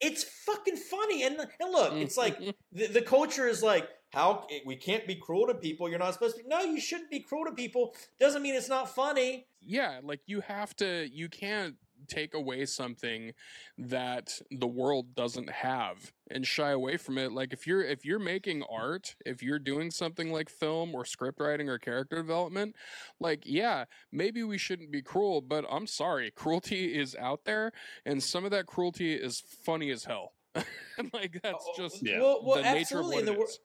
It's 0.00 0.24
fucking 0.24 0.76
funny. 0.76 1.22
And 1.22 1.38
and 1.38 1.72
look 1.72 1.94
it's 1.94 2.18
like 2.18 2.38
the, 2.72 2.88
the 2.88 3.02
culture 3.02 3.48
is 3.48 3.62
like 3.62 3.88
how 4.16 4.46
we 4.64 4.74
can't 4.76 5.06
be 5.06 5.14
cruel 5.14 5.46
to 5.46 5.54
people. 5.54 5.88
You're 5.88 5.98
not 5.98 6.14
supposed 6.14 6.36
to 6.38 6.42
be 6.42 6.48
no 6.48 6.60
you 6.62 6.80
shouldn't 6.80 7.10
be 7.10 7.20
cruel 7.20 7.44
to 7.44 7.52
people. 7.52 7.94
Doesn't 8.18 8.42
mean 8.42 8.54
it's 8.54 8.68
not 8.68 8.88
funny. 8.94 9.46
Yeah 9.60 10.00
like 10.02 10.20
you 10.26 10.40
have 10.40 10.74
to 10.76 11.06
you 11.12 11.28
can't 11.28 11.74
take 12.08 12.34
away 12.34 12.64
something 12.66 13.32
that 13.78 14.38
the 14.50 14.66
world 14.66 15.14
doesn't 15.14 15.50
have 15.50 16.12
and 16.30 16.46
shy 16.46 16.70
away 16.70 16.96
from 16.96 17.18
it. 17.18 17.32
Like 17.32 17.52
if 17.52 17.66
you're 17.66 17.82
if 17.82 18.04
you're 18.04 18.18
making 18.18 18.62
art 18.70 19.16
if 19.26 19.42
you're 19.42 19.58
doing 19.58 19.90
something 19.90 20.32
like 20.32 20.48
film 20.48 20.94
or 20.94 21.04
script 21.04 21.38
writing 21.40 21.68
or 21.68 21.78
character 21.78 22.16
development 22.16 22.74
like 23.20 23.42
yeah 23.44 23.84
maybe 24.12 24.42
we 24.42 24.56
shouldn't 24.58 24.90
be 24.92 25.02
cruel 25.02 25.40
but 25.40 25.64
i'm 25.70 25.86
sorry 25.86 26.30
cruelty 26.34 26.98
is 26.98 27.14
out 27.16 27.44
there 27.44 27.72
and 28.06 28.22
some 28.22 28.44
of 28.44 28.50
that 28.50 28.66
cruelty 28.66 29.12
is 29.14 29.42
funny 29.64 29.90
as 29.90 30.04
hell. 30.04 30.32
Like 31.12 31.38
that's 31.42 31.66
just 31.76 32.02
Yeah. 32.02 32.20
well, 32.20 32.40
well 32.42 32.62
the 32.62 32.72
nature 32.72 33.00
of 33.00 33.06
what 33.06 33.18
in 33.18 33.26
the 33.26 33.32
it 33.32 33.38
wor- 33.38 33.46
is. 33.46 33.58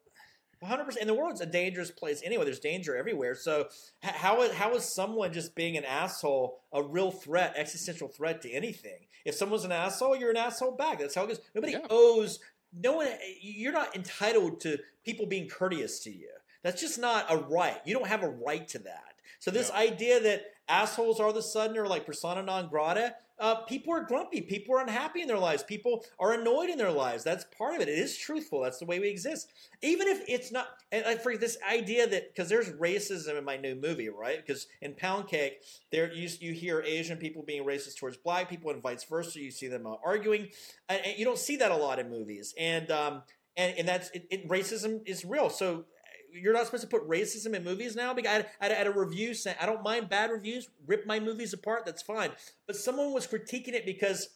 100% 0.63 0.97
and 0.99 1.09
the 1.09 1.13
world's 1.13 1.41
a 1.41 1.45
dangerous 1.45 1.91
place 1.91 2.21
anyway. 2.23 2.45
There's 2.45 2.59
danger 2.59 2.95
everywhere. 2.95 3.35
So 3.35 3.67
how 4.01 4.41
is, 4.43 4.51
how 4.53 4.75
is 4.75 4.93
someone 4.93 5.33
just 5.33 5.55
being 5.55 5.77
an 5.77 5.85
asshole 5.85 6.59
a 6.71 6.83
real 6.83 7.11
threat 7.11 7.53
existential 7.55 8.07
threat 8.07 8.41
to 8.43 8.51
anything? 8.51 9.07
If 9.25 9.35
someone's 9.35 9.63
an 9.63 9.71
asshole 9.71 10.15
you're 10.15 10.29
an 10.31 10.37
asshole 10.37 10.71
back. 10.75 10.99
That's 10.99 11.15
how 11.15 11.23
it 11.23 11.27
goes. 11.29 11.41
Nobody 11.55 11.73
Yeah. 11.73 11.87
owes 11.89 12.39
no 12.73 12.93
one 12.93 13.07
eh, 13.07 13.17
you're 13.41 13.73
not 13.73 13.95
entitled 13.95 14.61
to 14.61 14.77
people 15.03 15.25
being 15.25 15.49
courteous 15.49 15.99
to 16.03 16.11
you. 16.11 16.29
That's 16.63 16.79
just 16.79 16.99
not 16.99 17.25
a 17.29 17.37
right. 17.37 17.81
You 17.85 17.93
don't 17.95 18.07
have 18.07 18.23
a 18.23 18.29
right 18.29 18.67
to 18.69 18.79
that. 18.79 19.15
So 19.39 19.49
this 19.51 19.69
No. 19.69 19.75
idea 19.75 20.19
that 20.19 20.45
assholes 20.71 21.19
all 21.19 21.29
of 21.29 21.35
a 21.35 21.41
sudden 21.41 21.77
are 21.77 21.87
like 21.87 22.05
persona 22.05 22.41
non 22.41 22.69
grata 22.69 23.15
uh, 23.41 23.55
people 23.63 23.91
are 23.91 24.03
grumpy 24.03 24.39
people 24.39 24.75
are 24.75 24.81
unhappy 24.81 25.21
in 25.21 25.27
their 25.27 25.37
lives 25.37 25.63
people 25.63 26.05
are 26.19 26.33
annoyed 26.33 26.69
in 26.69 26.77
their 26.77 26.91
lives. 26.91 27.23
That's 27.23 27.43
part 27.57 27.73
of 27.73 27.81
it. 27.81 27.89
It 27.89 27.97
is 27.97 28.15
truthful. 28.15 28.61
That's 28.61 28.77
the 28.77 28.85
way 28.85 28.99
we 28.99 29.09
exist. 29.09 29.49
Even 29.81 30.07
if 30.07 30.21
it's 30.27 30.51
not 30.51 30.67
and 30.91 31.03
I 31.05 31.15
for 31.15 31.35
this 31.35 31.57
idea 31.67 32.07
that 32.07 32.33
because 32.33 32.49
there's 32.49 32.69
racism 32.69 33.37
in 33.37 33.43
my 33.43 33.57
new 33.57 33.73
movie 33.75 34.09
right? 34.09 34.37
Because 34.37 34.67
in 34.81 34.93
pound 34.93 35.27
cake 35.27 35.63
there 35.91 36.13
you, 36.13 36.29
you 36.39 36.53
hear 36.53 36.81
asian 36.81 37.17
people 37.17 37.41
being 37.41 37.65
racist 37.65 37.97
towards 37.97 38.17
black 38.17 38.47
people 38.47 38.69
and 38.69 38.81
vice 38.81 39.03
versa. 39.03 39.39
You 39.39 39.51
see 39.51 39.67
them 39.67 39.87
uh, 39.87 39.95
arguing. 40.05 40.49
And, 40.87 41.01
and 41.03 41.17
you 41.17 41.25
don't 41.25 41.39
see 41.39 41.57
that 41.57 41.71
a 41.71 41.75
lot 41.75 41.97
in 41.97 42.11
movies. 42.11 42.53
And 42.59 42.91
um 42.91 43.23
and, 43.57 43.77
and 43.77 43.87
that's 43.87 44.09
it, 44.11 44.27
it, 44.29 44.47
racism 44.47 45.01
is 45.05 45.25
real. 45.25 45.49
So 45.49 45.85
you're 46.33 46.53
not 46.53 46.65
supposed 46.65 46.83
to 46.83 46.89
put 46.89 47.07
racism 47.07 47.53
in 47.53 47.63
movies 47.63 47.95
now. 47.95 48.13
Because 48.13 48.45
I, 48.61 48.67
I 48.67 48.73
had 48.73 48.87
a 48.87 48.91
review 48.91 49.33
saying 49.33 49.57
I 49.61 49.65
don't 49.65 49.83
mind 49.83 50.09
bad 50.09 50.31
reviews, 50.31 50.69
rip 50.85 51.05
my 51.05 51.19
movies 51.19 51.53
apart, 51.53 51.85
that's 51.85 52.01
fine. 52.01 52.31
But 52.67 52.75
someone 52.75 53.13
was 53.13 53.27
critiquing 53.27 53.73
it 53.73 53.85
because 53.85 54.29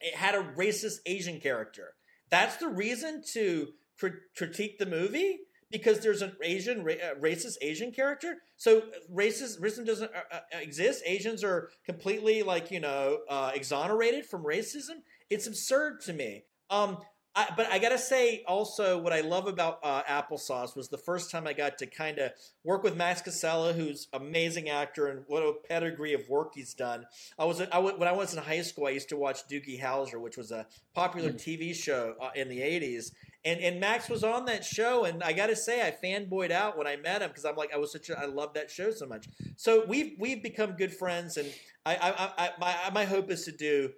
it 0.00 0.14
had 0.14 0.34
a 0.34 0.42
racist 0.56 0.98
Asian 1.06 1.40
character. 1.40 1.94
That's 2.30 2.56
the 2.56 2.68
reason 2.68 3.22
to 3.32 3.68
cri- 3.98 4.12
critique 4.36 4.78
the 4.78 4.86
movie 4.86 5.40
because 5.70 6.00
there's 6.00 6.22
an 6.22 6.32
Asian 6.42 6.80
uh, 6.80 7.14
racist 7.20 7.56
Asian 7.60 7.92
character. 7.92 8.36
So 8.56 8.82
racist 9.12 9.60
racism 9.60 9.86
doesn't 9.86 10.10
uh, 10.14 10.36
uh, 10.36 10.58
exist. 10.60 11.02
Asians 11.06 11.42
are 11.42 11.70
completely 11.84 12.42
like 12.42 12.70
you 12.70 12.80
know 12.80 13.18
uh, 13.28 13.52
exonerated 13.54 14.26
from 14.26 14.44
racism. 14.44 15.02
It's 15.30 15.46
absurd 15.46 16.00
to 16.02 16.12
me. 16.12 16.44
Um, 16.70 16.98
I, 17.36 17.48
but 17.54 17.70
I 17.70 17.78
gotta 17.78 17.98
say 17.98 18.42
also 18.48 18.98
what 18.98 19.12
I 19.12 19.20
love 19.20 19.46
about 19.46 19.80
uh, 19.82 20.02
Applesauce 20.04 20.74
was 20.74 20.88
the 20.88 20.96
first 20.96 21.30
time 21.30 21.46
I 21.46 21.52
got 21.52 21.76
to 21.78 21.86
kind 21.86 22.18
of 22.18 22.32
work 22.64 22.82
with 22.82 22.96
Max 22.96 23.20
Casella, 23.20 23.74
who's 23.74 24.08
amazing 24.14 24.70
actor 24.70 25.08
and 25.08 25.22
what 25.26 25.42
a 25.42 25.52
pedigree 25.68 26.14
of 26.14 26.26
work 26.30 26.52
he's 26.54 26.72
done. 26.72 27.04
I 27.38 27.44
was 27.44 27.60
I, 27.60 27.78
when 27.78 28.08
I 28.08 28.12
was 28.12 28.32
in 28.32 28.42
high 28.42 28.62
school, 28.62 28.86
I 28.86 28.90
used 28.90 29.10
to 29.10 29.18
watch 29.18 29.46
Doogie 29.48 29.78
Howser, 29.78 30.18
which 30.18 30.38
was 30.38 30.50
a 30.50 30.66
popular 30.94 31.30
TV 31.30 31.74
show 31.74 32.14
uh, 32.22 32.30
in 32.34 32.48
the 32.48 32.60
'80s, 32.60 33.12
and 33.44 33.60
and 33.60 33.80
Max 33.80 34.08
was 34.08 34.24
on 34.24 34.46
that 34.46 34.64
show, 34.64 35.04
and 35.04 35.22
I 35.22 35.34
got 35.34 35.48
to 35.48 35.56
say 35.56 35.86
I 35.86 35.90
fanboyed 35.90 36.50
out 36.50 36.78
when 36.78 36.86
I 36.86 36.96
met 36.96 37.20
him 37.20 37.28
because 37.28 37.44
I'm 37.44 37.56
like 37.56 37.72
I 37.74 37.76
was 37.76 37.92
such 37.92 38.08
a 38.08 38.18
I 38.18 38.24
love 38.24 38.54
that 38.54 38.70
show 38.70 38.90
so 38.90 39.04
much. 39.04 39.28
So 39.56 39.84
we've 39.86 40.16
we've 40.18 40.42
become 40.42 40.72
good 40.72 40.94
friends, 40.94 41.36
and 41.36 41.52
I 41.84 41.96
I, 41.96 42.08
I, 42.08 42.32
I 42.38 42.50
my 42.58 42.90
my 42.94 43.04
hope 43.04 43.30
is 43.30 43.44
to 43.44 43.52
do 43.52 43.90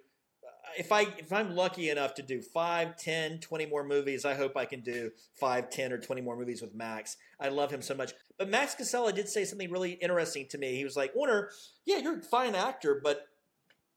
if 0.77 0.91
I 0.91 1.01
if 1.17 1.31
I'm 1.31 1.55
lucky 1.55 1.89
enough 1.89 2.13
to 2.15 2.21
do 2.21 2.41
5, 2.41 2.97
10, 2.97 3.39
20 3.39 3.65
more 3.65 3.83
movies, 3.83 4.25
I 4.25 4.35
hope 4.35 4.57
I 4.57 4.65
can 4.65 4.81
do 4.81 5.11
5, 5.35 5.69
10 5.69 5.93
or 5.93 5.97
20 5.97 6.21
more 6.21 6.37
movies 6.37 6.61
with 6.61 6.73
Max. 6.73 7.17
I 7.39 7.49
love 7.49 7.71
him 7.71 7.81
so 7.81 7.95
much. 7.95 8.13
But 8.37 8.49
Max 8.49 8.75
Casella 8.75 9.13
did 9.13 9.29
say 9.29 9.45
something 9.45 9.71
really 9.71 9.93
interesting 9.93 10.47
to 10.49 10.57
me. 10.57 10.75
He 10.75 10.83
was 10.83 10.95
like, 10.95 11.13
"Onur, 11.15 11.47
yeah, 11.85 11.97
you're 11.97 12.19
a 12.19 12.21
fine 12.21 12.55
actor, 12.55 12.99
but 13.03 13.27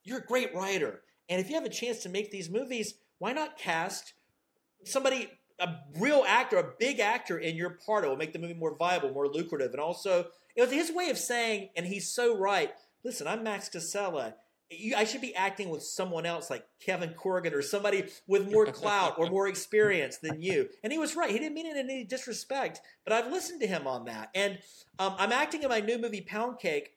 you're 0.05 0.19
a 0.19 0.27
great 0.27 0.55
writer. 0.55 1.03
And 1.29 1.41
if 1.41 1.49
you 1.49 1.55
have 1.55 1.65
a 1.65 1.71
chance 1.71 1.99
to 2.01 2.09
make 2.09 2.31
these 2.31 2.51
movies, 2.51 2.95
why 3.19 3.33
not 3.33 3.57
cast 3.57 4.15
somebody 4.85 5.31
a 5.63 5.77
real 5.99 6.25
actor, 6.27 6.57
a 6.57 6.73
big 6.79 6.99
actor 6.99 7.39
in 7.39 7.57
your 7.57 7.71
part. 7.71 8.05
It 8.05 8.09
will 8.09 8.17
make 8.17 8.33
the 8.33 8.39
movie 8.39 8.55
more 8.55 8.77
viable, 8.77 9.13
more 9.13 9.29
lucrative, 9.29 9.71
and 9.73 9.81
also 9.81 10.27
it 10.57 10.63
was 10.63 10.73
his 10.73 10.93
way 10.93 11.09
of 11.09 11.19
saying, 11.19 11.71
and 11.77 11.87
he's 11.87 12.13
so 12.13 12.37
right. 12.37 12.73
Listen, 13.05 13.27
I'm 13.27 13.43
Max 13.43 13.69
Casella. 13.69 14.35
You, 14.79 14.97
I 14.97 15.05
should 15.05 15.21
be 15.21 15.35
acting 15.35 15.69
with 15.71 15.83
someone 15.83 16.27
else 16.27 16.51
like 16.51 16.67
Kevin 16.81 17.11
Corrigan 17.11 17.55
or 17.55 17.63
somebody 17.63 18.05
with 18.27 18.51
more 18.51 18.67
clout 18.67 19.19
or 19.19 19.29
more 19.29 19.49
experience 19.49 20.19
than 20.19 20.41
you. 20.41 20.69
And 20.83 20.93
he 20.93 20.99
was 20.99 21.17
right. 21.17 21.31
He 21.31 21.39
didn't 21.39 21.55
mean 21.55 21.67
it 21.67 21.77
in 21.77 21.91
any 21.91 22.05
disrespect, 22.05 22.81
but 23.05 23.13
I've 23.13 23.31
listened 23.31 23.61
to 23.61 23.67
him 23.67 23.87
on 23.87 24.07
that. 24.07 24.31
And 24.35 24.59
um, 24.99 25.15
I'm 25.19 25.33
acting 25.33 25.63
in 25.63 25.69
my 25.69 25.81
new 25.81 25.99
movie 25.99 26.21
Pound 26.21 26.59
Cake 26.59 26.93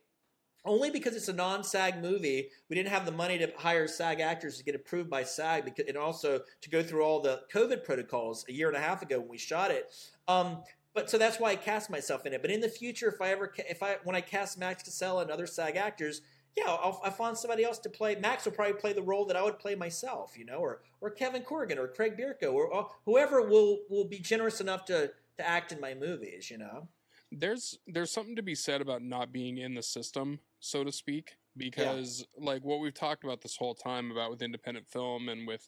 only 0.66 0.90
because 0.90 1.16
it's 1.16 1.28
a 1.28 1.34
non-SAG 1.34 2.02
movie. 2.02 2.50
We 2.70 2.76
didn't 2.76 2.90
have 2.90 3.06
the 3.06 3.12
money 3.12 3.38
to 3.38 3.52
hire 3.58 3.88
SAG 3.88 4.20
actors 4.20 4.58
to 4.58 4.64
get 4.64 4.76
approved 4.76 5.10
by 5.10 5.24
SAG, 5.24 5.64
because, 5.64 5.86
and 5.88 5.98
also 5.98 6.42
to 6.62 6.70
go 6.70 6.82
through 6.82 7.04
all 7.04 7.22
the 7.22 7.42
COVID 7.54 7.84
protocols 7.84 8.46
a 8.50 8.52
year 8.52 8.68
and 8.68 8.76
a 8.76 8.80
half 8.80 9.02
ago 9.02 9.20
when 9.20 9.30
we 9.30 9.38
shot 9.38 9.72
it. 9.72 9.94
Um, 10.28 10.64
but 10.96 11.10
so 11.10 11.18
that's 11.18 11.40
why 11.40 11.52
I 11.52 11.56
cast 11.56 11.90
myself 11.90 12.26
in 12.26 12.34
it. 12.34 12.42
But 12.42 12.52
in 12.52 12.62
the 12.62 12.70
future, 12.70 13.10
if 13.10 13.22
I 13.22 13.30
ever, 13.30 13.54
if 13.58 13.84
I 13.84 13.98
when 14.04 14.16
I 14.16 14.22
cast 14.22 14.58
Max 14.58 14.82
Casella 14.82 15.24
and 15.24 15.30
other 15.30 15.46
SAG 15.46 15.76
actors, 15.76 16.22
yeah, 16.56 16.68
I'll, 16.68 17.02
I'll 17.04 17.12
find 17.12 17.38
somebody 17.38 17.64
else 17.64 17.80
to 17.80 17.90
play. 17.90 18.16
Max 18.16 18.46
will 18.46 18.54
probably 18.54 18.74
play 18.74 18.94
the 18.94 19.02
role 19.02 19.26
that 19.26 19.36
I 19.36 19.44
would 19.44 19.60
play 19.60 19.76
myself, 19.76 20.38
you 20.38 20.46
know, 20.46 20.56
or 20.56 20.82
or 21.02 21.10
Kevin 21.10 21.42
Corrigan 21.42 21.78
or 21.78 21.88
Craig 21.88 22.18
Bierko 22.18 22.54
or, 22.54 22.68
or 22.68 22.90
whoever 23.06 23.42
will 23.42 23.80
will 23.90 24.06
be 24.06 24.20
generous 24.20 24.62
enough 24.62 24.86
to 24.86 25.12
to 25.38 25.48
act 25.48 25.72
in 25.72 25.82
my 25.82 25.94
movies, 25.94 26.50
you 26.50 26.58
know. 26.58 26.88
There's 27.32 27.80
there's 27.88 28.12
something 28.12 28.36
to 28.38 28.44
be 28.44 28.56
said 28.56 28.82
about 28.82 29.02
not 29.02 29.34
being 29.34 29.58
in 29.58 29.74
the 29.74 29.84
system, 29.84 30.40
so 30.60 30.84
to 30.84 30.92
speak, 30.92 31.36
because 31.58 32.26
yeah. 32.38 32.46
like 32.46 32.64
what 32.64 32.80
we've 32.80 32.94
talked 32.94 33.24
about 33.24 33.42
this 33.42 33.58
whole 33.58 33.76
time 33.76 34.12
about 34.12 34.30
with 34.30 34.42
independent 34.42 34.88
film 34.88 35.28
and 35.30 35.48
with 35.48 35.68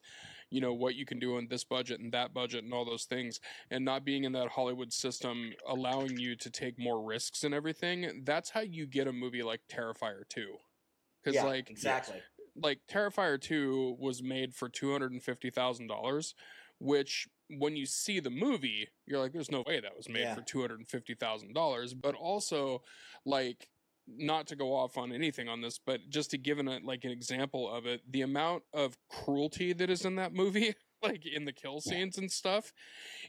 you 0.50 0.62
know 0.62 0.74
what 0.74 0.96
you 0.96 1.06
can 1.06 1.20
do 1.20 1.36
on 1.36 1.48
this 1.50 1.64
budget 1.64 2.00
and 2.00 2.14
that 2.14 2.34
budget 2.34 2.64
and 2.64 2.74
all 2.74 2.86
those 2.86 3.06
things 3.06 3.40
and 3.72 3.84
not 3.84 4.06
being 4.06 4.24
in 4.24 4.32
that 4.32 4.48
hollywood 4.48 4.94
system 4.94 5.52
allowing 5.68 6.18
you 6.18 6.36
to 6.36 6.50
take 6.50 6.80
more 6.80 7.04
risks 7.04 7.44
and 7.44 7.54
everything 7.54 8.22
that's 8.24 8.50
how 8.50 8.62
you 8.62 8.86
get 8.86 9.08
a 9.08 9.14
movie 9.14 9.44
like 9.44 9.62
terrifier 9.70 10.28
2 10.30 10.56
because 11.28 11.44
yeah, 11.44 11.50
like 11.50 11.70
exactly. 11.70 12.22
like 12.56 12.80
terrifier 12.90 13.40
2 13.40 13.98
was 14.00 14.24
made 14.24 14.54
for 14.54 14.70
$250000 14.70 16.34
which 16.80 17.28
when 17.50 17.76
you 17.76 17.86
see 17.86 18.20
the 18.20 18.30
movie 18.30 18.88
you're 19.06 19.20
like 19.20 19.34
there's 19.34 19.52
no 19.52 19.64
way 19.68 19.80
that 19.80 19.96
was 19.96 20.08
made 20.08 20.22
Yeah. 20.22 20.36
for 20.36 20.42
$250000 20.42 21.94
but 22.02 22.16
also 22.16 22.82
like 23.26 23.70
not 24.08 24.48
to 24.48 24.56
go 24.56 24.74
off 24.74 24.98
on 24.98 25.12
anything 25.12 25.50
on 25.50 25.62
this 25.62 25.80
but 25.84 26.10
just 26.10 26.32
to 26.32 26.38
give 26.38 26.60
an, 26.60 26.68
uh, 26.68 26.80
like 26.84 27.04
an 27.04 27.12
example 27.12 27.70
of 27.70 27.86
it 27.86 28.02
the 28.10 28.22
amount 28.22 28.64
of 28.74 28.98
cruelty 29.10 29.74
that 29.74 29.90
is 29.90 30.06
in 30.06 30.16
that 30.16 30.34
movie 30.34 30.74
like 31.04 31.26
in 31.26 31.46
the 31.46 31.52
kill 31.52 31.82
scenes 31.82 32.18
and 32.18 32.32
stuff 32.32 32.72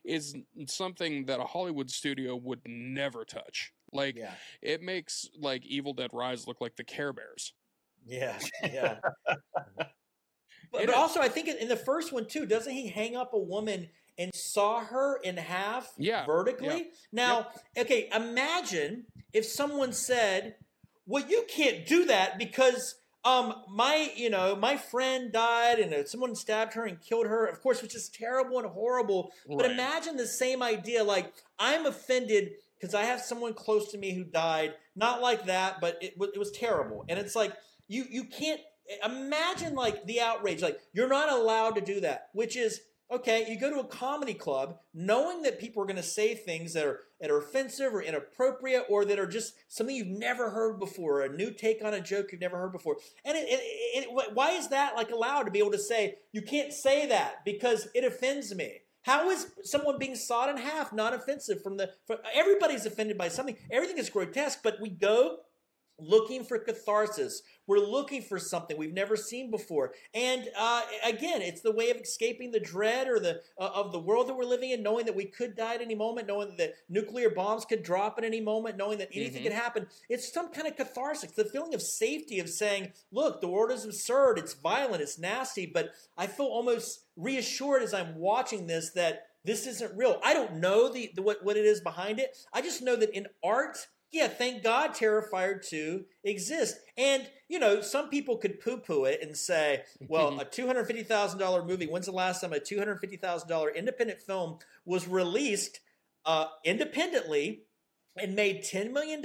is 0.05 0.37
something 0.67 1.25
that 1.27 1.41
a 1.41 1.45
hollywood 1.45 1.91
studio 1.91 2.35
would 2.37 2.61
never 2.67 3.25
touch. 3.27 3.73
Like 3.93 4.17
yeah. 4.17 4.33
it 4.63 4.83
makes 4.83 5.29
like 5.39 5.65
evil 5.67 5.93
dead 5.95 6.11
rise 6.13 6.47
look 6.47 6.61
like 6.61 6.77
the 6.77 6.85
care 6.85 7.13
bears 7.13 7.53
yeah 8.09 8.39
yeah. 8.63 8.97
But, 10.71 10.85
but 10.87 10.95
also 10.95 11.21
i 11.21 11.29
think 11.29 11.49
in 11.49 11.69
the 11.69 11.77
first 11.77 12.13
one 12.13 12.27
too 12.27 12.45
doesn't 12.45 12.73
he 12.73 12.89
hang 12.89 13.17
up 13.17 13.33
a 13.33 13.39
woman 13.39 13.89
and 14.19 14.35
saw 14.35 14.81
her 14.81 15.19
in 15.23 15.37
half 15.37 15.93
Yeah, 15.97 16.27
vertically? 16.27 16.91
Now 17.13 17.49
okay 17.79 18.11
imagine 18.15 19.07
if 19.33 19.47
someone 19.47 19.93
said 19.93 20.57
well 21.07 21.25
you 21.27 21.45
can't 21.49 21.87
do 21.87 22.05
that 22.07 22.39
because 22.39 22.97
um 23.25 23.55
my 23.71 24.11
you 24.15 24.29
know 24.29 24.57
my 24.57 24.77
friend 24.77 25.33
died 25.33 25.79
and 25.79 25.95
uh, 25.95 26.05
someone 26.05 26.35
stabbed 26.35 26.75
her 26.75 26.85
and 26.85 27.01
killed 27.01 27.27
her 27.27 27.47
of 27.47 27.63
course 27.63 27.81
which 27.81 27.95
is 27.95 28.11
terrible 28.11 28.59
and 28.59 28.69
horrible 28.69 29.33
but 29.49 29.71
imagine 29.71 30.17
the 30.17 30.27
same 30.27 30.63
idea 30.63 31.03
like 31.03 31.33
i'm 31.59 31.87
offended 31.87 32.51
because 32.79 32.95
i 32.95 33.03
have 33.05 33.21
someone 33.21 33.55
close 33.55 33.91
to 33.91 33.99
me 33.99 34.15
who 34.15 34.25
died. 34.25 34.75
Not 34.95 35.21
like 35.23 35.47
that 35.47 35.81
but 35.81 35.99
it, 36.01 36.15
wa- 36.19 36.29
it 36.33 36.39
was 36.39 36.51
terrible. 36.51 37.05
And 37.09 37.19
it's 37.19 37.35
like 37.37 37.53
you 37.89 38.05
you 38.11 38.25
can't 38.25 38.61
imagine 39.05 39.75
like 39.75 40.07
the 40.07 40.21
outrage 40.21 40.63
like 40.63 40.79
you're 40.93 41.09
not 41.09 41.31
allowed 41.31 41.75
to 41.75 41.81
do 41.81 42.01
that 42.01 42.29
which 42.33 42.57
is 42.57 42.81
okay 43.11 43.47
you 43.49 43.59
go 43.59 43.71
to 43.71 43.81
a 43.81 43.85
comedy 43.85 44.35
club 44.35 44.79
knowing 44.95 45.43
that 45.43 45.59
people 45.59 45.83
are 45.83 45.87
going 45.87 45.97
to 45.97 46.03
say 46.03 46.35
things 46.35 46.73
that 46.73 46.87
are 46.87 47.01
that 47.21 47.31
are 47.31 47.39
offensive 47.39 47.93
or 47.93 48.03
inappropriate 48.03 48.85
or 48.89 49.05
that 49.05 49.19
are 49.19 49.27
just 49.27 49.55
something 49.69 49.95
you've 49.95 50.07
never 50.07 50.51
heard 50.51 50.79
before 50.79 51.23
a 51.23 51.29
new 51.29 51.51
take 51.51 51.85
on 51.85 51.95
a 51.95 52.01
joke 52.01 52.31
you've 52.31 52.41
never 52.41 52.59
heard 52.59 52.73
before. 52.73 52.97
And 53.25 53.37
it, 53.37 53.47
it, 53.49 54.07
it, 54.09 54.35
why 54.35 54.53
is 54.53 54.69
that 54.69 54.95
like 54.95 55.11
allowed 55.11 55.45
to 55.45 55.51
be 55.51 55.59
able 55.59 55.73
to 55.73 55.79
say 55.79 56.17
you 56.33 56.43
can't 56.43 56.73
say 56.73 57.07
that 57.07 57.45
because 57.45 57.89
it 57.95 58.05
offends 58.05 58.55
me 58.55 58.83
how 59.03 59.31
is 59.31 59.53
someone 59.65 59.99
being 59.99 60.15
sawed 60.15 60.51
in 60.51 60.57
half 60.59 60.93
not 60.93 61.15
offensive 61.15 61.63
from 61.63 61.77
the 61.77 61.91
from, 62.07 62.19
everybody's 62.35 62.87
offended 62.87 63.19
by 63.19 63.29
something. 63.29 63.57
Everything 63.71 63.99
is 63.99 64.11
grotesque 64.11 64.61
but 64.63 64.81
we 64.81 64.91
go 64.91 65.39
looking 65.99 66.45
for 66.45 66.59
catharsis. 66.59 67.43
We're 67.67 67.79
looking 67.79 68.23
for 68.23 68.39
something 68.39 68.79
we've 68.79 68.95
never 68.95 69.17
seen 69.17 69.51
before. 69.51 69.93
And 70.15 70.49
uh, 70.59 70.83
again, 71.05 71.43
it's 71.43 71.61
the 71.61 71.73
way 71.73 71.91
of 71.91 71.99
escaping 71.99 72.51
the 72.51 72.61
dread 72.61 73.09
or 73.09 73.21
the 73.21 73.43
uh, 73.61 73.71
of 73.75 73.93
the 73.93 73.99
world 73.99 74.29
that 74.29 74.35
we're 74.35 74.45
living 74.45 74.71
in, 74.71 74.83
knowing 74.83 75.05
that 75.07 75.15
we 75.17 75.27
could 75.27 75.55
die 75.55 75.75
at 75.75 75.83
any 75.83 75.95
moment, 75.95 76.27
knowing 76.29 76.57
that 76.57 76.75
nuclear 76.89 77.29
bombs 77.29 77.65
could 77.67 77.83
drop 77.83 78.17
at 78.17 78.25
any 78.25 78.41
moment, 78.41 78.77
knowing 78.79 78.99
that 78.99 79.11
anything 79.13 79.43
Mhm. 79.43 79.45
could 79.45 79.53
happen. 79.53 79.87
It's 80.09 80.33
some 80.33 80.51
kind 80.51 80.67
of 80.67 80.77
catharsis. 80.77 81.33
The 81.33 81.45
feeling 81.45 81.75
of 81.75 81.83
safety 81.83 82.39
of 82.39 82.49
saying, 82.49 82.93
"Look, 83.11 83.41
the 83.41 83.49
world 83.49 83.71
is 83.71 83.85
absurd. 83.85 84.39
It's 84.39 84.55
violent. 84.55 85.03
It's 85.03 85.19
nasty." 85.19 85.67
But 85.67 85.91
I 86.17 86.27
feel 86.27 86.47
almost 86.47 87.01
reassured 87.17 87.83
as 87.83 87.93
I'm 87.93 88.17
watching 88.17 88.67
this 88.67 88.91
that 88.95 89.27
this 89.45 89.67
isn't 89.67 89.97
real. 89.97 90.21
I 90.25 90.33
don't 90.33 90.55
know 90.57 90.89
the, 90.89 91.11
the 91.15 91.23
what 91.23 91.45
what 91.45 91.57
it 91.57 91.67
is 91.67 91.81
behind 91.81 92.19
it. 92.19 92.35
I 92.53 92.63
just 92.63 92.81
know 92.81 92.97
that 92.97 93.11
in 93.11 93.27
art 93.45 93.89
yeah, 94.11 94.29
thank 94.29 94.63
God 94.63 94.95
Terrifier 94.95 95.67
2 95.67 96.05
exists. 96.25 96.81
And, 96.97 97.29
you 97.49 97.59
know, 97.59 97.81
some 97.83 98.09
people 98.09 98.39
could 98.39 98.61
poo 98.61 98.79
poo 98.79 99.05
it 99.05 99.21
and 99.23 99.37
say, 99.37 99.83
well, 100.09 100.41
a 100.41 100.45
$250,000 100.47 101.67
movie, 101.67 101.87
when's 101.87 102.07
the 102.07 102.13
last 102.13 102.41
time 102.41 102.53
a 102.53 102.57
$250,000 102.59 103.75
independent 103.75 104.21
film 104.21 104.59
was 104.85 105.07
released 105.07 105.81
uh, 106.25 106.47
independently 106.65 107.63
and 108.17 108.35
made 108.35 108.65
$10 108.65 108.93
million 108.93 109.23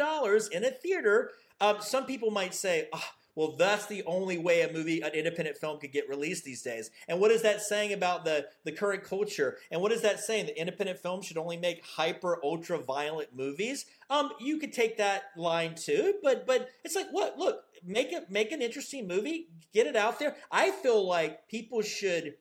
in 0.52 0.64
a 0.66 0.72
theater? 0.72 1.32
Um, 1.62 1.78
some 1.80 2.06
people 2.06 2.30
might 2.30 2.54
say, 2.54 2.90
ah, 2.92 3.14
well, 3.36 3.56
that's 3.56 3.88
the 3.88 4.04
only 4.06 4.38
way 4.38 4.62
a 4.62 4.72
movie, 4.72 5.02
an 5.02 5.12
independent 5.12 5.58
film, 5.58 5.80
could 5.80 5.92
get 5.92 6.08
released 6.10 6.44
these 6.44 6.62
days. 6.62 6.92
And 7.08 7.20
what 7.20 7.32
is 7.32 7.42
that 7.42 7.62
saying 7.62 7.94
about 7.94 8.26
the 8.26 8.48
the 8.64 8.72
current 8.72 9.04
culture? 9.04 9.58
And 9.72 9.82
what 9.82 9.92
is 9.92 10.02
that 10.02 10.20
saying? 10.20 10.46
That 10.48 10.60
independent 10.60 11.00
films 11.00 11.26
should 11.26 11.38
only 11.38 11.58
make 11.58 11.84
hyper 11.84 12.40
ultra 12.44 12.78
violent 12.78 13.36
movies? 13.36 13.86
Um, 14.10 14.32
you 14.40 14.58
could 14.58 14.74
take 14.74 14.98
that 14.98 15.24
line 15.36 15.76
too, 15.76 16.16
but 16.22 16.46
but 16.46 16.70
it's 16.84 16.96
like 16.96 17.08
what? 17.12 17.38
Look, 17.38 17.64
make 17.84 18.12
it 18.12 18.30
make 18.30 18.52
an 18.52 18.62
interesting 18.62 19.08
movie, 19.08 19.48
get 19.74 19.88
it 19.88 19.96
out 19.96 20.20
there. 20.20 20.36
I 20.52 20.72
feel 20.72 21.08
like 21.08 21.48
people 21.48 21.82
should 21.82 22.36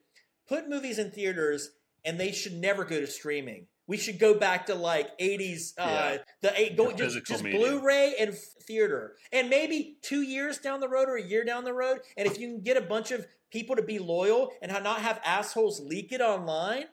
put 0.47 0.69
movies 0.69 0.99
in 0.99 1.11
theaters, 1.11 1.71
and 2.05 2.19
they 2.19 2.31
should 2.31 2.53
never 2.53 2.85
go 2.85 2.99
to 2.99 3.07
streaming. 3.07 3.67
We 3.85 3.97
should 3.97 4.17
go 4.17 4.33
back 4.33 4.65
to 4.67 4.75
like 4.75 5.17
'80s, 5.19 5.73
uh, 5.77 5.83
Yeah. 5.83 6.17
the 6.41 6.59
eight, 6.59 6.77
go, 6.77 6.91
The 6.91 6.97
just, 6.97 7.25
just. 7.25 7.43
Blu-ray 7.43 8.15
and 8.17 8.33
theater, 8.35 9.15
and 9.31 9.49
maybe 9.49 9.97
two 10.01 10.21
years 10.21 10.57
down 10.57 10.79
the 10.79 10.87
road 10.87 11.09
or 11.09 11.17
a 11.17 11.23
year 11.23 11.43
down 11.43 11.63
the 11.65 11.73
road. 11.73 11.99
And 12.15 12.25
if 12.27 12.39
you 12.39 12.47
can 12.47 12.61
get 12.61 12.77
a 12.77 12.81
bunch 12.81 13.11
of 13.11 13.27
people 13.51 13.75
to 13.75 13.81
be 13.83 13.99
loyal 13.99 14.53
and 14.61 14.71
not 14.83 15.01
have 15.01 15.19
assholes 15.25 15.79
leak 15.81 16.11
it 16.13 16.21
online, 16.21 16.85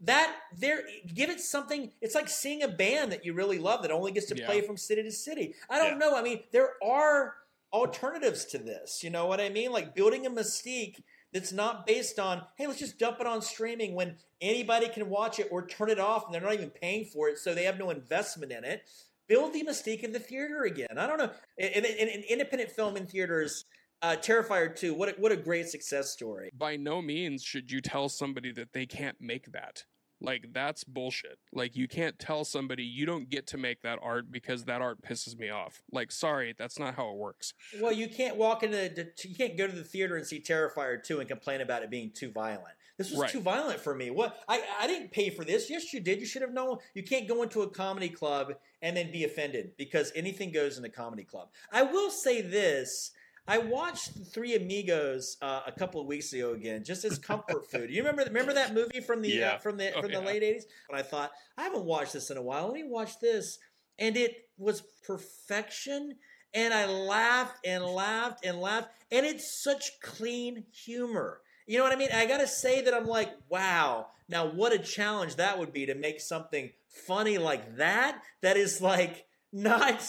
that 0.00 0.36
there 0.56 0.82
give 1.14 1.30
it 1.30 1.40
something. 1.40 1.90
It's 2.00 2.14
like 2.14 2.28
seeing 2.28 2.62
a 2.62 2.68
band 2.68 3.10
that 3.12 3.24
you 3.24 3.32
really 3.34 3.58
love 3.58 3.82
that 3.82 3.90
only 3.90 4.12
gets 4.12 4.26
to 4.26 4.36
Yeah. 4.36 4.46
play 4.46 4.60
from 4.60 4.76
city 4.76 5.02
to 5.02 5.10
city. 5.12 5.54
I 5.68 5.78
don't 5.78 5.92
Yeah. 5.92 6.06
know. 6.06 6.14
I 6.16 6.22
mean, 6.22 6.44
there 6.52 6.74
are 6.82 7.34
alternatives 7.72 8.44
to 8.46 8.58
this. 8.58 9.02
You 9.02 9.10
know 9.10 9.26
what 9.26 9.40
I 9.40 9.48
mean? 9.48 9.72
Like 9.72 9.94
building 9.94 10.26
a 10.26 10.30
mystique 10.30 11.02
that's 11.32 11.52
not 11.52 11.86
based 11.86 12.18
on, 12.18 12.42
hey, 12.56 12.66
let's 12.66 12.78
just 12.78 12.98
dump 12.98 13.20
it 13.20 13.26
on 13.26 13.42
streaming 13.42 13.94
when 13.94 14.16
anybody 14.40 14.88
can 14.88 15.08
watch 15.08 15.38
it 15.38 15.48
or 15.50 15.66
turn 15.66 15.90
it 15.90 15.98
off 15.98 16.24
and 16.24 16.34
they're 16.34 16.42
not 16.42 16.54
even 16.54 16.70
paying 16.70 17.04
for 17.04 17.28
it, 17.28 17.38
so 17.38 17.54
they 17.54 17.64
have 17.64 17.78
no 17.78 17.90
investment 17.90 18.52
in 18.52 18.64
it. 18.64 18.82
Build 19.28 19.52
the 19.52 19.64
mystique 19.64 20.04
of 20.04 20.12
the 20.12 20.20
theater 20.20 20.62
again. 20.62 20.98
I 20.98 21.06
don't 21.06 21.18
know. 21.18 21.30
An, 21.58 21.84
in, 21.84 21.84
in 21.84 22.22
independent 22.28 22.70
film 22.70 22.96
in 22.96 23.06
theaters, 23.06 23.64
uh, 24.02 24.16
Terrifier 24.16 24.74
2, 24.74 24.94
what 24.94 25.08
a, 25.08 25.12
what 25.18 25.32
a 25.32 25.36
great 25.36 25.68
success 25.68 26.10
story. 26.10 26.50
by 26.56 26.76
no 26.76 27.02
means 27.02 27.42
should 27.42 27.70
you 27.70 27.80
tell 27.80 28.08
somebody 28.08 28.52
that 28.52 28.72
they 28.72 28.86
can't 28.86 29.16
make 29.20 29.52
that. 29.52 29.84
Like 30.26 30.52
that's 30.52 30.82
bullshit. 30.82 31.38
Like 31.52 31.76
you 31.76 31.86
can't 31.86 32.18
tell 32.18 32.44
somebody 32.44 32.82
you 32.82 33.06
don't 33.06 33.30
get 33.30 33.46
to 33.48 33.56
make 33.56 33.82
that 33.82 34.00
art 34.02 34.32
because 34.32 34.64
that 34.64 34.82
art 34.82 35.00
pisses 35.00 35.38
me 35.38 35.50
off. 35.50 35.82
Like 35.92 36.10
sorry, 36.10 36.52
that's 36.58 36.80
not 36.80 36.96
how 36.96 37.10
it 37.10 37.16
works. 37.16 37.54
Well, 37.80 37.92
you 37.92 38.08
can't 38.08 38.36
walk 38.36 38.64
into 38.64 38.76
the, 38.76 39.12
you 39.22 39.36
can't 39.36 39.56
go 39.56 39.68
to 39.68 39.72
the 39.72 39.84
theater 39.84 40.16
and 40.16 40.26
see 40.26 40.40
Terrifier 40.40 41.00
2 41.00 41.20
and 41.20 41.28
complain 41.28 41.60
about 41.60 41.84
it 41.84 41.90
being 41.90 42.10
too 42.10 42.32
violent. 42.32 42.74
This 42.98 43.10
was 43.10 43.20
Right. 43.20 43.30
too 43.30 43.40
violent 43.40 43.78
for 43.78 43.94
me. 43.94 44.10
What 44.10 44.36
I 44.48 44.62
I 44.80 44.88
didn't 44.88 45.12
pay 45.12 45.30
for 45.30 45.44
this. 45.44 45.70
Yes, 45.70 45.92
you 45.92 46.00
did. 46.00 46.18
You 46.18 46.26
should 46.26 46.42
have 46.42 46.52
known. 46.52 46.78
You 46.94 47.04
can't 47.04 47.28
go 47.28 47.42
into 47.42 47.62
a 47.62 47.70
comedy 47.70 48.08
club 48.08 48.54
and 48.82 48.96
then 48.96 49.12
be 49.12 49.22
offended 49.22 49.76
because 49.76 50.10
anything 50.16 50.50
goes 50.50 50.76
in 50.76 50.84
a 50.84 50.88
comedy 50.88 51.22
club. 51.24 51.50
I 51.70 51.84
will 51.84 52.10
say 52.10 52.40
this. 52.40 53.12
I 53.48 53.58
watched 53.58 54.10
Three 54.32 54.54
Amigos 54.56 55.36
uh, 55.40 55.60
a 55.66 55.72
couple 55.72 56.00
of 56.00 56.06
weeks 56.06 56.32
ago 56.32 56.52
again, 56.52 56.82
just 56.84 57.04
as 57.04 57.18
comfort 57.18 57.66
food. 57.70 57.90
You 57.90 57.98
remember 58.02 58.24
remember 58.24 58.52
that 58.54 58.74
movie 58.74 59.00
from 59.00 59.22
the 59.22 59.28
Yeah. 59.28 59.52
uh, 59.52 59.58
from 59.58 59.76
the 59.76 59.94
Oh, 59.94 60.00
from 60.02 60.10
yeah. 60.10 60.20
the 60.20 60.26
late 60.26 60.42
eighties? 60.42 60.66
And 60.88 60.98
I 60.98 61.02
thought 61.02 61.30
I 61.56 61.62
haven't 61.62 61.84
watched 61.84 62.12
this 62.12 62.30
in 62.30 62.36
a 62.36 62.42
while. 62.42 62.66
Let 62.66 62.74
me 62.74 62.84
watch 62.84 63.20
this, 63.20 63.58
and 63.98 64.16
it 64.16 64.48
was 64.58 64.82
perfection. 65.06 66.16
And 66.54 66.72
I 66.72 66.86
laughed 66.86 67.58
and 67.66 67.84
laughed 67.84 68.44
and 68.44 68.60
laughed, 68.60 68.88
and 69.12 69.26
it's 69.26 69.62
such 69.62 69.90
clean 70.00 70.64
humor. 70.72 71.40
You 71.66 71.78
know 71.78 71.84
what 71.84 71.92
I 71.92 71.96
mean? 71.96 72.08
I 72.14 72.26
gotta 72.26 72.46
say 72.46 72.80
that 72.82 72.94
I'm 72.94 73.06
like, 73.06 73.30
wow. 73.48 74.06
Now, 74.28 74.46
what 74.46 74.72
a 74.72 74.78
challenge 74.78 75.36
that 75.36 75.58
would 75.58 75.72
be 75.72 75.86
to 75.86 75.94
make 75.94 76.20
something 76.20 76.70
funny 76.88 77.38
like 77.38 77.76
that. 77.76 78.22
That 78.42 78.56
is 78.56 78.80
like 78.80 79.26
not 79.52 80.02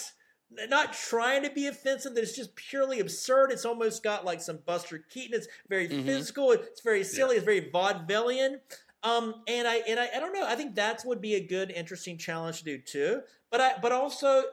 not 0.69 0.93
trying 0.93 1.43
to 1.43 1.49
be 1.49 1.67
offensive. 1.67 2.15
That 2.15 2.21
it's 2.23 2.35
just 2.35 2.55
purely 2.55 2.99
absurd. 2.99 3.51
It's 3.51 3.65
almost 3.65 4.03
got 4.03 4.25
like 4.25 4.41
some 4.41 4.59
Buster 4.65 4.99
Keaton. 5.09 5.37
It's 5.37 5.47
very 5.67 5.87
Mhm. 5.87 6.05
physical. 6.05 6.51
It's 6.51 6.81
very 6.81 7.03
silly. 7.03 7.35
It's 7.35 7.45
very 7.45 7.69
vaudevillian. 7.69 8.59
Um, 9.03 9.43
and 9.47 9.67
I 9.67 9.75
and 9.87 9.99
I, 9.99 10.09
I 10.15 10.19
don't 10.19 10.33
know. 10.33 10.45
I 10.45 10.55
think 10.55 10.75
that 10.75 11.03
would 11.05 11.21
be 11.21 11.35
a 11.35 11.39
good, 11.45 11.71
interesting 11.71 12.17
challenge 12.17 12.59
to 12.59 12.63
do 12.63 12.77
too. 12.79 13.21
But 13.51 13.61
I 13.61 13.77
but 13.81 13.91
also 13.91 14.27
uh, 14.27 14.43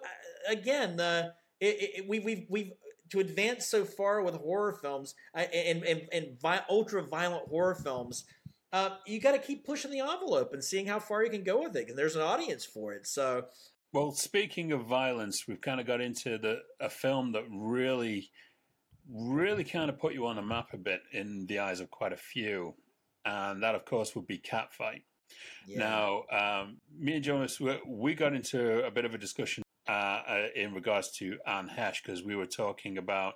again 0.49 0.97
the 0.97 1.35
it, 1.61 1.77
it, 1.99 2.09
we 2.09 2.19
we've 2.21 2.47
we've 2.49 2.73
to 3.11 3.21
advance 3.21 3.67
so 3.67 3.85
far 3.85 4.23
with 4.23 4.35
horror 4.35 4.73
films 4.73 5.15
I- 5.35 5.45
and 5.45 5.85
and, 5.85 6.09
and 6.13 6.41
vi- 6.41 6.65
ultra 6.69 7.03
violent 7.03 7.49
horror 7.49 7.75
films. 7.75 8.25
Uh, 8.73 8.97
you 9.07 9.21
got 9.21 9.33
to 9.33 9.39
keep 9.39 9.65
pushing 9.65 9.93
the 9.93 10.01
envelope 10.01 10.53
and 10.53 10.63
seeing 10.63 10.87
how 10.87 10.99
far 10.99 11.23
you 11.23 11.31
can 11.31 11.45
go 11.45 11.63
with 11.63 11.77
it, 11.77 11.89
and 11.89 11.97
there's 11.97 12.17
an 12.17 12.23
audience 12.23 12.65
for 12.65 12.93
it. 12.93 13.07
So 13.07 13.47
Well, 13.95 14.11
speaking 14.11 14.73
of 14.73 14.87
violence, 14.87 15.47
we've 15.47 15.61
kind 15.61 15.81
of 15.81 15.87
got 15.87 16.01
into 16.01 16.37
the 16.37 16.63
a 16.81 16.91
film 16.91 17.31
that 17.31 17.45
really, 17.49 18.29
really 19.09 19.63
kind 19.63 19.89
of 19.89 20.01
put 20.01 20.15
you 20.15 20.27
on 20.27 20.35
the 20.35 20.43
map 20.43 20.71
a 20.73 20.77
bit 20.77 21.03
in 21.13 21.47
the 21.47 21.61
eyes 21.61 21.79
of 21.79 21.93
quite 21.93 22.13
a 22.13 22.17
few, 22.17 22.75
and 23.25 23.63
that, 23.63 23.77
of 23.77 23.85
course, 23.85 24.17
would 24.17 24.27
be 24.27 24.37
Catfight. 24.37 25.05
yeah. 25.69 25.79
Now, 25.79 26.25
um, 26.33 26.79
me 26.99 27.15
and 27.15 27.23
Jonas, 27.23 27.61
we, 27.61 27.79
we 27.87 28.15
got 28.15 28.35
into 28.35 28.85
a 28.85 28.91
bit 28.91 29.05
of 29.05 29.15
a 29.15 29.19
discussion 29.19 29.63
uh, 29.89 29.93
uh, 29.93 30.47
in 30.57 30.75
regards 30.75 31.13
to 31.19 31.39
Anne 31.47 31.69
Heche 31.69 32.03
because 32.05 32.25
we 32.25 32.35
were 32.35 32.47
talking 32.47 32.99
about 32.99 33.35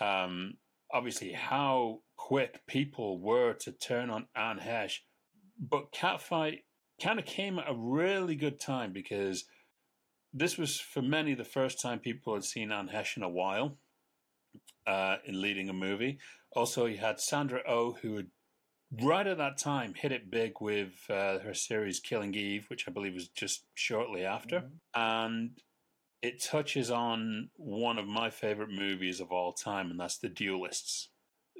um, 0.00 0.54
obviously 0.92 1.32
how 1.32 2.02
quick 2.16 2.64
people 2.68 3.18
were 3.18 3.54
to 3.54 3.72
turn 3.72 4.08
on 4.08 4.28
Anne 4.36 4.60
Heche, 4.60 4.98
but 5.58 5.90
Catfight 5.90 6.60
kind 7.02 7.18
of 7.18 7.24
came 7.24 7.58
at 7.58 7.68
a 7.68 7.74
really 7.74 8.36
good 8.36 8.60
time 8.60 8.92
because 8.92 9.46
this 10.32 10.56
was 10.56 10.78
for 10.80 11.02
many 11.02 11.34
the 11.34 11.44
first 11.44 11.80
time 11.80 11.98
people 11.98 12.34
had 12.34 12.44
seen 12.44 12.70
Anne 12.72 12.88
Heche 12.88 13.16
in 13.16 13.22
a 13.22 13.28
while 13.28 13.76
uh, 14.86 15.16
in 15.24 15.40
leading 15.40 15.68
a 15.68 15.72
movie. 15.72 16.18
Also, 16.54 16.86
you 16.86 16.98
had 16.98 17.20
Sandra 17.20 17.62
Oh, 17.66 17.92
who 18.02 18.16
had 18.16 18.26
right 19.00 19.26
at 19.26 19.38
that 19.38 19.56
time 19.56 19.94
hit 19.94 20.10
it 20.12 20.30
big 20.30 20.54
with 20.60 20.92
uh, 21.08 21.38
her 21.40 21.54
series 21.54 22.00
Killing 22.00 22.34
Eve, 22.34 22.66
which 22.68 22.88
I 22.88 22.90
believe 22.90 23.14
was 23.14 23.28
just 23.28 23.64
shortly 23.74 24.24
after. 24.24 24.60
Mhm. 24.60 24.70
And 24.94 25.50
it 26.22 26.42
touches 26.42 26.90
on 26.90 27.50
one 27.56 27.98
of 27.98 28.06
my 28.06 28.30
favorite 28.30 28.70
movies 28.70 29.20
of 29.20 29.30
all 29.32 29.52
time, 29.52 29.90
and 29.90 29.98
that's 29.98 30.18
The 30.18 30.28
Duelists. 30.28 31.08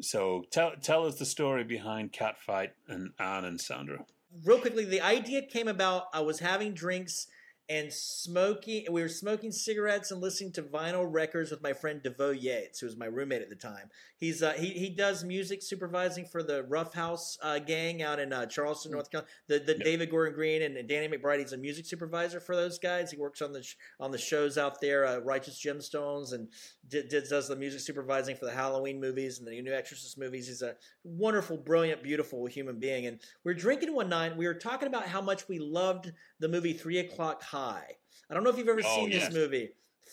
So 0.03 0.45
tell 0.51 0.73
tell 0.77 1.07
us 1.07 1.19
the 1.19 1.27
story 1.27 1.63
behind 1.65 2.13
Catfight 2.13 2.71
and 2.89 3.13
Anne 3.19 3.45
and 3.45 3.61
Sandra. 3.61 4.07
real 4.45 4.61
quickly, 4.61 4.85
the 4.85 5.01
idea 5.01 5.43
came 5.43 5.67
about. 5.69 6.05
I 6.15 6.21
was 6.21 6.39
having 6.39 6.73
drinks 6.73 7.27
and 7.71 7.91
smoking. 7.93 8.85
We 8.91 9.01
were 9.01 9.09
smoking 9.09 9.53
cigarettes 9.53 10.11
and 10.11 10.21
listening 10.21 10.53
to 10.53 10.63
vinyl 10.63 11.07
records 11.11 11.51
with 11.53 11.63
my 11.63 11.73
friend 11.73 12.03
DeVoe 12.03 12.33
Yates, 12.33 12.81
who 12.81 12.87
was 12.87 12.97
my 12.97 13.07
roommate 13.07 13.43
at 13.43 13.49
the 13.49 13.55
time. 13.57 13.89
He's 14.19 14.43
uh, 14.43 14.53
he 14.53 14.71
he 14.71 14.91
does 14.91 15.25
music 15.25 15.63
supervising 15.63 16.27
for 16.27 16.43
the 16.43 16.65
Rough 16.65 16.93
House 16.93 17.39
uh, 17.43 17.61
gang 17.61 18.03
out 18.03 18.19
in 18.19 18.33
uh, 18.33 18.47
Charleston, 18.47 18.93
North 18.93 19.11
Carolina. 19.11 19.31
The 19.47 19.59
the 19.61 19.77
Yep. 19.81 19.85
David 19.85 20.11
Gordon 20.11 20.35
Green 20.35 20.63
and, 20.63 20.77
and 20.77 20.89
Danny 20.89 21.09
McBride. 21.09 21.39
He's 21.39 21.53
a 21.53 21.57
music 21.57 21.87
supervisor 21.87 22.41
for 22.41 22.57
those 22.57 22.79
guys. 22.79 23.11
He 23.11 23.17
works 23.17 23.41
on 23.41 23.53
the 23.53 23.63
sh- 23.63 23.77
on 24.01 24.11
the 24.11 24.19
shows 24.19 24.59
out 24.59 24.81
there, 24.81 25.07
uh, 25.07 25.19
Righteous 25.19 25.63
Gemstones, 25.65 26.33
and 26.35 26.49
d- 26.89 27.05
d- 27.09 27.23
does 27.31 27.49
the 27.49 27.57
music 27.57 27.81
supervising 27.81 28.37
for 28.37 28.47
the 28.47 28.53
Halloween 28.53 29.01
movies 29.01 29.39
and 29.39 29.47
the 29.47 29.63
new 29.63 29.73
Exorcist 29.73 30.19
movies. 30.19 30.49
He's 30.49 30.63
a 30.63 30.75
wonderful, 31.05 31.57
brilliant, 31.57 32.03
beautiful 32.03 32.45
human 32.47 32.79
being. 32.81 33.07
And 33.07 33.21
we're 33.45 33.55
drinking 33.55 33.95
one 33.95 34.09
night. 34.09 34.37
We 34.37 34.47
were 34.47 34.55
talking 34.55 34.89
about 34.89 35.07
how 35.07 35.21
much 35.23 35.49
we 35.49 35.59
loved 35.61 36.13
the 36.41 36.49
movie 36.49 36.73
Three 36.73 36.99
O'clock 36.99 37.43
High. 37.43 37.87
I 38.31 38.35
don't 38.35 38.43
know 38.45 38.51
if 38.51 38.59
you've 38.59 38.69
ever 38.69 38.81
Oh, 38.85 38.97
seen 38.97 39.11
yes. 39.11 39.27
this 39.29 39.35
movie. 39.35 39.71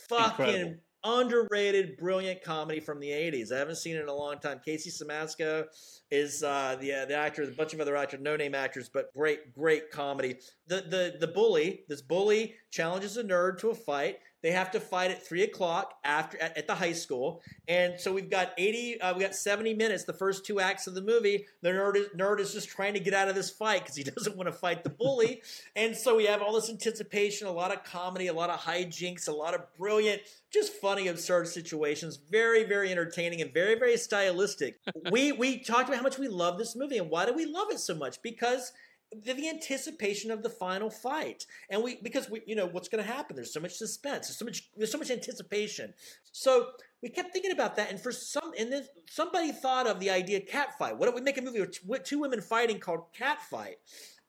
Fucking 0.09 0.45
Incredible. 0.45 0.75
underrated, 1.03 1.97
brilliant 1.97 2.43
comedy 2.43 2.79
from 2.79 2.99
the 2.99 3.09
'80s. 3.09 3.51
I 3.51 3.57
haven't 3.57 3.75
seen 3.77 3.95
it 3.95 4.01
in 4.01 4.09
a 4.09 4.13
long 4.13 4.39
time. 4.39 4.59
Casey 4.63 4.89
Siemaszko 4.89 5.65
is 6.11 6.43
uh, 6.43 6.77
the 6.79 6.93
uh, 6.93 7.05
the 7.05 7.15
actor. 7.15 7.43
A 7.43 7.47
bunch 7.47 7.73
of 7.73 7.79
other 7.79 7.95
actors, 7.95 8.19
no 8.21 8.35
name 8.35 8.53
actors, 8.55 8.89
but 8.89 9.13
great, 9.15 9.53
great 9.53 9.89
comedy. 9.91 10.37
The 10.67 10.81
the 10.81 11.17
the 11.19 11.27
bully, 11.27 11.83
this 11.87 12.01
bully 12.01 12.55
challenges 12.71 13.17
a 13.17 13.23
nerd 13.23 13.59
to 13.59 13.69
a 13.69 13.75
fight. 13.75 14.17
They 14.43 14.51
have 14.51 14.71
to 14.71 14.79
fight 14.79 15.11
at 15.11 15.25
three 15.25 15.43
o'clock 15.43 15.95
after 16.03 16.39
at, 16.41 16.57
at 16.57 16.67
the 16.67 16.75
high 16.75 16.93
school, 16.93 17.41
and 17.67 17.99
so 17.99 18.13
we've 18.13 18.29
got 18.29 18.51
eighty, 18.57 18.99
uh, 19.01 19.13
we 19.15 19.21
got 19.21 19.35
seventy 19.35 19.73
minutes. 19.73 20.03
The 20.03 20.13
first 20.13 20.45
two 20.45 20.59
acts 20.59 20.87
of 20.87 20.93
the 20.93 21.01
movie, 21.01 21.45
the 21.61 21.69
nerd 21.69 21.95
is, 21.95 22.07
nerd 22.15 22.39
is 22.39 22.53
just 22.53 22.69
trying 22.69 22.93
to 22.93 22.99
get 22.99 23.13
out 23.13 23.27
of 23.27 23.35
this 23.35 23.49
fight 23.49 23.81
because 23.81 23.95
he 23.95 24.03
doesn't 24.15 24.37
want 24.37 24.47
to 24.47 24.53
fight 24.53 24.83
the 24.83 24.89
bully, 24.89 25.41
and 25.75 25.95
so 25.95 26.15
we 26.15 26.25
have 26.25 26.41
all 26.41 26.53
this 26.53 26.69
anticipation, 26.69 27.47
a 27.47 27.51
lot 27.51 27.73
of 27.73 27.83
comedy, 27.83 28.27
a 28.27 28.33
lot 28.33 28.49
of 28.49 28.59
hijinks, 28.59 29.27
a 29.27 29.31
lot 29.31 29.53
of 29.53 29.61
brilliant, 29.77 30.21
just 30.51 30.73
funny, 30.73 31.07
absurd 31.07 31.47
situations. 31.47 32.17
Very, 32.29 32.63
very 32.63 32.91
entertaining 32.91 33.41
and 33.41 33.53
very, 33.53 33.77
very 33.77 33.97
stylistic. 33.97 34.79
we 35.11 35.31
we 35.31 35.59
talked 35.59 35.89
about 35.89 35.97
how 35.97 36.03
much 36.03 36.17
we 36.19 36.27
love 36.27 36.57
this 36.57 36.75
movie 36.75 36.97
and 36.97 37.09
why 37.09 37.25
do 37.25 37.33
we 37.33 37.45
love 37.45 37.67
it 37.71 37.79
so 37.79 37.95
much 37.95 38.21
because 38.21 38.71
the, 39.11 39.33
the 39.33 39.49
anticipation 39.49 40.31
of 40.31 40.43
the 40.43 40.49
final 40.49 40.89
fight. 40.89 41.45
And 41.69 41.83
we 41.83 41.97
because 42.01 42.29
we 42.29 42.41
you 42.45 42.55
know 42.55 42.67
what's 42.67 42.89
going 42.89 43.03
to 43.03 43.09
happen? 43.09 43.35
There's 43.35 43.53
so 43.53 43.59
much 43.59 43.73
suspense. 43.73 44.27
There's 44.27 44.37
so 44.37 44.45
much 44.45 44.69
there's 44.75 44.91
so 44.91 44.97
much 44.97 45.11
anticipation. 45.11 45.93
So 46.31 46.67
we 47.01 47.09
kept 47.09 47.33
thinking 47.33 47.51
about 47.51 47.75
that 47.77 47.89
and 47.89 47.99
for 47.99 48.11
some 48.11 48.51
and 48.57 48.71
then 48.71 48.83
somebody 49.09 49.51
thought 49.51 49.87
of 49.87 49.99
the 49.99 50.09
idea 50.09 50.39
cat 50.41 50.77
fight. 50.77 50.97
What 50.97 51.09
if 51.09 51.15
we 51.15 51.21
make 51.21 51.37
a 51.37 51.41
movie 51.41 51.65
with 51.85 52.03
two- 52.03 52.19
women 52.19 52.41
fighting 52.41 52.79
called 52.79 53.13
cat 53.13 53.39
fight? 53.49 53.77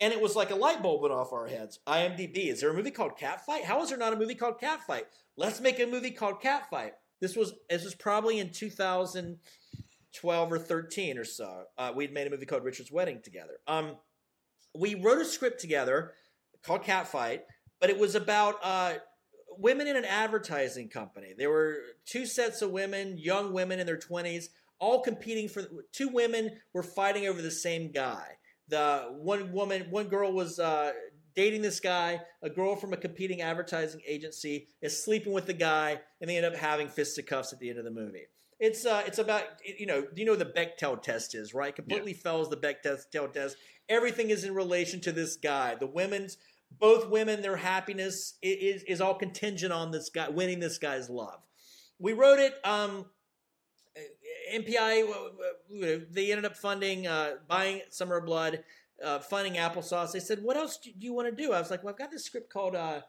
And 0.00 0.12
it 0.12 0.20
was 0.20 0.36
like 0.36 0.50
a 0.50 0.56
light 0.56 0.80
bulb 0.80 1.02
went 1.02 1.12
off 1.12 1.32
our 1.32 1.48
heads. 1.48 1.80
Imdb 1.86 2.36
is 2.36 2.60
there 2.60 2.70
a 2.70 2.74
movie 2.74 2.92
called 2.92 3.16
cat 3.16 3.44
fight? 3.44 3.64
How 3.64 3.82
is 3.82 3.88
there 3.88 3.98
not 3.98 4.12
a 4.12 4.16
movie 4.16 4.36
called 4.36 4.60
cat 4.60 4.80
fight? 4.86 5.06
Let's 5.36 5.60
make 5.60 5.80
a 5.80 5.86
movie 5.86 6.12
called 6.12 6.40
cat 6.40 6.70
fight. 6.70 6.92
This 7.20 7.36
was 7.36 7.54
this 7.68 7.84
was 7.84 7.96
probably 7.96 8.38
in 8.38 8.52
2012 8.52 10.52
or 10.52 10.58
13 10.58 11.18
or 11.18 11.24
so 11.24 11.64
uh, 11.76 11.92
we'd 11.94 12.12
made 12.12 12.28
a 12.28 12.30
movie 12.30 12.46
called 12.46 12.62
richard's 12.62 12.92
wedding 12.92 13.20
together. 13.24 13.58
Um 13.66 13.96
we 14.78 14.94
wrote 14.94 15.20
a 15.20 15.24
script 15.24 15.60
together 15.60 16.12
called 16.62 16.84
Catfight, 16.84 17.40
but 17.80 17.90
it 17.90 17.98
was 17.98 18.14
about 18.14 18.56
uh, 18.62 18.94
women 19.58 19.86
in 19.86 19.96
an 19.96 20.04
advertising 20.04 20.88
company. 20.88 21.34
There 21.36 21.50
were 21.50 21.78
two 22.06 22.26
sets 22.26 22.62
of 22.62 22.70
women, 22.70 23.18
young 23.18 23.52
women 23.52 23.80
in 23.80 23.86
their 23.86 23.98
20s, 23.98 24.46
all 24.78 25.02
competing 25.02 25.48
for 25.48 25.64
two 25.92 26.08
women 26.08 26.52
were 26.72 26.84
fighting 26.84 27.26
over 27.26 27.42
the 27.42 27.50
same 27.50 27.90
guy. 27.90 28.24
The 28.68 29.08
one 29.10 29.52
woman, 29.52 29.86
one 29.90 30.06
girl 30.06 30.32
was 30.32 30.60
uh, 30.60 30.92
dating 31.34 31.62
this 31.62 31.80
guy. 31.80 32.20
A 32.42 32.50
girl 32.50 32.76
from 32.76 32.92
a 32.92 32.96
competing 32.96 33.42
advertising 33.42 34.02
agency 34.06 34.68
is 34.80 35.02
sleeping 35.04 35.32
with 35.32 35.46
the 35.46 35.54
guy, 35.54 36.00
and 36.20 36.30
they 36.30 36.36
end 36.36 36.46
up 36.46 36.54
having 36.54 36.88
fisticuffs 36.88 37.52
at 37.52 37.58
the 37.58 37.70
end 37.70 37.78
of 37.78 37.84
the 37.84 37.90
movie. 37.90 38.26
It's 38.61 38.84
uh, 38.84 39.02
it's 39.06 39.18
about 39.18 39.44
you 39.64 39.86
know 39.86 40.06
you 40.14 40.24
know 40.24 40.36
the 40.36 40.44
Bechdel 40.44 41.00
test 41.02 41.34
is 41.34 41.54
right? 41.54 41.74
Completely 41.74 42.12
fails 42.12 42.50
the 42.50 42.56
Bechdel 42.56 43.32
test. 43.32 43.56
Everything 43.88 44.30
is 44.30 44.44
in 44.44 44.54
relation 44.54 45.00
to 45.02 45.12
this 45.12 45.36
guy. 45.36 45.74
The 45.74 45.86
women's 45.86 46.38
both 46.70 47.09
women, 47.09 47.40
their 47.42 47.56
happiness 47.56 48.34
is 48.42 48.82
is 48.82 49.00
all 49.00 49.14
contingent 49.14 49.72
on 49.72 49.90
this 49.90 50.11
guy 50.11 50.28
winning 50.28 50.61
this 50.61 50.78
guy's 50.78 51.09
love. 51.09 51.40
We 51.98 52.12
wrote 52.12 52.38
it. 52.38 52.54
Um, 52.64 53.06
MPI, 54.52 55.06
w- 55.68 56.06
they 56.11 56.30
ended 56.30 56.44
up 56.44 56.56
funding, 56.56 57.06
uh, 57.06 57.34
buying 57.48 57.82
Summer 57.90 58.18
of 58.18 58.26
Blood, 58.26 58.64
uh, 59.04 59.18
funding 59.18 59.54
Applesauce. 59.54 60.12
They 60.12 60.20
said, 60.20 60.42
"What 60.42 60.56
else 60.56 60.78
do 60.78 60.90
you 60.98 61.12
want 61.12 61.28
to 61.28 61.34
do?" 61.34 61.52
I 61.52 61.61
was 61.61 61.70
like, 61.70 61.82
"Well, 61.82 61.92
I've 61.92 61.98
got 61.98 62.11
this 62.11 62.24
script 62.24 62.52
called, 62.52 62.74
uh, 62.74 63.02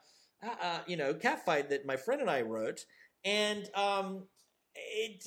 uh, 0.43 0.55
uh, 0.61 0.79
you 0.87 0.97
know, 0.97 1.13
Catfight 1.13 1.69
that 1.69 1.85
my 1.85 1.95
friend 1.95 2.21
and 2.21 2.29
I 2.29 2.41
wrote, 2.41 2.85
and 3.23 3.69
um, 3.75 4.27
it, 4.75 5.25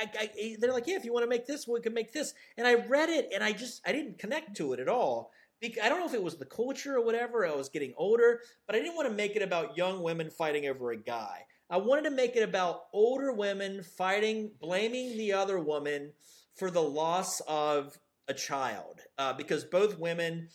I, 0.00 0.10
I, 0.18 0.56
they're 0.58 0.72
like, 0.72 0.86
yeah, 0.86 0.96
if 0.96 1.04
you 1.04 1.12
want 1.12 1.24
to 1.24 1.30
make 1.30 1.46
this, 1.46 1.66
we 1.66 1.80
can 1.80 1.94
make 1.94 2.12
this." 2.12 2.34
And 2.56 2.66
I 2.66 2.74
read 2.74 3.08
it, 3.08 3.30
and 3.34 3.42
I 3.42 3.52
just, 3.52 3.80
I 3.86 3.92
didn't 3.92 4.18
connect 4.18 4.56
to 4.56 4.72
it 4.72 4.80
at 4.80 4.88
all. 4.88 5.32
I 5.62 5.88
don't 5.88 6.00
know 6.00 6.06
if 6.06 6.14
it 6.14 6.22
was 6.22 6.38
the 6.38 6.46
culture 6.46 6.96
or 6.96 7.04
whatever. 7.04 7.46
I 7.46 7.54
was 7.54 7.68
getting 7.68 7.92
older, 7.96 8.40
but 8.66 8.74
I 8.74 8.78
didn't 8.78 8.96
want 8.96 9.08
to 9.08 9.14
make 9.14 9.36
it 9.36 9.42
about 9.42 9.76
young 9.76 10.02
women 10.02 10.30
fighting 10.30 10.66
over 10.66 10.90
a 10.90 10.96
guy. 10.96 11.44
I 11.68 11.76
wanted 11.76 12.04
to 12.04 12.10
make 12.10 12.34
it 12.34 12.42
about 12.42 12.84
older 12.92 13.32
women 13.32 13.82
fighting, 13.82 14.52
blaming 14.58 15.18
the 15.18 15.34
other 15.34 15.60
woman 15.60 16.12
for 16.54 16.70
the 16.70 16.82
loss 16.82 17.40
of 17.40 17.98
a 18.26 18.34
child, 18.34 19.00
uh, 19.18 19.32
because 19.34 19.64
both 19.64 19.98
women. 19.98 20.48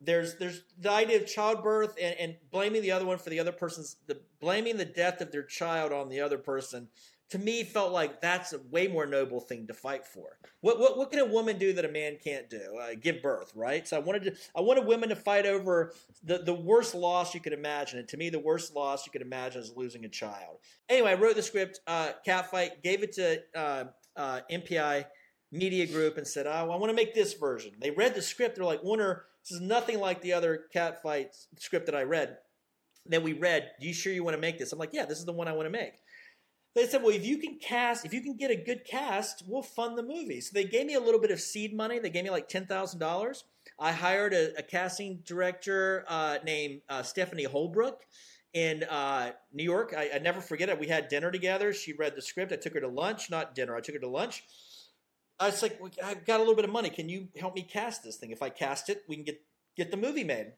There's 0.00 0.36
there's 0.36 0.64
the 0.78 0.90
idea 0.90 1.16
of 1.16 1.26
childbirth 1.26 1.96
and, 1.98 2.14
and 2.18 2.36
blaming 2.50 2.82
the 2.82 2.90
other 2.90 3.06
one 3.06 3.16
for 3.16 3.30
the 3.30 3.40
other 3.40 3.52
person's 3.52 3.96
the 4.06 4.20
blaming 4.38 4.76
the 4.76 4.84
death 4.84 5.22
of 5.22 5.32
their 5.32 5.44
child 5.44 5.92
on 5.92 6.10
the 6.10 6.20
other 6.20 6.36
person 6.36 6.88
to 7.34 7.40
me 7.40 7.64
felt 7.64 7.90
like 7.90 8.20
that's 8.20 8.52
a 8.52 8.60
way 8.70 8.86
more 8.86 9.06
noble 9.06 9.40
thing 9.40 9.66
to 9.66 9.74
fight 9.74 10.06
for. 10.06 10.38
What 10.60 10.78
what, 10.78 10.96
what 10.96 11.10
can 11.10 11.18
a 11.18 11.24
woman 11.24 11.58
do 11.58 11.72
that 11.72 11.84
a 11.84 11.88
man 11.88 12.16
can't 12.22 12.48
do? 12.48 12.78
Uh, 12.80 12.94
give 12.94 13.20
birth, 13.22 13.50
right? 13.56 13.88
So 13.88 13.96
I 13.96 13.98
wanted 13.98 14.22
to 14.22 14.34
I 14.56 14.60
wanted 14.60 14.86
women 14.86 15.08
to 15.08 15.16
fight 15.16 15.44
over 15.44 15.92
the 16.22 16.38
the 16.38 16.54
worst 16.54 16.94
loss 16.94 17.34
you 17.34 17.40
could 17.40 17.52
imagine, 17.52 17.98
and 17.98 18.06
to 18.06 18.16
me, 18.16 18.30
the 18.30 18.38
worst 18.38 18.76
loss 18.76 19.04
you 19.04 19.10
could 19.10 19.20
imagine 19.20 19.60
is 19.60 19.72
losing 19.74 20.04
a 20.04 20.08
child. 20.08 20.58
Anyway, 20.88 21.10
I 21.10 21.14
wrote 21.14 21.34
the 21.34 21.42
script, 21.42 21.80
uh, 21.88 22.10
Catfight, 22.24 22.84
gave 22.84 23.02
it 23.02 23.12
to 23.14 23.42
uh, 23.56 23.84
uh, 24.14 24.40
MPI 24.48 25.04
Media 25.50 25.88
Group, 25.88 26.16
and 26.16 26.26
said, 26.26 26.46
"Oh, 26.46 26.70
I 26.70 26.76
want 26.76 26.90
to 26.90 26.94
make 26.94 27.16
this 27.16 27.34
version." 27.34 27.72
They 27.80 27.90
read 27.90 28.14
the 28.14 28.22
script. 28.22 28.54
They're 28.54 28.64
like, 28.64 28.82
"Onur, 28.82 29.22
this 29.42 29.50
is 29.50 29.60
nothing 29.60 29.98
like 29.98 30.22
the 30.22 30.34
other 30.34 30.66
cat 30.72 31.02
fight 31.02 31.34
script 31.58 31.86
that 31.86 31.96
I 31.96 32.04
read." 32.04 32.38
Then 33.06 33.24
we 33.24 33.32
read, 33.32 33.72
"Do 33.80 33.88
you 33.88 33.92
sure 33.92 34.12
you 34.12 34.22
want 34.22 34.36
to 34.36 34.40
make 34.40 34.56
this?" 34.56 34.72
I'm 34.72 34.78
like, 34.78 34.90
"Yeah, 34.92 35.04
this 35.04 35.18
is 35.18 35.24
the 35.24 35.32
one 35.32 35.48
I 35.48 35.52
want 35.52 35.66
to 35.66 35.70
make." 35.70 35.94
They 36.74 36.86
said, 36.86 37.02
well, 37.02 37.14
if 37.14 37.24
you 37.24 37.38
can 37.38 37.58
cast, 37.58 38.04
if 38.04 38.12
you 38.12 38.20
can 38.20 38.36
get 38.36 38.50
a 38.50 38.56
good 38.56 38.84
cast, 38.84 39.44
we'll 39.46 39.62
fund 39.62 39.96
the 39.96 40.02
movie. 40.02 40.40
So 40.40 40.50
they 40.54 40.64
gave 40.64 40.86
me 40.86 40.94
a 40.94 41.00
little 41.00 41.20
bit 41.20 41.30
of 41.30 41.40
seed 41.40 41.74
money. 41.74 42.00
They 42.00 42.10
gave 42.10 42.24
me 42.24 42.30
like 42.30 42.48
ten 42.48 42.66
thousand 42.66 42.98
dollars. 42.98 43.44
I 43.78 43.92
hired 43.92 44.34
a, 44.34 44.58
a 44.58 44.62
casting 44.62 45.22
director 45.24 46.04
uh, 46.08 46.38
named 46.44 46.82
uh, 46.88 47.02
Stephanie 47.02 47.44
Holbrook 47.44 48.00
in 48.52 48.84
uh, 48.84 49.32
New 49.52 49.64
York. 49.64 49.94
I, 49.96 50.10
I, 50.14 50.18
never 50.18 50.40
forget 50.40 50.68
it. 50.68 50.78
We 50.78 50.86
had 50.86 51.08
dinner 51.08 51.32
together. 51.32 51.72
She 51.72 51.92
read 51.92 52.14
the 52.14 52.22
script. 52.22 52.52
I 52.52 52.56
took 52.56 52.74
her 52.74 52.80
to 52.80 52.88
lunch, 52.88 53.30
not 53.30 53.54
dinner. 53.54 53.74
I 53.74 53.80
took 53.80 53.96
her 53.96 54.00
to 54.00 54.08
lunch. 54.08 54.44
I 55.40 55.46
was 55.46 55.60
like, 55.60 55.80
I've 56.02 56.24
got 56.24 56.36
a 56.36 56.42
little 56.42 56.54
bit 56.54 56.64
of 56.64 56.70
money. 56.70 56.90
Can 56.90 57.08
you 57.08 57.28
help 57.38 57.56
me 57.56 57.62
cast 57.62 58.04
this 58.04 58.16
thing? 58.16 58.30
If 58.30 58.42
I 58.42 58.50
cast 58.50 58.88
it, 58.88 59.02
we 59.08 59.16
can 59.16 59.24
get 59.24 59.42
get 59.76 59.90
the 59.90 59.96
movie 59.96 60.24
made. 60.24 60.52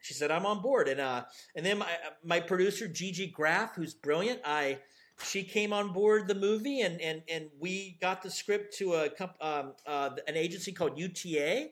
She 0.00 0.14
said, 0.14 0.30
I'm 0.30 0.46
on 0.46 0.60
board. 0.60 0.88
And 0.88 1.00
uh, 1.00 1.24
and 1.54 1.64
then 1.64 1.78
my 1.78 1.88
my 2.24 2.40
producer 2.40 2.88
Gigi 2.88 3.28
Graff, 3.28 3.76
who's 3.76 3.94
brilliant, 3.94 4.40
I 4.44 4.80
she 5.22 5.42
came 5.42 5.72
on 5.72 5.92
board 5.92 6.28
the 6.28 6.34
movie 6.34 6.80
and 6.80 7.00
and 7.00 7.22
and 7.30 7.48
we 7.58 7.96
got 8.00 8.22
the 8.22 8.30
script 8.30 8.76
to 8.76 8.94
a 8.94 9.10
um, 9.40 9.72
uh, 9.86 10.10
an 10.26 10.36
agency 10.36 10.72
called 10.72 10.98
UTA 10.98 11.68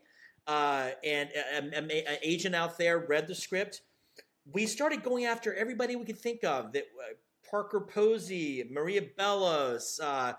uh, 0.46 0.90
and 1.02 1.30
an 1.32 1.90
agent 2.22 2.54
out 2.54 2.78
there 2.78 2.98
read 2.98 3.26
the 3.26 3.34
script 3.34 3.82
we 4.52 4.66
started 4.66 5.02
going 5.02 5.24
after 5.24 5.54
everybody 5.54 5.96
we 5.96 6.04
could 6.04 6.18
think 6.18 6.44
of 6.44 6.72
that 6.72 6.84
uh, 7.00 7.14
Parker 7.48 7.80
Posey, 7.80 8.64
Maria 8.70 9.02
Bellos, 9.02 10.00
uh, 10.02 10.32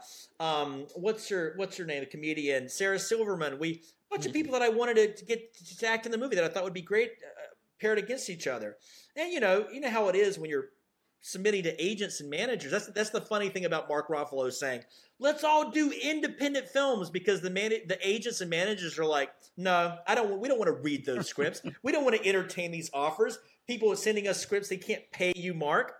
um, 0.44 0.86
what's 0.96 1.30
her 1.30 1.54
what's 1.56 1.78
her 1.78 1.86
name, 1.86 2.02
the 2.02 2.06
comedian 2.06 2.68
Sarah 2.68 3.00
Silverman. 3.00 3.60
We 3.60 3.84
a 4.12 4.16
bunch 4.16 4.26
of 4.26 4.34
people 4.34 4.54
that 4.54 4.62
I 4.62 4.70
wanted 4.70 4.96
to, 4.96 5.14
to 5.14 5.26
get 5.26 5.54
to 5.80 5.88
act 5.88 6.06
in 6.06 6.12
the 6.12 6.18
movie 6.18 6.36
that 6.36 6.44
I 6.44 6.50
thought 6.50 6.64
would 6.64 6.74
be 6.74 6.82
great 6.82 7.12
uh, 7.12 7.54
paired 7.80 8.00
against 8.00 8.30
each 8.30 8.48
other. 8.48 8.78
And 9.16 9.32
you 9.32 9.40
know, 9.40 9.66
you 9.72 9.80
know 9.80 9.90
how 9.90 10.10
it 10.10 10.16
is 10.16 10.38
when 10.38 10.50
you're 10.50 10.70
submitting 11.26 11.64
to 11.64 11.84
agents 11.84 12.22
and 12.22 12.30
managers. 12.30 12.72
That's 12.72 12.86
that's 12.88 13.10
the 13.10 13.20
funny 13.20 13.50
thing 13.50 13.66
about 13.66 13.90
Mark 13.90 14.10
Ruffalo 14.10 14.54
saying, 14.54 14.82
"Let's 15.18 15.44
all 15.44 15.72
do 15.72 15.92
independent 15.92 16.68
films," 16.68 17.10
because 17.10 17.42
the 17.42 17.50
man, 17.50 17.72
the 17.88 17.98
agents 18.08 18.42
and 18.42 18.50
managers 18.50 19.00
are 19.00 19.06
like, 19.06 19.32
"No, 19.58 19.98
I 20.08 20.14
don't. 20.14 20.40
We 20.40 20.48
don't 20.48 20.60
want 20.60 20.68
to 20.68 20.84
read 20.84 21.04
those 21.04 21.28
scripts. 21.28 21.62
we 21.84 21.92
don't 21.92 22.04
want 22.04 22.16
to 22.16 22.28
entertain 22.28 22.72
these 22.72 22.92
offers. 22.94 23.40
People 23.68 23.92
are 23.92 23.96
sending 23.96 24.28
us 24.28 24.40
scripts 24.40 24.70
they 24.70 24.78
can't 24.78 25.04
pay 25.12 25.34
you, 25.36 25.54
Mark." 25.54 25.94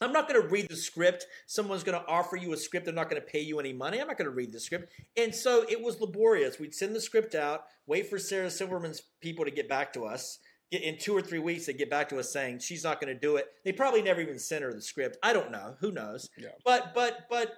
I'm 0.00 0.12
not 0.12 0.28
going 0.28 0.40
to 0.40 0.48
read 0.48 0.68
the 0.68 0.74
script. 0.74 1.26
Someone's 1.46 1.84
going 1.84 2.00
to 2.00 2.04
offer 2.08 2.36
you 2.36 2.52
a 2.52 2.56
script. 2.56 2.86
They're 2.86 2.94
not 2.94 3.08
going 3.08 3.22
to 3.22 3.28
pay 3.28 3.38
you 3.38 3.60
any 3.60 3.72
money. 3.72 4.00
I'm 4.00 4.08
not 4.08 4.18
going 4.18 4.28
to 4.28 4.34
read 4.34 4.50
the 4.50 4.58
script. 4.58 4.90
And 5.16 5.32
so 5.32 5.64
it 5.68 5.80
was 5.80 6.00
laborious. 6.00 6.58
We'd 6.58 6.74
send 6.74 6.96
the 6.96 7.00
script 7.00 7.36
out, 7.36 7.66
wait 7.86 8.10
for 8.10 8.18
Sarah 8.18 8.50
Silverman's 8.50 9.02
people 9.20 9.44
to 9.44 9.52
get 9.52 9.68
back 9.68 9.92
to 9.92 10.04
us 10.04 10.40
in 10.72 10.98
two 10.98 11.14
or 11.16 11.20
three 11.20 11.38
weeks 11.38 11.66
they 11.66 11.72
get 11.72 11.90
back 11.90 12.08
to 12.08 12.18
us 12.18 12.32
saying 12.32 12.58
she's 12.60 12.84
not 12.84 13.00
going 13.00 13.12
to 13.12 13.18
do 13.18 13.36
it. 13.36 13.46
They 13.64 13.72
probably 13.72 14.02
never 14.02 14.20
even 14.20 14.38
sent 14.38 14.64
her 14.64 14.72
the 14.72 14.80
script. 14.80 15.18
I 15.22 15.32
don't 15.32 15.50
know. 15.50 15.76
Who 15.80 15.92
knows? 15.92 16.30
Yeah. 16.36 16.48
But 16.64 16.94
but 16.94 17.26
but 17.28 17.52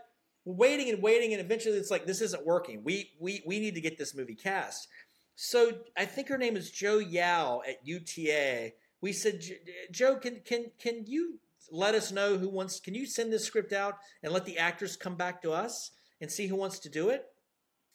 waiting 0.44 0.90
and 0.90 1.02
waiting 1.02 1.32
and 1.32 1.40
eventually 1.40 1.76
it's 1.76 1.90
like 1.90 2.06
this 2.06 2.20
isn't 2.20 2.44
working. 2.44 2.82
We 2.84 3.12
we 3.20 3.42
we 3.46 3.60
need 3.60 3.74
to 3.74 3.80
get 3.80 3.98
this 3.98 4.14
movie 4.14 4.34
cast. 4.34 4.88
So 5.36 5.72
I 5.96 6.04
think 6.04 6.28
her 6.28 6.38
name 6.38 6.56
is 6.56 6.70
Joe 6.70 6.98
Yao 6.98 7.62
at 7.66 7.86
UTA. 7.86 8.72
We 9.00 9.12
said, 9.12 9.42
Joe, 9.90 10.16
can 10.16 10.40
can 10.44 10.66
can 10.78 11.04
you 11.06 11.38
let 11.70 11.94
us 11.94 12.12
know 12.12 12.36
who 12.36 12.48
wants? 12.48 12.80
Can 12.80 12.94
you 12.94 13.06
send 13.06 13.32
this 13.32 13.44
script 13.44 13.72
out 13.72 13.94
and 14.22 14.32
let 14.32 14.44
the 14.44 14.58
actors 14.58 14.96
come 14.96 15.16
back 15.16 15.42
to 15.42 15.52
us 15.52 15.92
and 16.20 16.30
see 16.30 16.46
who 16.46 16.56
wants 16.56 16.78
to 16.80 16.88
do 16.88 17.10
it? 17.10 17.26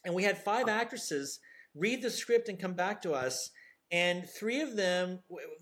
And 0.05 0.15
we 0.15 0.23
had 0.23 0.37
five 0.37 0.69
actresses 0.69 1.39
read 1.75 2.01
the 2.01 2.09
script 2.09 2.49
and 2.49 2.59
come 2.59 2.73
back 2.73 3.01
to 3.01 3.13
us 3.13 3.51
and 3.91 4.27
three 4.29 4.61
of 4.61 4.75
them, 4.75 5.19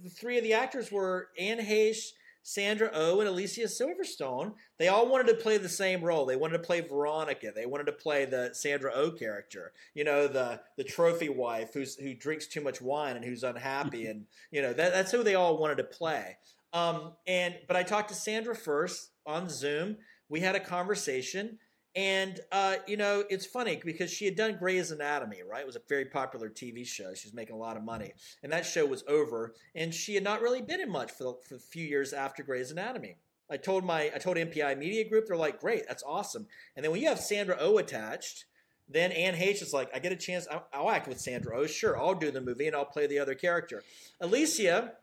three 0.09 0.37
of 0.37 0.43
the 0.43 0.53
actors 0.53 0.91
were 0.91 1.29
Anne 1.39 1.59
Heche, 1.59 2.11
Sandra 2.43 2.89
O, 2.93 3.17
oh, 3.17 3.19
and 3.19 3.27
Alicia 3.27 3.63
Silverstone. 3.63 4.53
They 4.79 4.87
all 4.87 5.09
wanted 5.09 5.27
to 5.27 5.33
play 5.33 5.57
the 5.57 5.67
same 5.67 6.01
role. 6.01 6.25
They 6.25 6.37
wanted 6.37 6.59
to 6.59 6.63
play 6.63 6.79
Veronica. 6.79 7.51
They 7.53 7.65
wanted 7.65 7.87
to 7.87 7.91
play 7.91 8.23
the 8.23 8.51
Sandra 8.53 8.91
O 8.95 9.03
oh 9.03 9.11
character. 9.11 9.73
You 9.93 10.05
know, 10.05 10.27
the 10.27 10.61
the 10.77 10.85
trophy 10.85 11.27
wife 11.27 11.73
who's 11.73 11.95
who 11.95 12.13
drinks 12.13 12.47
too 12.47 12.61
much 12.61 12.81
wine 12.81 13.17
and 13.17 13.25
who's 13.25 13.43
unhappy, 13.43 14.05
and 14.07 14.25
you 14.49 14.61
know 14.61 14.71
that, 14.71 14.93
that's 14.93 15.11
who 15.11 15.23
they 15.23 15.35
all 15.35 15.57
wanted 15.57 15.77
to 15.79 15.83
play. 15.83 16.37
Um, 16.71 17.13
and 17.27 17.55
but 17.67 17.75
I 17.75 17.83
talked 17.83 18.09
to 18.09 18.15
Sandra 18.15 18.55
first 18.55 19.11
on 19.25 19.49
Zoom. 19.49 19.97
We 20.29 20.39
had 20.39 20.55
a 20.55 20.61
conversation 20.61 21.59
and 21.97 22.39
uh, 22.51 22.75
you 22.85 22.95
know, 22.95 23.23
it's 23.27 23.47
funny 23.47 23.81
because 23.83 24.11
she 24.11 24.25
had 24.25 24.35
done 24.35 24.55
Grey's 24.57 24.91
Anatomy, 24.91 25.41
right? 25.41 25.61
It 25.61 25.65
was 25.65 25.75
a 25.75 25.81
very 25.89 26.05
popular 26.05 26.47
TV 26.47 26.85
show. 26.85 27.15
She 27.15 27.27
was 27.27 27.33
making 27.33 27.55
a 27.55 27.59
lot 27.59 27.75
of 27.75 27.83
money, 27.83 28.13
and 28.43 28.51
that 28.51 28.67
show 28.67 28.85
was 28.85 29.03
over, 29.07 29.55
and 29.73 29.91
she 29.91 30.13
had 30.13 30.23
not 30.23 30.41
really 30.41 30.61
been 30.61 30.79
in 30.79 30.91
much 30.91 31.11
for, 31.11 31.23
the, 31.23 31.33
for 31.49 31.55
a 31.55 31.59
few 31.59 31.83
years 31.83 32.13
after 32.13 32.43
Grey's 32.43 32.69
Anatomy. 32.69 33.17
I 33.49 33.57
told 33.57 33.83
my 33.83 34.11
I 34.13 34.19
told 34.19 34.37
MPI 34.37 34.77
Media 34.77 35.09
Group, 35.09 35.25
they're 35.27 35.35
like, 35.35 35.59
"Great, 35.59 35.87
that's 35.87 36.03
awesome." 36.03 36.45
And 36.75 36.85
then 36.85 36.91
when 36.91 37.01
you 37.01 37.09
have 37.09 37.19
Sandra 37.19 37.57
O 37.59 37.73
oh 37.73 37.77
attached, 37.79 38.45
then 38.87 39.11
Anne 39.11 39.33
H 39.33 39.63
is 39.63 39.73
like, 39.73 39.89
"I 39.91 39.97
get 39.97 40.11
a 40.11 40.17
chance. 40.17 40.47
I'll, 40.51 40.67
I'll 40.71 40.91
act 40.91 41.07
with 41.07 41.19
Sandra 41.19 41.57
O. 41.57 41.61
Oh, 41.61 41.65
sure, 41.65 41.97
I'll 41.97 42.13
do 42.13 42.29
the 42.29 42.41
movie 42.41 42.67
and 42.67 42.75
I'll 42.75 42.85
play 42.85 43.07
the 43.07 43.17
other 43.17 43.33
character." 43.33 43.81
Alicia 44.21 44.93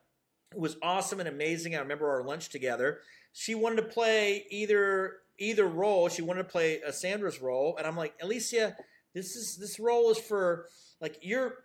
was 0.55 0.77
awesome 0.81 1.19
and 1.19 1.29
amazing. 1.29 1.75
I 1.75 1.81
remember 1.81 2.09
our 2.09 2.23
lunch 2.23 2.51
together. 2.51 3.01
She 3.33 3.57
wanted 3.57 3.77
to 3.83 3.89
play 3.89 4.47
either 4.49 5.15
either 5.39 5.67
role. 5.67 6.09
She 6.09 6.23
wanted 6.23 6.45
to 6.45 6.49
play 6.49 6.81
a 6.81 6.93
Sandra's 6.93 7.41
role, 7.41 7.77
and 7.77 7.87
I'm 7.87 7.97
like, 7.97 8.15
Alicia, 8.23 8.77
this 9.15 9.37
is 9.37 9.57
this 9.57 9.79
role 9.79 10.11
is 10.11 10.19
for 10.19 10.67
like 11.01 11.19
you're 11.23 11.65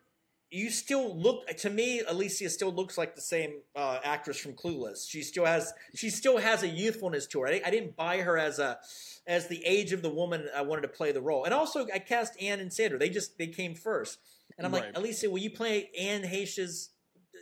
you 0.51 0.69
still 0.69 1.15
look 1.15 1.47
to 1.47 1.69
me 1.69 2.01
alicia 2.07 2.49
still 2.49 2.71
looks 2.71 2.97
like 2.97 3.15
the 3.15 3.21
same 3.21 3.59
uh, 3.75 3.99
actress 4.03 4.39
from 4.39 4.53
clueless 4.53 5.07
she 5.07 5.21
still 5.21 5.45
has 5.45 5.73
she 5.95 6.09
still 6.09 6.37
has 6.37 6.63
a 6.63 6.67
youthfulness 6.67 7.27
to 7.27 7.41
her 7.41 7.47
I, 7.47 7.61
I, 7.65 7.69
didn't 7.69 7.95
buy 7.95 8.17
her 8.17 8.37
as 8.37 8.57
a 8.59 8.79
as 9.27 9.47
the 9.47 9.63
age 9.65 9.91
of 9.93 10.01
the 10.01 10.09
woman 10.09 10.47
i 10.55 10.61
wanted 10.61 10.81
to 10.81 10.87
play 10.87 11.11
the 11.11 11.21
role 11.21 11.43
and 11.45 11.53
also 11.53 11.85
i 11.93 11.99
cast 11.99 12.41
anne 12.41 12.59
and 12.59 12.71
sandra 12.71 12.97
they 12.97 13.09
just 13.09 13.37
they 13.37 13.47
came 13.47 13.75
first 13.75 14.19
and 14.57 14.65
i'm 14.65 14.73
right. 14.73 14.85
like 14.85 14.97
alicia 14.97 15.29
will 15.29 15.39
you 15.39 15.51
play 15.51 15.89
anne 15.97 16.23
heche's 16.23 16.89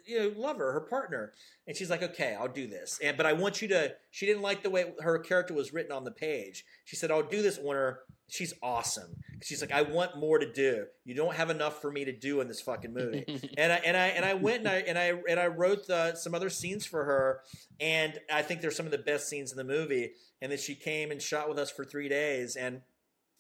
you 0.08 0.20
know 0.20 0.34
lover 0.39 0.72
her 0.72 0.82
partner 0.82 1.34
and 1.68 1.76
she's 1.76 1.89
like, 1.89 2.01
okay, 2.01 2.36
I'll 2.39 2.47
do 2.47 2.66
this. 2.66 2.97
And 3.03 3.18
but 3.18 3.26
I 3.26 3.34
want 3.34 3.62
you 3.62 3.68
to. 3.70 3.93
She 4.10 4.26
didn't 4.26 4.41
like 4.41 4.64
the 4.64 4.70
way 4.70 4.93
her 5.01 5.20
character 5.20 5.53
was 5.53 5.74
written 5.74 5.91
on 5.91 6.05
the 6.05 6.12
page. 6.12 6.64
She 6.86 6.95
said, 6.95 7.12
I'll 7.12 7.24
do 7.24 7.41
this 7.41 7.60
when 7.62 7.76
her. 7.76 7.99
She's 8.30 8.53
awesome. 8.62 9.18
She's 9.41 9.62
like, 9.62 9.72
I 9.72 9.84
want 9.84 10.18
more 10.18 10.38
to 10.38 10.51
do. 10.51 10.86
You 11.05 11.16
don't 11.16 11.36
have 11.36 11.49
enough 11.49 11.82
for 11.82 11.91
me 11.91 12.03
to 12.05 12.12
do 12.12 12.41
in 12.41 12.47
this 12.47 12.60
fucking 12.60 12.93
movie. 12.93 13.24
and 13.58 13.72
I 13.72 13.76
and 13.78 13.95
I 13.95 14.08
and 14.08 14.26
I 14.26 14.34
went 14.34 14.60
and 14.60 14.68
I 14.68 14.76
and 14.80 14.97
I 14.97 15.14
and 15.30 15.39
I 15.39 15.47
wrote 15.47 15.88
the, 15.88 16.16
some 16.16 16.34
other 16.34 16.49
scenes 16.49 16.86
for 16.86 17.03
her, 17.03 17.41
and 17.80 18.20
I 18.32 18.41
think 18.41 18.62
they're 18.62 18.72
some 18.72 18.86
of 18.86 18.91
the 18.91 18.97
best 18.97 19.30
scenes 19.30 19.51
in 19.51 19.58
the 19.58 19.64
movie. 19.64 20.12
And 20.41 20.51
then 20.51 20.60
she 20.60 20.76
came 20.76 21.12
and 21.12 21.22
shot 21.22 21.49
with 21.49 21.58
us 21.58 21.72
for 21.72 21.84
three 21.86 22.10
days, 22.10 22.55
and 22.55 22.82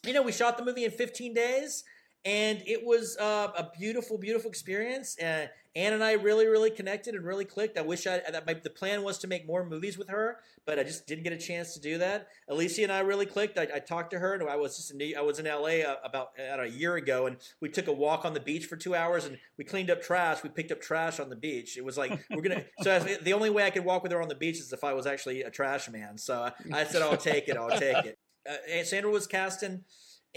you 0.05 0.13
know, 0.13 0.21
we 0.21 0.31
shot 0.31 0.57
the 0.57 0.65
movie 0.65 0.85
in 0.85 0.91
15 0.91 1.33
days 1.33 1.83
and 2.27 2.61
it 2.65 2.85
was 2.85 3.15
uh, 3.21 3.53
a 3.57 3.69
beautiful, 3.79 4.17
beautiful 4.17 4.49
experience. 4.49 5.17
Uh, 5.17 5.47
Anne 5.77 5.93
and 5.93 6.03
I 6.03 6.13
really, 6.13 6.45
really 6.45 6.69
connected 6.69 7.15
and 7.15 7.23
really 7.23 7.45
clicked. 7.45 7.77
I 7.77 7.83
wish 7.83 8.05
I 8.05 8.19
that 8.29 8.45
my, 8.45 8.53
the 8.53 8.69
plan 8.69 9.01
was 9.01 9.17
to 9.19 9.27
make 9.27 9.47
more 9.47 9.65
movies 9.65 9.97
with 9.97 10.09
her, 10.09 10.39
but 10.65 10.77
I 10.77 10.83
just 10.83 11.07
didn't 11.07 11.23
get 11.23 11.31
a 11.31 11.37
chance 11.37 11.73
to 11.75 11.79
do 11.79 11.99
that. 11.99 12.27
Alicia 12.49 12.83
and 12.83 12.91
I 12.91 12.99
really 12.99 13.25
clicked. 13.25 13.57
I, 13.57 13.67
I 13.75 13.79
talked 13.79 14.11
to 14.11 14.19
her, 14.19 14.33
and 14.33 14.43
I 14.43 14.57
was 14.57 14.75
just 14.75 14.91
in 14.91 15.13
I 15.17 15.21
was 15.21 15.39
in 15.39 15.45
LA 15.45 15.87
uh, 15.87 15.95
about 16.03 16.31
a 16.37 16.65
year 16.65 16.95
ago, 16.97 17.27
and 17.27 17.37
we 17.61 17.69
took 17.69 17.87
a 17.87 17.93
walk 17.93 18.25
on 18.25 18.33
the 18.33 18.41
beach 18.41 18.65
for 18.65 18.75
two 18.75 18.93
hours, 18.93 19.23
and 19.23 19.37
we 19.57 19.63
cleaned 19.63 19.89
up 19.89 20.01
trash. 20.01 20.43
We 20.43 20.49
picked 20.49 20.73
up 20.73 20.81
trash 20.81 21.21
on 21.21 21.29
the 21.29 21.37
beach. 21.37 21.77
It 21.77 21.85
was 21.85 21.97
like 21.97 22.11
we're 22.29 22.41
gonna. 22.41 22.65
so 22.81 22.99
the 22.99 23.31
only 23.31 23.51
way 23.51 23.65
I 23.65 23.69
could 23.69 23.85
walk 23.85 24.03
with 24.03 24.11
her 24.11 24.21
on 24.21 24.27
the 24.27 24.35
beach 24.35 24.59
is 24.59 24.73
if 24.73 24.83
I 24.83 24.91
was 24.91 25.07
actually 25.07 25.43
a 25.43 25.49
trash 25.49 25.87
man. 25.89 26.17
So 26.17 26.51
I 26.73 26.83
said, 26.83 27.01
"I'll 27.01 27.15
take 27.15 27.47
it. 27.47 27.55
I'll 27.55 27.79
take 27.79 28.03
it." 28.03 28.17
Uh, 28.49 28.83
Sandra 28.83 29.11
was 29.11 29.27
casting 29.27 29.83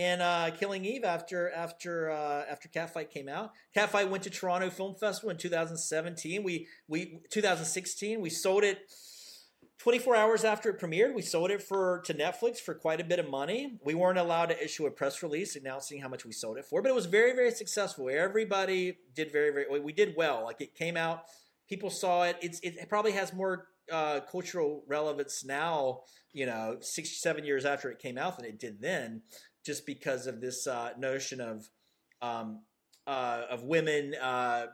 and 0.01 0.23
uh, 0.23 0.51
Killing 0.59 0.87
Eve 0.87 1.05
after 1.05 1.51
after 1.51 2.11
uh, 2.11 2.45
after 2.51 2.71
Catfight 2.71 3.11
came 3.11 3.29
out. 3.29 3.53
Catfight 3.77 4.09
went 4.09 4.23
to 4.23 4.31
Toronto 4.31 4.71
Film 4.71 4.95
Festival 4.95 5.29
in 5.29 5.37
2017. 5.37 6.43
We 6.43 6.69
we 6.89 7.21
2016 7.31 8.19
we 8.19 8.31
sold 8.31 8.65
it 8.65 8.79
24 9.79 10.17
hours 10.17 10.43
after 10.43 10.71
it 10.71 10.81
premiered. 10.81 11.15
We 11.15 11.21
sold 11.21 11.51
it 11.51 11.63
for 11.63 12.01
to 12.07 12.15
Netflix 12.15 12.59
for 12.59 12.75
quite 12.75 13.01
a 13.03 13.05
bit 13.05 13.19
of 13.19 13.29
money. 13.29 13.79
We 13.85 13.93
weren't 13.93 14.19
allowed 14.19 14.47
to 14.47 14.65
issue 14.65 14.87
a 14.87 14.91
press 14.91 15.23
release 15.23 15.55
announcing 15.55 16.01
how 16.01 16.09
much 16.09 16.25
we 16.25 16.33
sold 16.33 16.57
it 16.57 16.65
for, 16.65 16.81
but 16.81 16.89
it 16.89 16.95
was 16.95 17.07
very 17.07 17.35
very 17.35 17.51
successful. 17.51 18.09
Everybody 18.11 18.97
did 19.15 19.31
very 19.31 19.51
very 19.51 19.81
we 19.81 19.93
did 19.93 20.15
well. 20.17 20.45
Like 20.45 20.63
it 20.63 20.75
came 20.75 20.97
out, 20.97 21.25
people 21.69 21.91
saw 21.91 22.23
it. 22.23 22.39
It's 22.41 22.59
it 22.61 22.89
probably 22.89 23.13
has 23.13 23.35
more 23.35 23.67
uh, 23.91 24.21
cultural 24.31 24.85
relevance 24.87 25.45
now, 25.45 26.01
you 26.33 26.47
know, 26.47 26.77
six, 26.81 27.21
seven 27.21 27.45
years 27.45 27.65
after 27.65 27.91
it 27.91 27.99
came 27.99 28.17
out 28.17 28.37
than 28.37 28.47
it 28.47 28.59
did 28.59 28.81
then, 28.81 29.23
just 29.71 29.87
because 29.87 30.27
of 30.27 30.41
this 30.41 30.67
uh, 30.67 30.91
notion 30.99 31.41
of 31.41 31.71
um, 32.21 32.63
uh, 33.07 33.43
of 33.49 33.63
women. 33.63 34.15
Uh, 34.21 34.67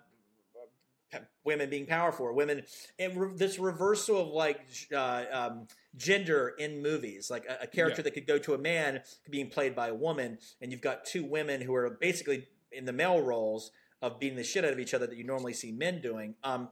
women 1.44 1.70
being 1.70 1.86
powerful, 1.86 2.34
women, 2.34 2.62
and 2.99 3.16
re- 3.16 3.30
this 3.36 3.59
reversal 3.59 4.20
of 4.20 4.28
like 4.28 4.61
uh, 4.94 5.24
um, 5.32 5.66
gender 5.97 6.53
in 6.59 6.82
movies, 6.82 7.30
like 7.30 7.44
a, 7.49 7.62
a 7.62 7.66
character 7.66 8.01
Yeah. 8.01 8.05
that 8.05 8.14
could 8.14 8.26
go 8.26 8.38
to 8.38 8.55
a 8.55 8.59
man 8.59 9.03
being 9.30 9.49
played 9.49 9.76
by 9.76 9.88
a 9.88 9.94
woman, 9.94 10.38
and 10.61 10.72
you've 10.72 10.82
got 10.82 11.05
two 11.05 11.24
women 11.24 11.61
who 11.61 11.74
are 11.74 11.88
basically 12.01 12.49
in 12.72 12.84
the 12.84 12.92
male 12.92 13.20
roles 13.20 13.70
of 14.03 14.18
beating 14.18 14.36
the 14.36 14.44
shit 14.44 14.64
out 14.64 14.72
of 14.72 14.80
each 14.80 14.94
other 14.94 15.07
that 15.07 15.16
you 15.16 15.24
normally 15.24 15.53
see 15.53 15.70
men 15.70 16.01
doing. 16.03 16.34
Um, 16.42 16.68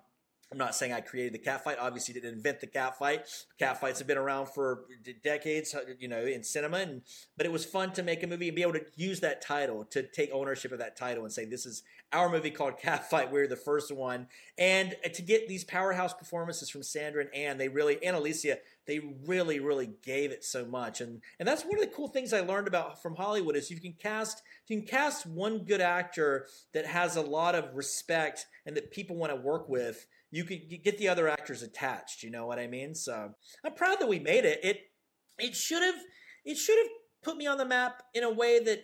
I'm 0.55 0.59
not 0.59 0.77
saying 0.77 0.93
I 0.93 1.01
created 1.01 1.35
the 1.35 1.39
cat 1.39 1.65
fight. 1.65 1.79
Obviously, 1.81 2.15
didn't 2.15 2.33
invent 2.33 2.61
the 2.61 2.69
cat 2.69 2.97
fight. 2.97 3.27
Cat 3.59 3.81
fights 3.81 3.99
have 3.99 4.07
been 4.07 4.17
around 4.17 4.47
for 4.47 4.85
decades, 5.25 5.75
uh, 5.75 5.81
you 5.99 6.07
know, 6.07 6.25
in 6.25 6.45
cinema. 6.45 6.79
And 6.79 7.03
but 7.37 7.45
it 7.45 7.51
was 7.51 7.65
fun 7.65 7.93
to 7.95 8.05
make 8.05 8.23
a 8.23 8.29
movie 8.29 8.47
and 8.47 8.55
be 8.55 8.63
able 8.63 8.75
to 8.75 8.85
use 8.95 9.19
that 9.21 9.43
title 9.43 9.85
to 9.87 10.05
take 10.05 10.31
ownership 10.33 10.71
of 10.71 10.79
that 10.79 10.97
title 10.97 11.25
and 11.25 11.33
say 11.33 11.45
this 11.45 11.67
is 11.67 11.83
our 12.13 12.31
movie 12.31 12.53
called 12.53 12.79
Cat 12.79 13.11
Fight. 13.11 13.33
We're 13.33 13.49
the 13.49 13.57
first 13.57 13.91
one, 13.93 14.29
and 14.57 14.95
uh, 15.05 15.09
to 15.09 15.23
get 15.23 15.49
these 15.49 15.65
powerhouse 15.65 16.15
performances 16.15 16.71
from 16.71 16.85
Sandra 16.85 17.23
and 17.23 17.35
Anne, 17.35 17.59
they 17.59 17.69
really 17.69 18.03
and 18.05 18.15
Alicia, 18.15 18.59
they 18.87 19.01
really, 19.27 19.59
really 19.59 19.91
gave 20.05 20.31
it 20.31 20.45
so 20.45 20.65
much. 20.65 21.01
And 21.01 21.21
and 21.41 21.49
that's 21.49 21.65
one 21.65 21.75
of 21.75 21.81
the 21.81 21.95
cool 21.95 22.07
things 22.07 22.33
I 22.33 22.41
learned 22.43 22.69
about 22.69 23.03
from 23.03 23.17
Hollywood 23.17 23.57
is 23.57 23.73
you 23.73 23.81
can 23.81 23.95
cast 23.95 24.43
you 24.69 24.79
can 24.79 24.87
cast 24.87 25.27
one 25.27 25.65
good 25.65 25.81
actor 25.81 26.47
that 26.73 26.87
has 26.87 27.17
a 27.17 27.23
lot 27.23 27.57
of 27.57 27.75
respect 27.75 28.47
and 28.65 28.77
that 28.77 28.93
people 28.93 29.17
want 29.17 29.33
to 29.33 29.37
work 29.37 29.69
with 29.69 30.07
you 30.35 30.45
could 30.45 30.83
get 30.83 30.99
the 30.99 31.09
other 31.09 31.29
actors 31.29 31.63
attached. 31.63 32.23
You 32.23 32.31
know 32.31 32.47
what 32.47 32.59
I 32.59 32.67
mean? 32.67 32.95
So 32.95 33.31
I'm 33.65 33.75
proud 33.75 34.01
that 34.01 34.09
we 34.09 34.19
made 34.19 34.45
it. 34.45 34.61
It 34.65 34.81
it 35.39 35.55
should 35.55 35.83
have 35.83 36.01
it 36.45 36.57
should 36.57 36.77
have 36.79 36.89
put 37.23 37.37
me 37.37 37.47
on 37.47 37.57
the 37.57 37.65
map 37.65 38.03
in 38.15 38.25
a 38.25 38.31
way 38.31 38.59
that 38.65 38.83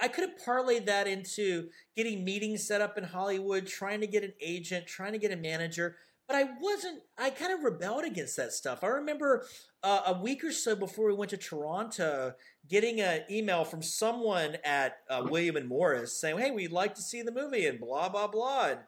I 0.00 0.06
could 0.06 0.28
have 0.28 0.38
parlayed 0.46 0.86
that 0.86 1.08
into 1.08 1.68
getting 1.96 2.24
meetings 2.24 2.66
set 2.66 2.80
up 2.80 2.96
in 2.96 3.02
Hollywood, 3.02 3.66
trying 3.66 4.00
to 4.00 4.06
get 4.06 4.22
an 4.22 4.32
agent, 4.40 4.86
trying 4.86 5.12
to 5.12 5.18
get 5.18 5.32
a 5.32 5.36
manager. 5.36 5.96
But 6.28 6.36
I 6.36 6.44
wasn't. 6.60 7.02
I 7.18 7.30
kind 7.30 7.52
of 7.52 7.64
rebelled 7.64 8.04
against 8.04 8.36
that 8.36 8.52
stuff. 8.52 8.84
I 8.84 8.86
remember 8.86 9.44
uh, 9.82 10.02
a 10.06 10.22
week 10.22 10.44
or 10.44 10.52
so 10.52 10.76
before 10.76 11.08
we 11.08 11.14
went 11.14 11.30
to 11.30 11.36
Toronto, 11.36 12.34
getting 12.68 13.00
an 13.00 13.22
email 13.28 13.64
from 13.64 13.82
someone 13.82 14.56
at 14.64 14.98
uh, 15.10 15.26
William 15.28 15.56
and 15.56 15.68
Morris 15.68 16.20
saying, 16.20 16.38
"Hey, 16.38 16.52
we'd 16.52 16.70
like 16.70 16.94
to 16.94 17.02
see 17.02 17.22
the 17.22 17.32
movie," 17.32 17.66
and 17.66 17.80
blah 17.80 18.08
blah 18.08 18.28
blah. 18.28 18.66
And, 18.66 18.78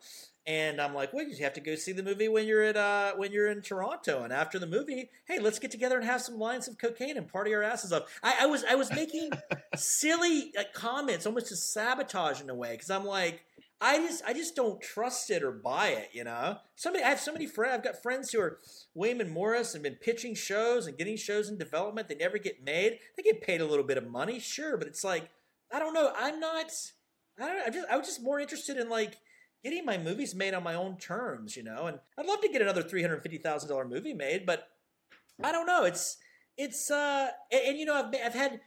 and 0.47 0.81
I'm 0.81 0.95
like, 0.95 1.13
well, 1.13 1.27
you 1.27 1.43
have 1.43 1.55
to 1.55 1.61
go 1.61 1.75
see 1.75 1.93
the 1.93 2.03
movie 2.03 2.29
when 2.29 2.47
you're 2.47 2.63
at 2.63 2.77
uh, 2.77 3.13
when 3.17 3.33
you're 3.33 3.49
in 3.49 3.63
Toronto. 3.63 4.23
And 4.23 4.33
after 4.33 4.59
the 4.59 4.67
movie, 4.67 5.11
hey, 5.27 5.39
let's 5.39 5.59
get 5.59 5.71
together 5.71 5.97
and 5.97 6.05
have 6.05 6.21
some 6.21 6.39
lines 6.39 6.69
of 6.69 6.77
cocaine 6.77 7.17
and 7.17 7.27
party 7.27 7.55
our 7.55 7.63
asses 7.63 7.93
off. 7.93 8.03
I, 8.23 8.39
I 8.43 8.47
was 8.47 8.65
I 8.65 8.75
was 8.75 8.91
making 8.91 9.31
silly 9.77 10.53
like, 10.57 10.75
comments, 10.75 11.25
almost 11.27 11.49
to 11.49 11.57
sabotage 11.57 12.41
in 12.43 12.51
a 12.51 12.55
way, 12.55 12.73
because 12.73 12.91
I'm 12.91 13.07
like, 13.07 13.43
I 13.81 13.99
just 13.99 14.23
I 14.27 14.35
just 14.35 14.55
don't 14.55 14.81
trust 14.83 15.31
it 15.31 15.43
or 15.43 15.51
buy 15.51 15.89
it. 15.89 16.11
You 16.13 16.25
know, 16.25 16.59
somebody 16.77 17.05
I 17.05 17.09
have 17.09 17.21
so 17.21 17.33
many 17.33 17.47
friends. 17.47 17.75
I've 17.75 17.85
got 17.85 18.03
friends 18.03 18.31
who 18.31 18.41
are 18.41 18.59
and 18.95 19.31
Morris 19.31 19.75
and 19.75 19.83
been 19.83 19.97
pitching 19.97 20.35
shows 20.35 20.87
and 20.87 20.99
getting 20.99 21.17
shows 21.17 21.49
in 21.49 21.57
development. 21.57 22.09
They 22.09 22.17
never 22.17 22.39
get 22.39 22.63
made. 22.63 22.99
They 23.17 23.23
get 23.23 23.41
paid 23.41 23.61
a 23.61 23.67
little 23.67 23.85
bit 23.85 23.97
of 23.97 24.07
money, 24.07 24.41
sure, 24.41 24.77
but 24.77 24.89
it's 24.89 25.05
like 25.05 25.31
I 25.73 25.79
don't 25.79 25.95
know. 25.95 26.13
I'm 26.17 26.39
not. 26.39 26.67
I 27.41 27.47
don't. 27.47 27.57
know. 27.57 27.63
I 27.67 27.71
just 27.71 27.89
I 27.91 27.97
was 27.97 28.07
just 28.07 28.23
more 28.23 28.39
interested 28.39 28.77
in 28.77 28.91
like 28.91 29.17
getting 29.65 29.85
my 29.85 29.99
movies 29.99 30.35
made 30.35 30.55
on 30.55 30.63
my 30.63 30.75
own 30.75 30.97
terms, 30.99 31.57
you 31.57 31.65
know. 31.65 31.87
And 31.87 31.99
I'd 32.19 32.27
love 32.27 32.41
to 32.43 32.49
get 32.49 32.63
another 32.63 32.83
three 32.83 33.03
hundred 33.03 33.23
fifty 33.23 33.39
thousand 33.39 33.71
dollar 33.71 33.89
movie 33.89 34.15
made, 34.15 34.47
but 34.47 34.69
I 35.43 35.51
don't 35.51 35.67
know. 35.67 35.85
It's 35.85 36.19
it's 36.57 36.91
uh 36.91 37.31
and, 37.51 37.63
and, 37.69 37.79
you 37.79 37.87
know 37.87 37.95
I've 37.95 38.15
I've 38.25 38.35
had 38.35 38.61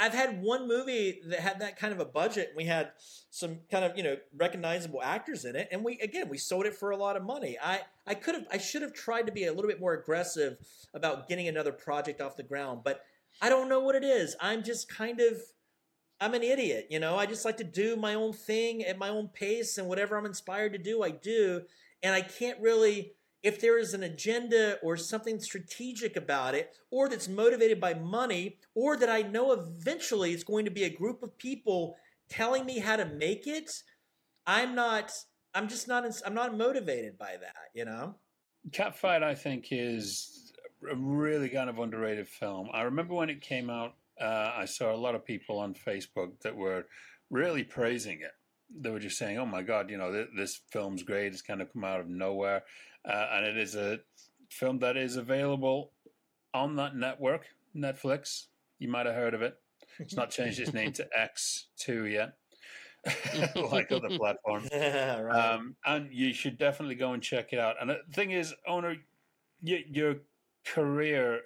I've 0.00 0.14
had 0.14 0.42
one 0.42 0.66
movie 0.66 1.20
that 1.26 1.40
had 1.40 1.60
that 1.60 1.76
kind 1.76 1.92
of 1.92 2.00
a 2.00 2.04
budget. 2.04 2.48
and 2.48 2.56
We 2.56 2.64
had 2.64 2.92
some 3.30 3.58
kind 3.70 3.84
of 3.84 3.96
you 3.96 4.02
know 4.02 4.16
recognizable 4.36 5.02
actors 5.02 5.44
in 5.44 5.56
it, 5.56 5.68
and 5.70 5.84
we 5.84 5.98
again 5.98 6.28
we 6.28 6.38
sold 6.38 6.64
it 6.64 6.74
for 6.74 6.90
a 6.90 6.96
lot 6.96 7.16
of 7.16 7.24
money. 7.24 7.58
I 7.62 7.80
I 8.06 8.14
could 8.14 8.34
have 8.36 8.46
I 8.50 8.58
should 8.58 8.82
have 8.82 8.94
tried 8.94 9.26
to 9.26 9.32
be 9.32 9.44
a 9.44 9.52
little 9.52 9.68
bit 9.68 9.80
more 9.80 9.94
aggressive 9.94 10.58
about 10.94 11.28
getting 11.28 11.48
another 11.48 11.72
project 11.72 12.20
off 12.20 12.36
the 12.36 12.42
ground, 12.42 12.80
but 12.84 13.02
I 13.42 13.48
don't 13.48 13.68
know 13.68 13.80
what 13.80 13.94
it 13.94 14.04
is. 14.04 14.34
I'm 14.40 14.62
just 14.62 14.88
kind 14.88 15.20
of 15.20 15.42
I'm 16.20 16.34
an 16.34 16.42
idiot, 16.42 16.86
you 16.90 16.98
know. 16.98 17.16
I 17.16 17.26
just 17.26 17.44
like 17.44 17.58
to 17.58 17.64
do 17.64 17.96
my 17.96 18.14
own 18.14 18.32
thing 18.32 18.82
at 18.82 18.98
my 18.98 19.08
own 19.08 19.28
pace, 19.28 19.78
and 19.78 19.88
whatever 19.88 20.16
I'm 20.16 20.26
inspired 20.26 20.72
to 20.72 20.78
do, 20.78 21.02
I 21.02 21.10
do. 21.10 21.62
And 22.02 22.14
I 22.14 22.22
can't 22.22 22.60
really, 22.60 23.12
if 23.42 23.60
there 23.60 23.78
is 23.78 23.92
an 23.94 24.02
agenda 24.02 24.78
or 24.82 24.96
something 24.96 25.38
strategic 25.40 26.16
about 26.16 26.54
it, 26.54 26.76
or 26.90 27.08
that's 27.08 27.28
motivated 27.28 27.80
by 27.80 27.94
money, 27.94 28.56
or 28.74 28.96
that 28.96 29.10
I 29.10 29.22
know 29.22 29.52
eventually 29.52 30.32
it's 30.32 30.44
going 30.44 30.64
to 30.64 30.70
be 30.70 30.84
a 30.84 30.90
group 30.90 31.22
of 31.22 31.36
people 31.36 31.96
telling 32.28 32.64
me 32.64 32.78
how 32.78 32.96
to 32.96 33.04
make 33.04 33.46
it, 33.46 33.82
I'm 34.46 34.74
not. 34.74 35.12
I'm 35.54 35.68
just 35.68 35.88
not. 35.88 36.04
I'm 36.24 36.34
not 36.34 36.56
motivated 36.56 37.18
by 37.18 37.36
that, 37.40 37.70
you 37.74 37.84
know. 37.84 38.14
Catfight, 38.70 39.22
I 39.22 39.34
think, 39.34 39.68
is 39.70 40.52
a 40.90 40.96
really 40.96 41.48
kind 41.48 41.70
of 41.70 41.78
underrated 41.78 42.28
film. 42.28 42.68
I 42.72 42.82
remember 42.82 43.14
when 43.14 43.30
it 43.30 43.40
came 43.40 43.70
out, 43.70 43.94
uh, 44.20 44.52
I 44.56 44.64
saw 44.64 44.94
a 44.94 44.96
lot 44.96 45.14
of 45.14 45.24
people 45.24 45.58
on 45.58 45.74
Facebook 45.74 46.40
that 46.42 46.56
were 46.56 46.86
really 47.30 47.64
praising 47.64 48.20
it. 48.20 48.32
They 48.74 48.90
were 48.90 48.98
just 48.98 49.18
saying, 49.18 49.38
"Oh 49.38 49.46
my 49.46 49.62
god, 49.62 49.90
you 49.90 49.96
know, 49.98 50.12
th- 50.12 50.28
this 50.36 50.60
film's 50.70 51.02
great. 51.02 51.32
It's 51.32 51.42
kind 51.42 51.62
of 51.62 51.72
come 51.72 51.84
out 51.84 52.00
of 52.00 52.08
nowhere," 52.08 52.62
uh, 53.08 53.26
and 53.32 53.46
it 53.46 53.56
is 53.56 53.74
a 53.74 54.00
film 54.50 54.78
that 54.80 54.96
is 54.96 55.16
available 55.16 55.92
on 56.52 56.76
that 56.76 56.96
network, 56.96 57.46
Netflix. 57.76 58.46
You 58.78 58.88
might 58.88 59.06
have 59.06 59.14
heard 59.14 59.34
of 59.34 59.42
it. 59.42 59.56
It's 59.98 60.16
not 60.16 60.30
changed 60.30 60.58
its 60.58 60.72
name 60.72 60.92
to 60.94 61.08
X2 61.18 62.12
yet, 62.12 62.34
like 63.70 63.92
other 63.92 64.08
platforms. 64.18 64.68
right. 64.72 65.30
Um, 65.30 65.76
and 65.84 66.12
you 66.12 66.32
should 66.32 66.58
definitely 66.58 66.96
go 66.96 67.12
and 67.12 67.22
check 67.22 67.52
it 67.52 67.58
out. 67.58 67.76
And 67.80 67.90
the 67.90 68.00
thing 68.12 68.32
is, 68.32 68.52
Onur, 68.68 68.96
your, 69.62 69.78
your 69.88 70.14
career 70.64 71.40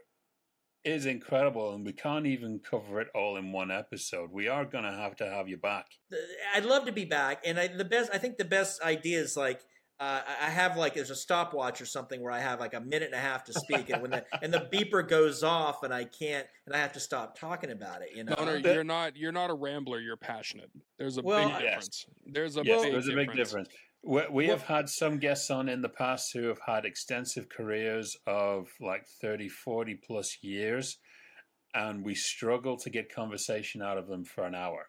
is 0.85 1.07
incredible, 1.07 1.75
and 1.75 1.85
we 1.85 1.93
can't 1.93 2.27
even 2.27 2.61
cover 2.61 3.01
it 3.01 3.09
all 3.15 3.37
in 3.37 3.53
one 3.53 3.71
episode. 3.71 4.31
We 4.33 4.49
are 4.49 4.65
going 4.65 4.85
to 4.85 4.93
have 4.93 5.17
to 5.17 5.27
have 5.29 5.49
you 5.49 5.57
back. 5.57 5.87
I'd 6.55 6.65
love 6.65 6.87
to 6.87 6.93
be 6.93 7.05
back, 7.05 7.43
and 7.45 7.59
I, 7.59 7.69
the 7.69 7.85
best. 7.85 8.11
I 8.13 8.19
think 8.19 8.39
the 8.39 8.45
best 8.45 8.83
idea 8.83 9.21
is 9.21 9.37
like 9.37 9.61
uh, 10.01 10.21
I 10.41 10.49
have 10.49 10.79
like 10.79 10.95
there's 10.95 11.11
a 11.11 11.15
stopwatch 11.17 11.83
or 11.83 11.87
something 11.87 12.23
where 12.23 12.33
I 12.33 12.41
have 12.41 12.59
like 12.59 12.73
a 12.73 12.81
minute 12.81 13.05
and 13.05 13.15
a 13.15 13.19
half 13.19 13.45
to 13.45 13.53
speak, 13.53 13.91
and 13.91 14.01
when 14.01 14.11
the 14.13 14.25
and 14.43 14.53
the 14.53 14.69
beeper 14.73 15.07
goes 15.07 15.43
off, 15.43 15.83
and 15.83 15.93
I 15.93 16.05
can't, 16.05 16.47
and 16.67 16.75
I 16.75 16.79
have 16.79 16.93
to 16.95 17.01
stop 17.01 17.39
talking 17.39 17.71
about 17.71 18.01
it. 18.01 18.11
You 18.15 18.25
know, 18.25 18.35
No, 18.39 18.45
no, 18.47 18.55
you're 18.57 18.83
not. 18.85 19.17
You're 19.17 19.33
not 19.33 19.51
a 19.51 19.55
rambler. 19.55 20.01
You're 20.01 20.17
passionate. 20.17 20.71
There's 20.99 21.19
a 21.19 21.23
Well, 21.23 21.47
big 21.47 21.57
I- 21.57 21.61
difference. 21.63 22.07
There's 22.25 22.57
a 22.57 22.63
yes, 22.65 22.83
big 22.83 22.93
there's 22.93 23.09
a 23.09 23.15
big 23.15 23.33
difference. 23.35 23.69
We, 24.03 24.23
we 24.31 24.47
have 24.49 24.63
had 24.63 24.89
some 24.89 25.19
guests 25.19 25.51
on 25.51 25.69
in 25.69 25.83
the 25.83 25.89
past 25.89 26.33
who 26.33 26.45
have 26.45 26.61
had 26.67 26.85
extensive 26.85 27.49
careers 27.49 28.17
of 28.27 28.71
like 28.81 29.07
30, 29.07 29.49
40 29.49 29.95
plus 29.97 30.43
years, 30.43 30.99
and 31.75 32.05
we 32.05 32.15
struggle 32.15 32.77
to 32.79 32.91
get 32.91 33.13
conversation 33.15 33.83
out 33.83 33.99
of 33.99 34.09
them 34.09 34.25
for 34.25 34.45
an 34.45 34.55
hour. 34.55 34.89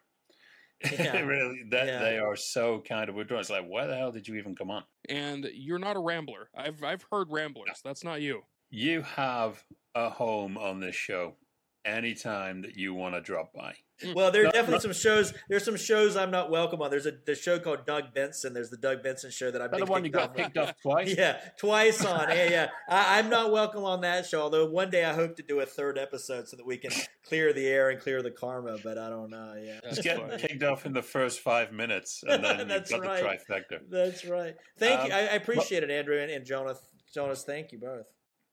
Yeah. 0.90 1.20
really, 1.20 1.62
that 1.70 1.86
Yeah. 1.86 1.98
they 2.00 2.18
are 2.18 2.34
so 2.34 2.80
kind 2.80 3.08
of 3.08 3.14
withdrawn. 3.14 3.40
It's 3.40 3.50
like, 3.50 3.66
why 3.66 3.86
the 3.86 3.96
hell 3.96 4.10
did 4.10 4.26
you 4.26 4.34
even 4.34 4.56
come 4.56 4.70
on? 4.70 4.84
And 5.08 5.48
you're 5.52 5.78
not 5.78 5.96
a 5.96 6.00
rambler. 6.00 6.48
I've 6.56 6.82
I've 6.82 7.06
heard 7.10 7.28
ramblers. 7.30 7.80
That's 7.84 8.02
not 8.02 8.20
you. 8.20 8.42
You 8.70 9.02
have 9.02 9.64
a 9.94 10.10
home 10.10 10.58
on 10.58 10.80
this 10.80 10.96
show 10.96 11.36
anytime 11.84 12.62
that 12.62 12.76
you 12.76 12.94
want 12.94 13.14
to 13.14 13.20
drop 13.20 13.52
by. 13.52 13.74
well, 14.14 14.32
there 14.32 14.42
are 14.42 14.46
No, 14.46 14.50
definitely 14.50 14.74
no. 14.74 14.78
some 14.80 14.92
shows. 14.92 15.32
There's 15.48 15.64
some 15.64 15.76
shows 15.76 16.16
I'm 16.16 16.30
not 16.30 16.50
welcome 16.50 16.82
on. 16.82 16.90
There's 16.90 17.06
a 17.06 17.12
the 17.24 17.34
show 17.34 17.58
called 17.58 17.86
Doug 17.86 18.12
Benson. 18.14 18.52
There's 18.52 18.70
the 18.70 18.76
Doug 18.76 19.02
Benson 19.02 19.30
show 19.30 19.50
that 19.50 19.62
I've 19.62 19.70
been 19.70 19.80
the 19.80 19.86
one 19.86 20.04
you 20.04 20.10
got 20.10 20.30
off 20.30 20.36
kicked 20.36 20.56
of. 20.56 20.68
off 20.70 20.74
twice? 20.82 21.14
Yeah, 21.18 21.38
twice 21.58 22.04
on. 22.04 22.28
Yeah, 22.30 22.50
yeah. 22.50 22.68
I, 22.88 23.18
I'm 23.18 23.28
not 23.28 23.52
welcome 23.52 23.84
on 23.84 24.00
that 24.00 24.26
show. 24.26 24.42
Although 24.42 24.68
one 24.70 24.90
day 24.90 25.04
I 25.04 25.12
hope 25.14 25.36
to 25.36 25.42
do 25.42 25.60
a 25.60 25.66
third 25.66 25.98
episode 25.98 26.48
so 26.48 26.56
that 26.56 26.66
we 26.66 26.78
can 26.78 26.90
clear 27.28 27.52
the 27.52 27.66
air 27.66 27.90
and 27.90 28.00
clear 28.00 28.22
the 28.22 28.30
karma. 28.32 28.78
But 28.82 28.98
I 28.98 29.08
don't 29.08 29.30
know. 29.30 29.54
Yeah, 29.62 29.80
That's 29.82 29.96
Just 29.96 30.02
get 30.08 30.18
fine. 30.18 30.38
kicked 30.38 30.62
off 30.64 30.84
in 30.86 30.92
the 30.92 31.02
first 31.02 31.40
five 31.40 31.72
minutes, 31.72 32.24
and 32.26 32.44
then 32.44 32.58
you've 32.68 32.88
got 32.88 33.00
right. 33.02 33.40
the 33.46 33.54
trifecta. 33.54 33.78
That's 33.88 34.24
right. 34.24 34.54
Thank 34.78 35.08
you. 35.08 35.12
Um, 35.14 35.18
I, 35.18 35.20
I 35.28 35.34
appreciate 35.34 35.82
it, 35.82 35.90
Andrew 35.90 36.18
and, 36.18 36.30
and 36.30 36.44
Jonas. 36.44 36.78
Jonas, 37.14 37.44
thank 37.44 37.72
you 37.72 37.78
both. 37.78 38.06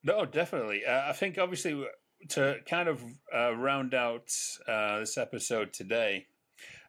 No, 0.03 0.25
definitely. 0.25 0.85
Uh, 0.85 1.09
I 1.09 1.13
think 1.13 1.37
obviously 1.37 1.81
to 2.29 2.57
kind 2.69 2.89
of 2.89 3.01
uh, 3.33 3.55
round 3.55 3.93
out 3.93 4.31
uh, 4.67 4.99
this 4.99 5.17
episode 5.17 5.73
today, 5.73 6.27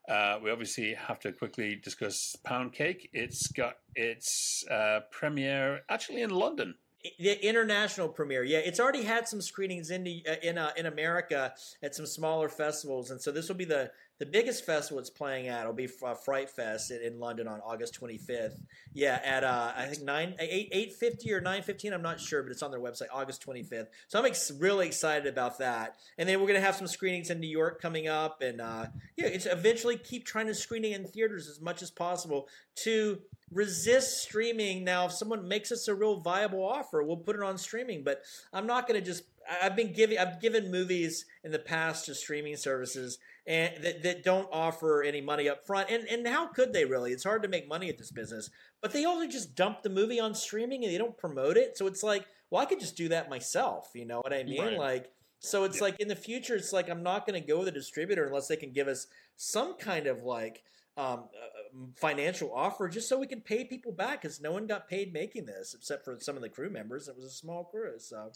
uh, 0.09 0.39
we 0.43 0.51
obviously 0.51 0.95
have 0.95 1.20
to 1.20 1.33
quickly 1.33 1.76
discuss 1.76 2.37
Pound 2.45 2.72
Cake. 2.72 3.09
It's 3.12 3.47
got 3.49 3.74
its 3.95 4.64
uh, 4.68 5.01
premiere 5.11 5.81
actually 5.89 6.22
in 6.22 6.31
London. 6.31 6.74
The 7.18 7.43
international 7.47 8.09
premiere, 8.09 8.45
yeah, 8.45 8.59
it's 8.59 8.78
already 8.78 9.05
had 9.05 9.26
some 9.26 9.41
screenings 9.41 9.91
in 9.91 10.05
the, 10.05 10.22
uh, 10.28 10.35
in 10.43 10.59
uh, 10.59 10.72
in 10.76 10.85
America 10.85 11.55
at 11.83 11.95
some 11.95 12.05
smaller 12.05 12.51
festivals, 12.51 13.11
and 13.11 13.22
so 13.22 13.33
this 13.33 13.49
will 13.49 13.57
be 13.57 13.64
the 13.64 13.91
the 14.21 14.27
biggest 14.27 14.66
festival 14.66 15.01
it's 15.01 15.09
playing 15.09 15.49
at. 15.49 15.66
Will 15.66 15.73
be 15.73 15.89
uh, 16.05 16.14
Fright 16.14 16.51
Fest 16.51 16.91
in, 16.91 17.18
London 17.18 17.49
on 17.49 17.61
August 17.62 17.99
25th. 17.99 18.61
Yeah, 18.93 19.18
at 19.25 19.43
uh, 19.43 19.73
I 19.75 19.87
think 19.87 20.05
nine 20.05 20.35
eight 20.39 20.68
eight 20.73 20.93
fifty 20.93 21.33
or 21.33 21.41
nine 21.41 21.62
fifteen. 21.62 21.95
I'm 21.95 22.03
not 22.03 22.21
sure, 22.21 22.43
but 22.43 22.53
it's 22.53 22.62
on 22.62 22.71
their 22.71 22.81
website, 22.81 23.07
August 23.12 23.45
25th. 23.45 23.87
So 24.09 24.18
I'm 24.18 24.27
ex- 24.27 24.53
really 24.59 24.87
excited 24.87 25.27
about 25.27 25.59
that. 25.59 25.97
And 26.18 26.29
then 26.29 26.39
we're 26.39 26.47
gonna 26.47 26.61
have 26.61 26.77
some 26.77 26.87
screenings 26.87 27.31
in 27.31 27.41
New 27.41 27.49
York 27.49 27.81
coming 27.81 28.09
up, 28.09 28.43
and 28.43 28.61
uh, 28.61 28.87
yeah, 29.16 29.27
it's 29.27 29.47
eventually 29.47 29.97
keep 29.97 30.27
trying 30.27 30.47
to 30.47 30.55
screening 30.55 30.93
in 30.93 31.07
theaters 31.07 31.49
as 31.49 31.61
much 31.61 31.81
as 31.81 31.91
possible 31.91 32.47
to 32.77 33.18
resist 33.51 34.23
streaming. 34.23 34.85
Now, 34.85 35.07
if 35.07 35.12
someone 35.12 35.49
makes 35.49 35.73
us 35.73 35.89
a 35.89 35.95
real 35.95 36.21
viable 36.21 36.62
offer, 36.62 37.03
we'll 37.03 37.16
put 37.16 37.37
it 37.37 37.43
on 37.43 37.59
streaming. 37.59 38.05
But 38.05 38.23
I'm 38.53 38.66
not 38.66 38.87
going 38.87 39.01
to 39.01 39.05
just. 39.05 39.25
I've 39.62 39.75
been 39.75 39.93
giving. 39.93 40.18
I've 40.18 40.41
given 40.41 40.71
movies 40.71 41.25
in 41.43 41.51
the 41.51 41.59
past 41.59 42.07
to 42.07 42.14
streaming 42.14 42.57
services 42.57 43.18
and 43.51 43.82
that, 43.82 44.03
that 44.05 44.22
don't 44.22 44.48
offer 44.53 45.03
any 45.03 45.20
money 45.20 45.48
up 45.48 45.66
front. 45.66 45.90
And 45.90 46.07
and 46.09 46.26
how 46.26 46.46
could 46.46 46.72
they 46.72 46.84
really? 46.84 47.11
It's 47.12 47.24
hard 47.24 47.42
to 47.42 47.48
make 47.48 47.68
money 47.68 47.88
at 47.88 47.98
this 47.98 48.12
business. 48.12 48.48
But 48.80 48.92
they 48.92 49.05
also 49.05 49.26
just 49.26 49.57
dump 49.57 49.82
the 49.82 49.90
movie 49.90 50.20
on 50.20 50.34
streaming 50.34 50.84
and 50.84 50.92
they 50.92 50.98
don't 50.98 51.18
promote 51.18 51.57
it. 51.57 51.76
So 51.76 51.88
it's 51.88 52.05
like, 52.05 52.26
well, 52.51 52.62
I 52.62 52.64
could 52.64 52.78
just 52.78 52.96
do 52.96 53.09
that 53.09 53.28
myself. 53.28 53.90
You 53.94 54.07
know 54.07 54.20
what 54.20 54.32
I 54.32 54.44
mean? 54.44 54.62
Right. 54.62 54.78
Like. 54.78 55.11
So 55.42 55.64
it's 55.64 55.78
Yeah. 55.78 55.84
like 55.84 56.01
in 56.01 56.09
the 56.09 56.16
future, 56.16 56.55
it's 56.55 56.72
like 56.72 56.88
I'm 56.90 57.03
not 57.03 57.26
going 57.26 57.40
to 57.40 57.46
go 57.46 57.59
with 57.61 57.68
a 57.68 57.72
distributor 57.72 58.26
unless 58.26 58.46
they 58.46 58.57
can 58.57 58.72
give 58.72 58.88
us 58.88 59.07
some 59.36 59.74
kind 59.78 60.07
of 60.07 60.22
like 60.22 60.62
um, 60.98 61.24
uh, 61.34 61.76
financial 61.96 62.53
offer 62.55 62.88
just 62.88 63.09
so 63.09 63.18
we 63.18 63.26
can 63.26 63.40
pay 63.40 63.64
people 63.64 63.90
back 63.90 64.20
because 64.20 64.40
no 64.40 64.53
one 64.53 64.66
got 64.66 64.86
paid 64.86 65.14
making 65.14 65.46
this 65.46 65.72
except 65.74 66.05
for 66.05 66.18
some 66.20 66.36
of 66.36 66.42
the 66.42 66.48
crew 66.51 66.68
members. 66.68 67.09
It 67.09 67.16
was 67.16 67.24
a 67.24 67.30
small 67.30 67.64
crew, 67.64 67.94
so 67.98 68.32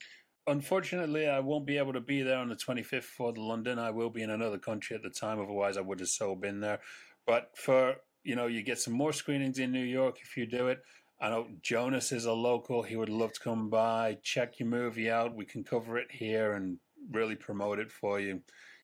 Unfortunately, 0.47 1.27
I 1.27 1.41
won't 1.41 1.67
be 1.67 1.79
able 1.79 1.95
to 1.95 2.01
be 2.01 2.23
there 2.23 2.39
on 2.39 2.49
the 2.49 2.57
25th 2.57 3.05
for 3.05 3.33
the 3.33 3.41
London. 3.41 3.79
I 3.79 3.91
will 3.91 4.11
be 4.11 4.23
in 4.23 4.31
another 4.31 4.59
country 4.59 4.95
at 4.95 5.03
the 5.03 5.11
time. 5.11 5.41
Otherwise, 5.41 5.77
I 5.77 5.81
would 5.81 6.01
have 6.01 6.09
so 6.09 6.35
been 6.35 6.61
there. 6.61 6.81
But 7.27 7.57
for, 7.57 7.97
you 8.23 8.37
know, 8.37 8.47
you 8.47 8.63
get 8.63 8.79
some 8.79 8.93
more 8.93 9.13
screenings 9.13 9.59
in 9.59 9.73
New 9.73 9.85
York 9.85 10.19
if 10.23 10.37
you 10.37 10.47
do 10.47 10.69
it. 10.69 10.81
I 11.21 11.31
know 11.31 11.47
Jonas 11.63 12.13
is 12.13 12.27
a 12.27 12.33
local. 12.33 12.83
He 12.83 12.97
would 12.97 13.09
love 13.09 13.33
to 13.33 13.41
come 13.41 13.71
by, 13.71 14.19
check 14.23 14.59
your 14.59 14.69
movie 14.69 15.11
out. 15.11 15.35
We 15.35 15.47
can 15.47 15.65
cover 15.65 15.97
it 15.97 16.11
here 16.11 16.53
and 16.53 16.79
really 17.11 17.37
promote 17.37 17.79
it 17.79 17.91
for 17.91 18.21
you. 18.21 18.43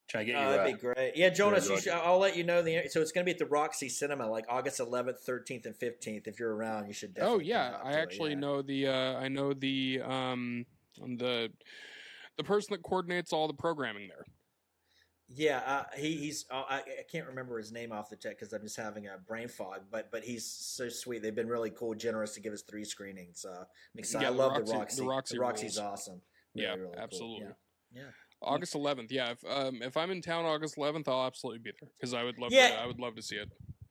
Try 0.09 0.23
and 0.23 0.31
get 0.31 0.37
uh, 0.37 0.41
you 0.41 0.57
that'd 0.57 0.75
be 0.75 0.81
great. 0.81 1.13
Yeah, 1.17 1.29
Jonas, 1.29 1.69
you 1.69 1.79
should, 1.79 1.93
I'll 1.93 2.19
let 2.19 2.37
you 2.37 2.45
know 2.45 2.63
the. 2.63 2.89
So 2.89 3.01
it's 3.01 3.13
going 3.13 3.25
to 3.25 3.27
be 3.27 3.33
at 3.33 3.39
the 3.39 3.47
Roxy 3.47 3.89
Cinema, 3.89 4.29
like 4.29 4.45
August 4.49 4.81
11th, 4.81 5.25
13th, 5.29 5.67
and 5.67 5.75
15th. 5.75 6.27
If 6.27 6.41
you're 6.41 6.55
around, 6.55 6.89
you 6.89 6.95
should. 6.95 7.17
Oh 7.21 7.39
yeah, 7.39 7.73
come 7.73 7.81
I 7.85 7.93
to 7.93 7.99
it, 7.99 8.03
actually 8.03 8.31
yeah. 8.31 8.39
know 8.39 8.63
the 8.63 8.87
uh, 8.89 9.19
I 9.19 9.29
know 9.29 9.53
the 9.53 10.01
um 10.05 10.67
the 11.07 11.51
the 12.37 12.45
person 12.45 12.73
that 12.73 12.83
coordinates 12.83 13.33
all 13.33 13.47
the 13.47 13.55
programming 13.55 14.09
there. 14.09 14.25
Yeah, 15.33 15.59
uh, 15.65 15.85
he, 15.97 16.17
he's. 16.17 16.45
Uh, 16.51 16.65
I, 16.69 16.77
I 16.79 16.83
can't 17.11 17.27
remember 17.29 17.57
his 17.59 17.71
name 17.71 17.93
off 17.93 18.11
the 18.11 18.17
tech 18.17 18.37
because 18.39 18.53
I'm 18.53 18.63
just 18.63 18.77
having 18.77 19.07
a 19.07 19.17
brain 19.29 19.47
fog. 19.49 19.83
But 19.91 20.11
but 20.11 20.25
he's 20.25 20.45
so 20.45 20.89
sweet. 20.89 21.23
They've 21.23 21.35
been 21.35 21.47
really 21.49 21.71
cool, 21.71 21.95
generous 21.95 22.35
to 22.35 22.41
give 22.41 22.53
us 22.53 22.63
three 22.63 22.85
screenings. 22.85 23.45
Uh, 23.49 23.61
I'm 23.61 23.99
excited. 23.99 24.25
Yeah, 24.25 24.31
I 24.31 24.33
the 24.33 24.39
love 24.39 24.53
Roxy- 24.53 24.73
the 24.73 24.79
Roxy. 24.79 24.97
the 25.03 25.09
Roxy 25.09 25.39
Roxy's 25.39 25.77
rules. 25.79 25.93
awesome. 25.93 26.21
Yeah, 26.55 26.71
Really, 26.71 26.81
really 26.81 26.95
cool. 26.95 27.03
absolutely. 27.03 27.47
Yeah. 27.93 28.03
Yeah. 28.03 28.11
August 28.43 28.75
11th. 28.75 29.07
Yeah, 29.11 29.33
if 29.33 29.39
um, 29.49 29.83
if 29.83 29.97
I'm 29.97 30.11
in 30.11 30.21
town 30.23 30.47
August 30.47 30.77
11th, 30.77 31.07
I'll 31.07 31.27
absolutely 31.27 31.61
be 31.61 31.73
there 31.81 31.91
because 31.97 32.13
I 32.15 32.25
would 32.25 32.39
love 32.39 32.51
Yeah. 32.53 32.69
to. 32.71 32.81
I 32.81 32.87
would 32.87 32.99
love 32.99 33.15
to 33.15 33.23
see 33.23 33.37
it. 33.37 33.49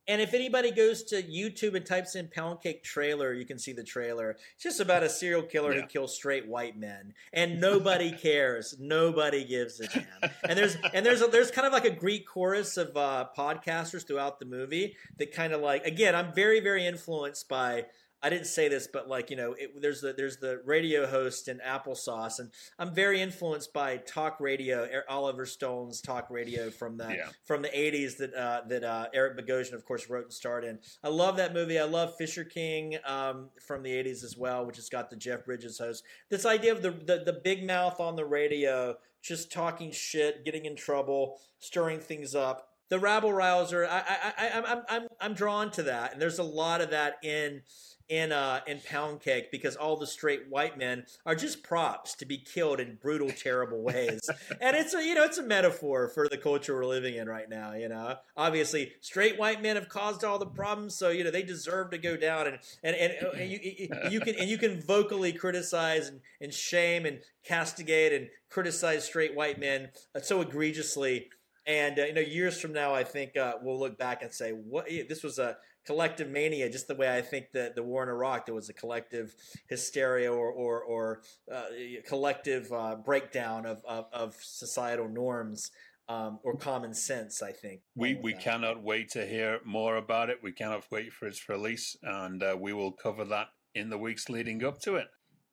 And 0.08 0.20
if 0.20 0.34
anybody 0.34 0.70
goes 0.70 1.04
to 1.04 1.22
YouTube 1.22 1.74
and 1.74 1.86
types 1.86 2.14
in 2.14 2.28
Pound 2.28 2.62
Cake 2.62 2.82
trailer, 2.82 3.32
you 3.32 3.44
can 3.44 3.58
see 3.58 3.72
the 3.72 3.84
trailer. 3.84 4.36
It's 4.54 4.62
just 4.62 4.80
about 4.80 5.02
a 5.02 5.08
serial 5.08 5.42
killer 5.42 5.72
who 5.72 5.86
kills 5.86 6.14
straight 6.14 6.48
white 6.48 6.76
men, 6.76 7.14
and 7.32 7.60
nobody 7.60 8.10
cares. 8.22 8.76
Nobody 8.78 9.44
gives 9.44 9.78
a 9.80 9.86
damn. 9.88 10.30
And 10.48 10.58
there's 10.58 10.76
and 10.94 11.04
there's 11.04 11.22
a, 11.22 11.26
there's 11.26 11.50
kind 11.50 11.66
of 11.66 11.72
like 11.72 11.84
a 11.84 11.90
Greek 11.90 12.26
chorus 12.26 12.76
of 12.76 12.96
uh, 12.96 13.26
podcasters 13.36 14.06
throughout 14.06 14.38
the 14.38 14.46
movie 14.46 14.96
that 15.18 15.32
kind 15.32 15.52
of 15.52 15.60
like 15.60 15.84
again, 15.86 16.14
I'm 16.14 16.34
very 16.34 16.60
very 16.60 16.86
influenced 16.86 17.48
by. 17.48 17.86
I 18.22 18.28
didn't 18.28 18.46
say 18.48 18.68
this, 18.68 18.86
but 18.92 19.08
like 19.08 19.30
you 19.30 19.36
know, 19.36 19.54
it, 19.58 19.80
there's 19.80 20.00
the 20.02 20.12
there's 20.12 20.36
the 20.36 20.60
radio 20.64 21.06
host 21.06 21.48
in 21.48 21.58
Applesauce, 21.66 22.38
and 22.38 22.50
I'm 22.78 22.92
very 22.94 23.22
influenced 23.22 23.72
by 23.72 23.96
talk 23.96 24.38
radio, 24.40 24.82
Er- 24.84 25.04
Oliver 25.08 25.46
Stone's 25.46 26.00
talk 26.02 26.28
radio 26.30 26.70
from 26.70 26.98
the 26.98 27.08
Yeah. 27.08 27.28
from 27.46 27.62
the 27.62 27.68
80s 27.68 28.18
that 28.18 28.34
uh, 28.34 28.60
that 28.68 28.84
uh, 28.84 29.06
Eric 29.14 29.38
Bogosian, 29.38 29.72
of 29.72 29.84
course, 29.86 30.10
wrote 30.10 30.24
and 30.24 30.32
starred 30.32 30.64
in. 30.64 30.78
I 31.02 31.08
love 31.08 31.36
that 31.38 31.54
movie. 31.54 31.78
I 31.78 31.84
love 31.84 32.14
Fisher 32.18 32.44
King 32.44 32.98
um, 33.06 33.48
from 33.66 33.82
the 33.82 33.90
80s 33.90 34.22
as 34.22 34.36
well, 34.36 34.66
which 34.66 34.76
has 34.76 34.88
got 34.90 35.08
the 35.08 35.16
Jeff 35.16 35.44
Bridges 35.46 35.78
host. 35.78 36.04
This 36.28 36.44
idea 36.44 36.72
of 36.72 36.82
the, 36.82 36.90
the, 36.90 37.22
the 37.24 37.40
big 37.42 37.66
mouth 37.66 38.00
on 38.00 38.16
the 38.16 38.24
radio, 38.26 38.96
just 39.22 39.50
talking 39.50 39.92
shit, 39.92 40.44
getting 40.44 40.66
in 40.66 40.76
trouble, 40.76 41.40
stirring 41.58 42.00
things 42.00 42.34
up. 42.34 42.66
The 42.90 42.98
rabble 42.98 43.32
rouser, 43.32 43.86
I, 43.86 43.98
I, 44.00 44.32
I, 44.36 44.50
I'm, 44.58 44.64
I'm, 44.66 44.82
I'm, 44.88 45.06
I'm 45.20 45.34
drawn 45.34 45.70
to 45.72 45.84
that, 45.84 46.12
and 46.12 46.20
there's 46.20 46.40
a 46.40 46.44
lot 46.44 46.80
of 46.80 46.90
that 46.90 47.18
in 47.22 47.62
in 48.10 48.32
uh, 48.32 48.60
in 48.66 48.80
Pound 48.80 49.20
Cake 49.20 49.50
because 49.52 49.76
all 49.76 49.96
the 49.96 50.06
straight 50.06 50.48
white 50.50 50.76
men 50.76 51.06
are 51.24 51.34
just 51.36 51.62
props 51.62 52.14
to 52.16 52.26
be 52.26 52.36
killed 52.36 52.80
in 52.80 52.98
brutal, 53.00 53.30
terrible 53.30 53.80
ways. 53.82 54.28
And 54.60 54.76
it's 54.76 54.92
a 54.92 55.02
you 55.02 55.14
know 55.14 55.22
it's 55.24 55.38
a 55.38 55.42
metaphor 55.42 56.08
for 56.08 56.28
the 56.28 56.36
culture 56.36 56.74
we're 56.74 56.84
living 56.84 57.14
in 57.14 57.28
right 57.28 57.48
now 57.48 57.72
you 57.74 57.88
know? 57.88 58.16
Obviously 58.36 58.92
straight 59.00 59.38
white 59.38 59.62
men 59.62 59.76
have 59.76 59.88
caused 59.88 60.24
all 60.24 60.38
the 60.38 60.46
problems 60.46 60.94
so 60.96 61.08
you 61.08 61.22
know 61.24 61.30
they 61.30 61.42
deserve 61.42 61.90
to 61.92 61.98
go 61.98 62.16
down 62.16 62.48
and 62.48 62.58
and, 62.82 62.96
and, 62.96 63.12
and 63.40 63.50
you, 63.50 63.58
you- 63.62 63.88
you 64.10 64.20
can 64.20 64.34
and 64.34 64.50
you 64.50 64.58
can 64.58 64.80
vocally 64.80 65.32
criticize 65.32 66.08
and, 66.08 66.20
and 66.40 66.52
shame 66.52 67.06
and 67.06 67.20
castigate 67.44 68.12
and 68.12 68.28
criticize 68.50 69.04
straight 69.04 69.34
white 69.36 69.58
men 69.60 69.88
uh, 70.16 70.20
so 70.20 70.40
egregiously. 70.40 71.28
And 71.66 71.98
uh, 71.98 72.04
you 72.06 72.14
know 72.14 72.20
years 72.22 72.58
from 72.60 72.72
now 72.72 72.94
i 72.94 73.04
think 73.04 73.36
uh, 73.36 73.54
we'll 73.62 73.78
look 73.78 73.96
back 73.98 74.22
and 74.22 74.32
say 74.32 74.50
what 74.52 74.86
this 75.08 75.22
was 75.22 75.38
a 75.38 75.56
collective 75.90 76.28
mania 76.28 76.70
just 76.70 76.86
the 76.86 76.94
way 76.94 77.08
i 77.20 77.20
think 77.20 77.46
that 77.52 77.74
the 77.74 77.82
war 77.82 78.02
in 78.04 78.08
iraq 78.08 78.46
there 78.46 78.54
was 78.54 78.68
a 78.68 78.72
collective 78.72 79.34
hysteria 79.68 80.32
or 80.32 80.48
or, 80.52 80.82
or 80.94 81.20
uh, 81.52 81.64
collective 82.06 82.72
uh, 82.72 82.94
breakdown 82.94 83.66
of, 83.66 83.78
of, 83.84 84.04
of 84.12 84.36
societal 84.40 85.08
norms 85.08 85.72
um, 86.08 86.40
or 86.42 86.56
common 86.56 86.92
sense. 86.92 87.40
I 87.40 87.52
think 87.52 87.82
We 87.94 88.18
we 88.20 88.32
that. 88.32 88.42
cannot 88.42 88.82
wait 88.82 89.10
to 89.10 89.24
hear 89.24 89.60
more 89.64 89.96
about 89.96 90.28
it. 90.28 90.38
We 90.42 90.52
cannot 90.52 90.82
wait 90.90 91.12
for 91.12 91.26
its 91.28 91.48
release, 91.48 91.96
and 92.02 92.42
uh, 92.42 92.56
we 92.58 92.72
will 92.72 92.90
cover 92.90 93.24
that 93.26 93.48
in 93.76 93.90
the 93.90 93.98
weeks 93.98 94.28
leading 94.28 94.64
up 94.64 94.80
to 94.80 94.96
it. 94.96 95.06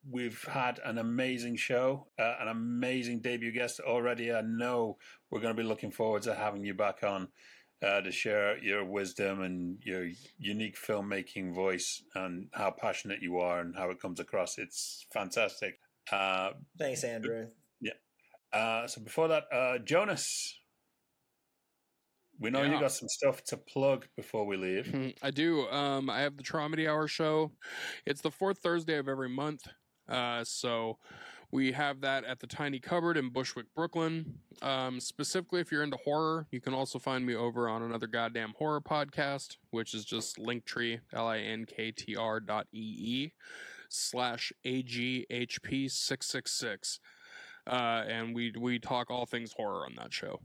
We've 0.09 0.43
had 0.45 0.79
an 0.83 0.97
amazing 0.97 1.57
show, 1.57 2.07
uh, 2.17 2.35
an 2.39 2.47
amazing 2.47 3.19
debut 3.19 3.51
guest 3.51 3.79
already. 3.79 4.33
I 4.33 4.41
know 4.41 4.97
we're 5.29 5.41
going 5.41 5.55
to 5.55 5.61
be 5.61 5.67
looking 5.67 5.91
forward 5.91 6.23
to 6.23 6.33
having 6.33 6.63
you 6.63 6.73
back 6.73 7.03
on 7.03 7.27
uh, 7.84 8.01
to 8.01 8.11
share 8.11 8.57
your 8.57 8.84
wisdom 8.84 9.41
and 9.41 9.78
your 9.84 10.09
unique 10.39 10.78
filmmaking 10.78 11.53
voice 11.53 12.01
and 12.15 12.47
how 12.53 12.71
passionate 12.71 13.21
you 13.21 13.38
are 13.38 13.59
and 13.59 13.75
how 13.75 13.89
it 13.91 13.99
comes 13.99 14.19
across. 14.19 14.57
It's 14.57 15.05
fantastic. 15.13 15.80
Uh, 16.11 16.51
Thanks, 16.80 17.03
Andrew. 17.03 17.47
Yeah. 17.80 17.93
Uh, 18.51 18.88
so 18.88 19.01
before 19.01 19.28
that, 19.28 19.43
uh, 19.51 19.78
Jonas, 19.80 20.59
we 22.39 22.49
know 22.49 22.63
you 22.63 22.80
got 22.80 22.91
some 22.91 23.09
stuff 23.09 23.43
to 23.45 23.57
plug 23.57 24.07
before 24.15 24.45
we 24.45 24.57
leave. 24.57 24.86
Mhm, 24.86 25.17
I 25.23 25.32
do. 25.32 25.67
Um, 25.69 26.09
I 26.09 26.21
have 26.21 26.38
the 26.38 26.43
Traumedy 26.43 26.88
Hour 26.88 27.07
show. 27.07 27.51
It's 28.05 28.21
the 28.21 28.32
fourth 28.32 28.59
Thursday 28.59 28.97
of 28.97 29.07
every 29.07 29.30
month. 29.30 29.67
Uh, 30.07 30.43
so 30.43 30.99
we 31.51 31.71
have 31.71 32.01
that 32.01 32.25
at 32.25 32.39
the 32.39 32.47
Tiny 32.47 32.79
Cupboard 32.79 33.17
in 33.17 33.29
Bushwick, 33.29 33.67
Brooklyn. 33.75 34.39
Um, 34.61 34.99
specifically, 34.99 35.61
if 35.61 35.71
you're 35.71 35.83
into 35.83 35.97
horror, 35.97 36.47
you 36.51 36.59
can 36.59 36.73
also 36.73 36.99
find 36.99 37.25
me 37.25 37.35
over 37.35 37.69
on 37.69 37.81
another 37.83 38.07
goddamn 38.07 38.53
horror 38.57 38.81
podcast, 38.81 39.57
which 39.69 39.93
is 39.93 40.03
just 40.03 40.37
Linktree, 40.37 40.99
L 41.13 41.27
I 41.27 41.39
N 41.39 41.65
K 41.65 41.91
T 41.91 42.15
R 42.15 42.39
dot 42.39 42.67
E 42.73 42.95
E 42.99 43.33
slash 43.89 44.51
AGHP 44.65 45.89
six 45.89 46.27
six 46.27 46.51
six. 46.51 46.99
Uh, 47.65 48.03
and 48.07 48.35
we 48.35 48.53
we 48.59 48.79
talk 48.79 49.09
all 49.09 49.25
things 49.25 49.53
horror 49.53 49.85
on 49.85 49.95
that 49.97 50.13
show. 50.13 50.39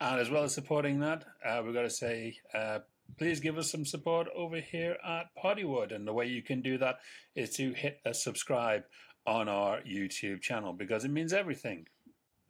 And 0.00 0.20
as 0.20 0.30
well 0.30 0.44
as 0.44 0.54
supporting 0.54 1.00
that, 1.00 1.24
uh, 1.44 1.62
we've 1.64 1.74
got 1.74 1.82
to 1.82 1.90
say, 1.90 2.36
uh, 2.54 2.80
please 3.16 3.40
give 3.40 3.58
us 3.58 3.70
some 3.70 3.84
support 3.84 4.28
over 4.36 4.60
here 4.60 4.96
at 5.06 5.26
Poddywood. 5.42 5.94
And 5.94 6.06
the 6.06 6.12
way 6.12 6.26
you 6.26 6.42
can 6.42 6.60
do 6.60 6.78
that 6.78 6.98
is 7.34 7.50
to 7.56 7.72
hit 7.72 8.00
a 8.04 8.14
subscribe 8.14 8.82
on 9.28 9.46
our 9.48 9.80
YouTube 9.82 10.40
channel 10.40 10.72
because 10.72 11.04
it 11.04 11.10
means 11.10 11.32
everything 11.32 11.86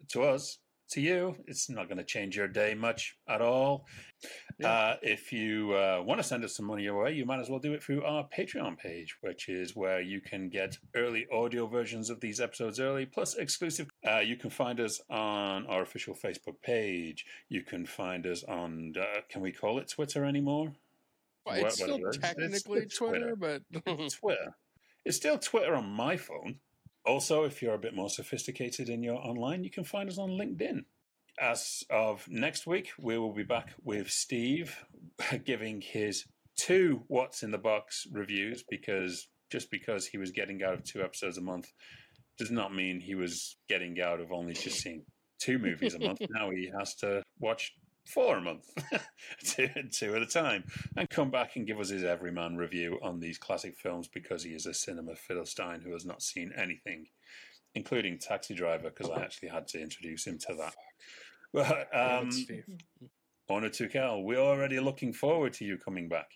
to 0.08 0.22
us. 0.22 0.58
To 0.92 1.02
you, 1.02 1.36
it's 1.46 1.68
not 1.68 1.86
going 1.86 1.98
to 1.98 2.04
change 2.04 2.34
your 2.34 2.48
day 2.48 2.74
much 2.74 3.14
at 3.28 3.42
all. 3.42 3.84
Yeah. 4.58 4.68
Uh, 4.72 4.96
if 5.02 5.32
you 5.34 5.74
uh, 5.74 6.02
want 6.02 6.18
to 6.18 6.26
send 6.26 6.42
us 6.44 6.56
some 6.56 6.64
money 6.64 6.82
your 6.84 7.02
way, 7.02 7.12
you 7.12 7.26
might 7.26 7.40
as 7.40 7.50
well 7.50 7.58
do 7.58 7.74
it 7.74 7.82
through 7.82 8.04
our 8.04 8.26
Patreon 8.34 8.78
page, 8.78 9.14
which 9.20 9.50
is 9.50 9.76
where 9.76 10.00
you 10.00 10.22
can 10.22 10.48
get 10.48 10.78
early 10.96 11.26
audio 11.30 11.66
versions 11.66 12.08
of 12.08 12.20
these 12.20 12.40
episodes 12.40 12.80
early, 12.80 13.04
plus 13.04 13.34
exclusive. 13.34 13.90
Uh, 14.08 14.20
you 14.20 14.36
can 14.36 14.48
find 14.48 14.80
us 14.80 14.98
on 15.10 15.66
our 15.66 15.82
official 15.82 16.14
Facebook 16.14 16.58
page. 16.62 17.26
You 17.50 17.64
can 17.64 17.84
find 17.84 18.26
us 18.26 18.42
on, 18.44 18.94
uh, 18.98 19.20
can 19.28 19.42
we 19.42 19.52
call 19.52 19.78
it 19.80 19.90
Twitter 19.90 20.24
anymore? 20.24 20.72
Well, 21.44 21.56
What- 21.60 21.66
it's 21.66 21.74
still 21.74 21.88
whatever. 22.00 22.08
It's- 22.08 22.34
technically 22.34 22.80
it's 22.80 22.96
Twitter, 22.96 23.36
but 23.36 23.62
Twitter. 23.84 24.56
It's 25.04 25.18
still 25.18 25.38
Twitter 25.38 25.74
on 25.74 25.86
my 25.90 26.16
phone. 26.16 26.60
Also, 27.08 27.44
if 27.44 27.62
you're 27.62 27.74
a 27.74 27.78
bit 27.78 27.94
more 27.94 28.10
sophisticated 28.10 28.90
in 28.90 29.02
your 29.02 29.16
online, 29.16 29.64
you 29.64 29.70
can 29.70 29.82
find 29.82 30.10
us 30.10 30.18
on 30.18 30.32
LinkedIn. 30.32 30.84
As 31.40 31.82
of 31.88 32.28
next 32.28 32.66
week, 32.66 32.90
we 32.98 33.16
will 33.16 33.32
be 33.32 33.44
back 33.44 33.70
with 33.82 34.10
Steve 34.10 34.84
giving 35.44 35.80
his 35.80 36.26
two 36.56 37.04
What's 37.06 37.42
in 37.42 37.50
the 37.50 37.56
Box 37.56 38.06
reviews 38.12 38.62
because 38.68 39.26
just 39.50 39.70
because 39.70 40.06
he 40.06 40.18
was 40.18 40.32
getting 40.32 40.62
out 40.62 40.74
of 40.74 40.84
two 40.84 41.02
episodes 41.02 41.38
a 41.38 41.40
month 41.40 41.72
does 42.36 42.50
not 42.50 42.74
mean 42.74 43.00
he 43.00 43.14
was 43.14 43.56
getting 43.70 43.98
out 44.02 44.20
of 44.20 44.30
only 44.30 44.52
just 44.52 44.80
seeing 44.82 45.04
two 45.40 45.58
movies 45.58 45.94
a 45.94 46.00
month. 46.00 46.20
now 46.30 46.50
he 46.50 46.70
has 46.78 46.94
to 46.96 47.22
watch 47.40 47.72
four 48.08 48.38
a 48.38 48.40
month, 48.40 48.70
two, 49.44 49.68
two 49.92 50.14
at 50.16 50.22
a 50.22 50.26
time, 50.26 50.64
and 50.96 51.08
come 51.10 51.30
back 51.30 51.56
and 51.56 51.66
give 51.66 51.78
us 51.78 51.90
his 51.90 52.04
everyman 52.04 52.56
review 52.56 52.98
on 53.02 53.20
these 53.20 53.38
classic 53.38 53.76
films 53.76 54.08
because 54.08 54.42
he 54.42 54.50
is 54.50 54.66
a 54.66 54.74
cinema 54.74 55.14
philistine 55.14 55.80
who 55.82 55.92
has 55.92 56.04
not 56.06 56.22
seen 56.22 56.50
anything, 56.56 57.06
including 57.74 58.18
Taxi 58.18 58.54
Driver, 58.54 58.90
because 58.90 59.10
I 59.10 59.20
actually 59.22 59.48
had 59.48 59.68
to 59.68 59.80
introduce 59.82 60.26
him 60.26 60.38
to 60.38 60.54
that. 60.58 60.74
But 61.52 61.88
um, 61.96 62.30
Onur 63.50 63.70
Tukel, 63.70 64.22
we're 64.24 64.38
already 64.38 64.80
looking 64.80 65.12
forward 65.12 65.52
to 65.54 65.64
you 65.64 65.78
coming 65.78 66.08
back. 66.08 66.30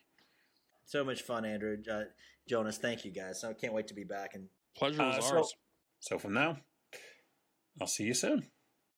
So 0.86 1.04
much 1.04 1.22
fun, 1.22 1.44
Andrew. 1.44 1.76
Uh, 1.90 2.04
Jonas, 2.48 2.78
thank 2.78 3.04
you 3.04 3.10
guys. 3.12 3.44
I 3.44 3.52
can't 3.52 3.72
wait 3.72 3.86
to 3.88 3.94
be 3.94 4.04
back. 4.04 4.34
And 4.34 4.48
pleasure 4.76 5.02
Uh, 5.02 5.16
is 5.18 5.24
so- 5.26 5.36
ours. 5.36 5.54
So 6.00 6.18
from 6.18 6.32
now, 6.34 6.56
I'll 7.80 7.86
see 7.86 8.04
you 8.04 8.14
soon. 8.14 8.46